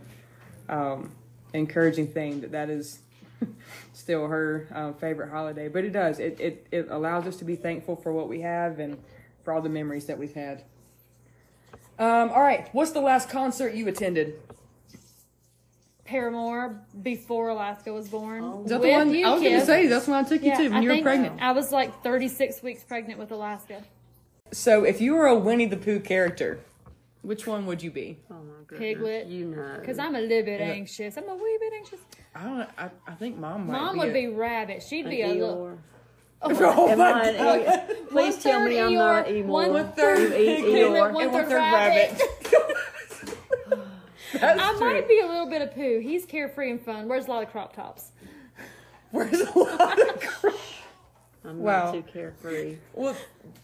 um, 0.67 1.11
encouraging 1.53 2.07
thing 2.07 2.41
that 2.41 2.51
that 2.51 2.69
is 2.69 2.99
still 3.93 4.27
her 4.27 4.67
um, 4.73 4.93
favorite 4.95 5.29
holiday. 5.29 5.67
But 5.67 5.85
it 5.85 5.91
does. 5.91 6.19
It, 6.19 6.39
it 6.39 6.67
it 6.71 6.87
allows 6.89 7.27
us 7.27 7.37
to 7.37 7.45
be 7.45 7.55
thankful 7.55 7.95
for 7.95 8.11
what 8.11 8.27
we 8.27 8.41
have 8.41 8.79
and 8.79 8.97
for 9.43 9.53
all 9.53 9.61
the 9.61 9.69
memories 9.69 10.05
that 10.07 10.17
we've 10.17 10.33
had. 10.33 10.63
Um, 11.99 12.29
all 12.29 12.41
right. 12.41 12.67
What's 12.71 12.91
the 12.91 13.01
last 13.01 13.29
concert 13.29 13.75
you 13.75 13.87
attended? 13.87 14.39
Paramore 16.13 16.81
before 17.03 17.49
Alaska 17.49 17.93
was 17.93 18.09
born. 18.09 18.43
Oh. 18.43 18.63
Is 18.63 18.71
that 18.71 18.81
the 18.81 18.89
one? 18.89 19.13
you, 19.13 19.27
I 19.27 19.31
was 19.33 19.41
going 19.43 19.59
to 19.59 19.65
say 19.65 19.85
that's 19.85 20.07
when 20.07 20.17
I 20.25 20.27
took 20.27 20.41
you 20.41 20.47
Yeah, 20.49 20.57
to 20.57 20.63
when 20.69 20.73
I 20.73 20.81
you 20.81 20.89
were 20.89 21.01
pregnant. 21.03 21.39
I 21.39 21.51
was 21.51 21.71
like 21.71 22.03
36 22.03 22.63
weeks 22.63 22.83
pregnant 22.83 23.19
with 23.19 23.31
Alaska. 23.31 23.83
So, 24.51 24.83
if 24.85 24.99
you 24.99 25.13
were 25.13 25.27
a 25.27 25.35
Winnie 25.37 25.67
the 25.67 25.77
Pooh 25.77 25.99
character, 25.99 26.59
which 27.21 27.45
one 27.45 27.67
would 27.67 27.83
you 27.83 27.91
be? 27.91 28.17
Oh 28.31 28.33
my 28.33 28.63
goodness. 28.65 28.79
Piglet. 28.79 29.27
You 29.27 29.45
know. 29.49 29.77
Because 29.79 29.99
I'm 29.99 30.15
a 30.15 30.19
little 30.21 30.43
bit 30.45 30.59
Yeah. 30.59 30.67
anxious. 30.71 31.15
I'm 31.15 31.29
a 31.29 31.35
wee 31.35 31.57
bit 31.59 31.73
anxious. 31.73 31.99
I 32.33 32.43
don't. 32.43 32.69
I, 32.77 32.89
I 33.07 33.13
think 33.13 33.37
mom 33.37 33.67
might. 33.67 33.73
Mom 33.73 33.93
be 33.93 33.99
would 33.99 34.09
a- 34.09 34.13
be 34.13 34.27
rabbit. 34.29 34.81
She'd 34.81 35.07
be 35.07 35.21
a 35.21 35.27
little. 35.27 35.55
Eeyore. 35.57 35.77
Oh, 36.41 36.73
oh 36.77 36.87
Am 36.89 36.97
my 36.97 37.11
I 37.11 37.33
God. 37.33 37.35
an 37.35 37.65
Eeyore? 37.97 38.09
Please 38.09 38.37
tell 38.41 38.61
me 38.65 38.77
One-third 38.77 38.87
I'm 38.87 38.93
not 38.95 39.25
Eeyore, 39.25 39.29
anymore. 39.29 39.69
one 39.71 39.91
third 39.91 40.19
You 40.19 40.25
eat 40.37 40.57
piglet, 40.65 40.73
Eeyore. 40.73 41.13
one 41.13 41.23
and 41.23 41.31
third 41.31 41.41
one 41.41 41.49
third 41.49 41.55
rabbit. 41.57 42.21
That's 44.39 44.59
I 44.61 44.71
true. 44.77 44.79
might 44.93 45.07
be 45.07 45.19
a 45.19 45.27
little 45.27 45.49
bit 45.49 45.61
of 45.61 45.73
Pooh. 45.73 45.99
He's 45.99 46.25
carefree 46.25 46.71
and 46.71 46.81
fun. 46.81 47.07
Wears 47.07 47.27
a 47.27 47.29
lot 47.29 47.43
of 47.43 47.51
crop 47.51 47.75
tops. 47.75 48.11
Where's 49.11 49.39
a 49.39 49.57
lot 49.57 49.99
of 49.99 50.19
crap? 50.21 50.53
I'm 51.45 51.59
Wow. 51.59 51.85
not 51.85 51.93
too 51.93 52.03
carefree. 52.03 52.77
Well, 52.93 53.15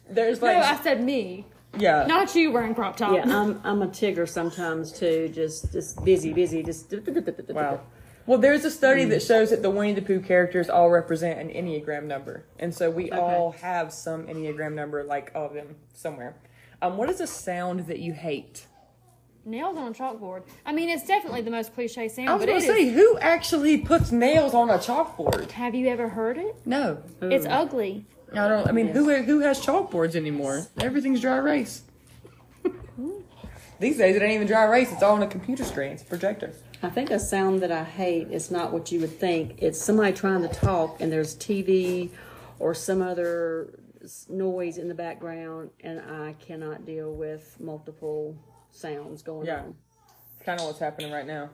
there's 0.10 0.42
like 0.42 0.58
No, 0.58 0.64
I 0.64 0.78
said 0.82 1.04
me, 1.04 1.46
yeah. 1.78 2.06
not 2.08 2.34
you 2.34 2.52
wearing 2.52 2.74
crop 2.74 2.96
top. 2.98 3.14
Yeah, 3.14 3.24
I'm 3.24 3.60
I'm 3.66 3.82
a 3.82 3.88
tigger 3.88 4.28
sometimes 4.28 4.92
too. 4.92 5.30
Just 5.30 5.72
just 5.74 6.04
busy, 6.04 6.34
busy. 6.34 6.64
Just 6.64 6.94
Wow. 7.50 7.82
Well, 8.28 8.40
there's 8.40 8.66
a 8.66 8.72
study 8.72 9.06
that 9.06 9.22
shows 9.22 9.52
that 9.52 9.62
the 9.62 9.70
Winnie 9.70 9.94
the 9.94 10.02
Pooh 10.02 10.20
characters 10.20 10.68
all 10.68 10.90
represent 10.90 11.38
an 11.40 11.50
Enneagram 11.50 12.06
number. 12.06 12.44
And 12.58 12.74
so 12.74 12.90
we 12.90 13.12
all 13.12 13.52
have 13.52 13.94
some 13.94 14.26
Enneagram 14.26 14.74
number, 14.74 15.04
like 15.04 15.32
all 15.36 15.46
of 15.46 15.54
them, 15.54 15.76
somewhere. 15.94 16.36
Um, 16.82 16.98
what 16.98 17.08
is 17.12 17.22
a 17.22 17.28
sound 17.28 17.82
that 17.88 18.00
you 18.00 18.14
hate? 18.14 18.66
Nails 19.46 19.78
on 19.78 19.88
a 19.88 19.92
chalkboard. 19.92 20.42
I 20.66 20.74
mean, 20.74 20.90
it's 20.90 21.06
definitely 21.06 21.42
the 21.42 21.52
most 21.52 21.74
cliche 21.76 22.08
sound, 22.10 22.30
I 22.30 22.34
was 22.34 22.42
but 22.42 22.48
going 22.50 22.62
to 22.62 22.68
say, 22.68 22.88
is- 22.88 22.94
who 22.96 23.18
actually 23.20 23.78
puts 23.78 24.12
nails 24.12 24.54
on 24.56 24.70
a 24.72 24.78
chalkboard? 24.80 25.52
Have 25.52 25.76
you 25.76 25.88
ever 25.88 26.10
heard 26.10 26.38
it? 26.38 26.56
No. 26.66 27.04
It's 27.22 27.46
ugly. 27.46 28.06
I 28.34 28.48
don't, 28.48 28.68
I 28.68 28.72
mean, 28.72 28.88
who 28.88 29.14
who 29.24 29.40
has 29.42 29.64
chalkboards 29.64 30.16
anymore? 30.16 30.66
Everything's 30.82 31.22
dry 31.22 31.38
erase. 31.38 31.84
These 33.80 33.98
days, 33.98 34.16
it 34.16 34.22
ain't 34.22 34.34
even 34.34 34.48
dry 34.48 34.66
erase. 34.66 34.92
It's 34.92 35.04
all 35.04 35.16
on 35.16 35.22
a 35.24 35.28
computer 35.28 35.64
screen. 35.64 35.92
It's 35.92 36.02
a 36.02 36.06
projector. 36.06 36.54
I 36.82 36.90
think 36.90 37.12
a 37.12 37.20
sound 37.20 37.62
that 37.62 37.72
I 37.72 37.84
hate 37.84 38.32
is 38.32 38.50
not 38.50 38.72
what 38.72 38.92
you 38.92 39.00
would 39.02 39.20
think. 39.20 39.62
It's 39.62 39.80
somebody 39.82 40.14
trying 40.14 40.42
to 40.42 40.48
talk 40.48 41.02
and 41.02 41.12
there's 41.12 41.36
TV 41.36 42.10
or 42.60 42.74
some 42.74 43.02
other 43.02 43.78
noise 44.30 44.78
in 44.78 44.88
the 44.88 44.94
background, 44.96 45.72
and 45.82 46.00
I 46.00 46.34
cannot 46.40 46.86
deal 46.86 47.14
with 47.14 47.58
multiple 47.60 48.36
sounds 48.76 49.22
going 49.22 49.48
Yeah. 49.48 49.60
on. 49.62 49.76
Kind 50.46 50.60
of 50.60 50.68
what's 50.68 50.80
happening 50.80 51.12
right 51.12 51.26
now. 51.26 51.50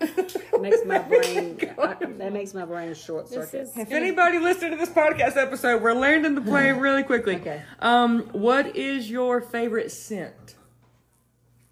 It 0.00 0.60
makes 0.60 0.78
my 0.86 0.98
brain 1.12 1.58
I, 1.78 1.94
that 2.18 2.32
makes 2.32 2.54
my 2.54 2.64
brain 2.64 2.94
short 2.94 3.28
This 3.28 3.50
circuit. 3.50 3.60
is 3.62 3.76
If 3.76 3.92
anybody 3.92 4.38
listened 4.38 4.70
to 4.72 4.76
this 4.78 4.88
podcast 4.88 5.36
episode, 5.36 5.82
we're 5.82 5.92
landing 5.92 6.34
the 6.34 6.40
plane 6.40 6.76
really 6.78 7.02
quickly. 7.02 7.36
Okay. 7.36 7.62
Um, 7.80 8.20
what 8.32 8.74
is 8.74 9.10
your 9.10 9.40
favorite 9.42 9.90
scent? 9.92 10.54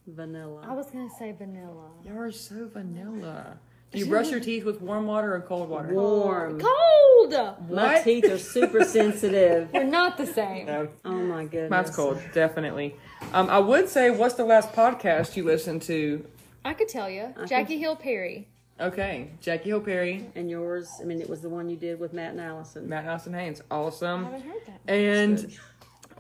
Vanilla. 0.07 0.63
I 0.67 0.73
was 0.75 0.87
gonna 0.91 1.09
say 1.19 1.33
vanilla. 1.33 1.91
You're 2.05 2.31
so 2.33 2.69
vanilla. 2.69 3.59
Do 3.93 3.99
you 3.99 4.07
brush 4.07 4.31
your 4.31 4.41
teeth 4.41 4.65
with 4.65 4.81
warm 4.83 5.07
water 5.07 5.35
or 5.35 5.41
cold 5.41 5.69
water? 5.71 5.93
Warm. 5.95 6.61
Cold. 6.61 7.33
My 7.33 7.95
What? 7.95 8.05
teeth 8.05 8.25
are 8.27 8.39
super 8.39 8.85
sensitive. 8.99 9.71
We're 9.73 9.85
not 9.85 10.19
the 10.19 10.27
same. 10.27 10.67
No, 10.67 10.89
Oh 11.05 11.13
my 11.13 11.45
goodness. 11.45 11.71
mine's 11.71 11.95
cold, 11.97 12.21
definitely. 12.35 12.97
Um, 13.33 13.49
I 13.49 13.59
would 13.59 13.89
say, 13.89 14.11
what's 14.11 14.35
the 14.35 14.45
last 14.45 14.73
podcast 14.73 15.37
you 15.37 15.45
listened 15.45 15.83
to? 15.83 16.25
I 16.65 16.75
could 16.75 16.89
tell 16.89 17.09
you, 17.09 17.35
Jackie 17.47 17.79
Hill 17.79 17.97
Perry. 17.97 18.49
Okay, 18.81 19.31
Jackie 19.41 19.71
Hill 19.71 19.81
Perry, 19.81 20.31
And 20.37 20.49
yours, 20.51 20.89
I 21.01 21.05
mean, 21.05 21.21
it 21.21 21.29
was 21.29 21.41
the 21.41 21.49
one 21.49 21.69
you 21.69 21.77
did 21.77 21.99
with 21.99 22.13
Matt 22.13 22.33
and 22.33 22.41
Allison. 22.41 22.89
Matt 22.89 23.07
Nelson 23.07 23.33
Haynes, 23.35 23.61
Awesome. 23.71 24.27
I 24.27 24.29
awesome. 24.29 24.33
haven't 24.33 24.43
heard 24.51 24.67
that. 24.67 24.93
And 24.93 25.59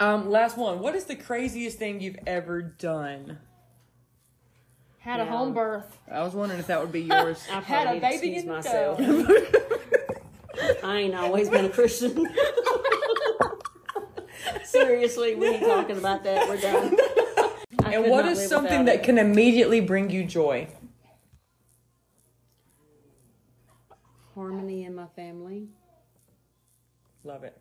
um, 0.01 0.31
last 0.31 0.57
one, 0.57 0.81
what 0.81 0.95
is 0.97 1.05
the 1.05 1.14
craziest 1.16 1.79
thing 1.79 2.01
you've 2.01 2.19
ever 2.27 2.62
done? 2.62 3.39
Had 4.99 5.21
a 5.21 5.25
home 5.25 5.55
birth. 5.55 5.99
I 6.11 6.23
was 6.23 6.35
wondering 6.35 6.61
if 6.61 6.67
that 6.67 6.81
would 6.81 6.93
be 6.93 7.03
yours. 7.03 7.47
I 7.53 7.61
Had 7.61 7.97
a 7.97 8.01
baby 8.01 8.37
in 8.37 8.49
myself. 8.49 9.01
I 10.83 10.99
ain't 10.99 11.15
always 11.15 11.49
been 11.49 11.67
a 11.67 11.71
Christian. 11.71 12.27
Seriously, 14.65 15.35
we 15.35 15.49
ain't 15.49 15.65
talking 15.65 15.99
about 15.99 16.25
that. 16.25 16.49
We're 16.49 16.61
done. 16.61 16.97
I 17.85 17.95
and 17.95 18.05
could 18.05 18.11
what 18.11 18.25
not 18.25 18.33
is 18.33 18.39
live 18.39 18.49
something 18.49 18.85
that 18.87 18.97
it. 18.97 19.03
can 19.05 19.19
immediately 19.19 19.81
bring 19.81 20.11
you 20.11 20.25
joy? 20.25 20.69
harmony 24.39 24.85
in 24.85 24.95
my 24.95 25.07
family? 25.17 25.67
Love 27.25 27.43
it. 27.43 27.61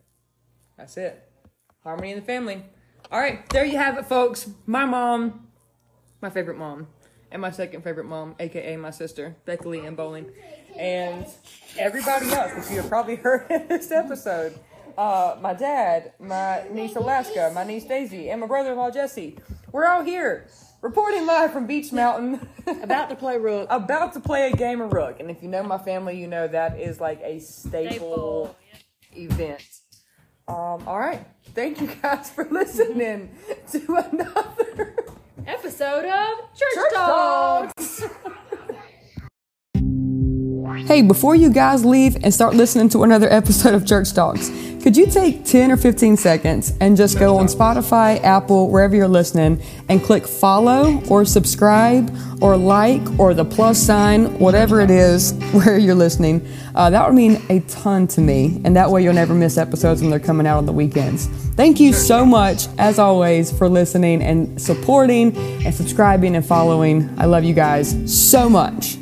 That's 0.76 0.96
it. 0.96 1.28
Harmony 1.82 2.12
in 2.12 2.20
the 2.20 2.24
family. 2.24 2.62
All 3.10 3.18
right, 3.18 3.48
there 3.50 3.64
you 3.64 3.76
have 3.76 3.98
it, 3.98 4.06
folks. 4.06 4.48
My 4.64 4.84
mom, 4.84 5.48
my 6.22 6.30
favorite 6.30 6.56
mom, 6.56 6.86
and 7.30 7.42
my 7.42 7.50
second 7.50 7.82
favorite 7.82 8.06
mom, 8.06 8.34
aka 8.38 8.76
my 8.76 8.90
sister, 8.90 9.36
Bekah 9.46 9.64
Leanne 9.64 9.96
Bowling, 9.96 10.30
and 10.76 11.26
everybody 11.78 12.26
else 12.30 12.52
that 12.54 12.70
you 12.70 12.80
have 12.80 12.88
probably 12.88 13.16
heard 13.16 13.46
in 13.50 13.68
this 13.68 13.90
episode. 13.90 14.58
Uh, 14.96 15.36
my 15.40 15.54
dad, 15.54 16.12
my 16.18 16.64
niece 16.72 16.96
Alaska, 16.96 17.52
my 17.54 17.64
niece 17.64 17.84
Daisy, 17.84 18.30
and 18.30 18.40
my 18.40 18.46
brother-in-law 18.46 18.90
Jesse. 18.90 19.38
We're 19.70 19.86
all 19.86 20.02
here, 20.02 20.48
reporting 20.80 21.24
live 21.26 21.52
from 21.52 21.66
Beech 21.66 21.92
Mountain. 21.92 22.48
About 22.82 23.08
to 23.10 23.16
play 23.16 23.38
rook. 23.38 23.66
about 23.70 24.12
to 24.14 24.20
play 24.20 24.50
a 24.50 24.56
game 24.56 24.80
of 24.80 24.92
rook. 24.92 25.20
And 25.20 25.30
if 25.30 25.42
you 25.42 25.48
know 25.48 25.62
my 25.62 25.78
family, 25.78 26.18
you 26.18 26.26
know 26.26 26.48
that 26.48 26.78
is 26.80 27.00
like 27.00 27.20
a 27.22 27.38
staple, 27.38 27.90
Staple, 27.90 28.56
event. 29.16 29.62
Um, 30.48 30.82
all 30.86 30.98
right. 30.98 31.26
Thank 31.54 31.80
you 31.80 31.88
guys 32.02 32.30
for 32.30 32.44
listening 32.50 33.30
to 33.72 34.04
another 34.10 34.96
Episode 35.48 36.04
of 36.04 36.38
Church, 36.54 36.74
Church 36.74 36.92
Talk. 36.92 37.74
Talks. 37.74 38.02
Hey, 40.86 41.02
before 41.02 41.34
you 41.34 41.50
guys 41.50 41.84
leave 41.84 42.16
and 42.22 42.32
start 42.32 42.54
listening 42.54 42.88
to 42.90 43.02
another 43.02 43.28
episode 43.32 43.74
of 43.74 43.84
Church 43.84 44.12
Talks, 44.12 44.48
could 44.82 44.96
you 44.96 45.06
take 45.06 45.44
10 45.44 45.72
or 45.72 45.76
15 45.76 46.16
seconds 46.16 46.72
and 46.80 46.96
just 46.96 47.18
go 47.18 47.36
on 47.36 47.46
Spotify, 47.46 48.22
Apple, 48.22 48.70
wherever 48.70 48.94
you're 48.94 49.08
listening, 49.08 49.60
and 49.88 50.02
click 50.02 50.26
follow 50.26 51.02
or 51.08 51.24
subscribe 51.24 52.16
or 52.40 52.56
like 52.56 53.02
or 53.18 53.34
the 53.34 53.44
plus 53.44 53.76
sign, 53.78 54.38
whatever 54.38 54.80
it 54.80 54.90
is 54.90 55.32
where 55.52 55.78
you're 55.78 55.96
listening? 55.96 56.46
Uh, 56.74 56.88
that 56.90 57.06
would 57.06 57.16
mean 57.16 57.42
a 57.50 57.60
ton 57.60 58.06
to 58.06 58.20
me, 58.20 58.60
and 58.64 58.76
that 58.76 58.90
way 58.90 59.02
you'll 59.02 59.14
never 59.14 59.34
miss 59.34 59.58
episodes 59.58 60.00
when 60.00 60.10
they're 60.10 60.20
coming 60.20 60.46
out 60.46 60.58
on 60.58 60.66
the 60.66 60.72
weekends. 60.72 61.26
Thank 61.56 61.80
you 61.80 61.92
so 61.92 62.24
much, 62.24 62.68
as 62.78 63.00
always, 63.00 63.50
for 63.56 63.68
listening 63.68 64.22
and 64.22 64.60
supporting 64.62 65.36
and 65.66 65.74
subscribing 65.74 66.36
and 66.36 66.46
following. 66.46 67.12
I 67.18 67.24
love 67.24 67.42
you 67.42 67.54
guys 67.54 67.96
so 68.06 68.48
much. 68.48 68.96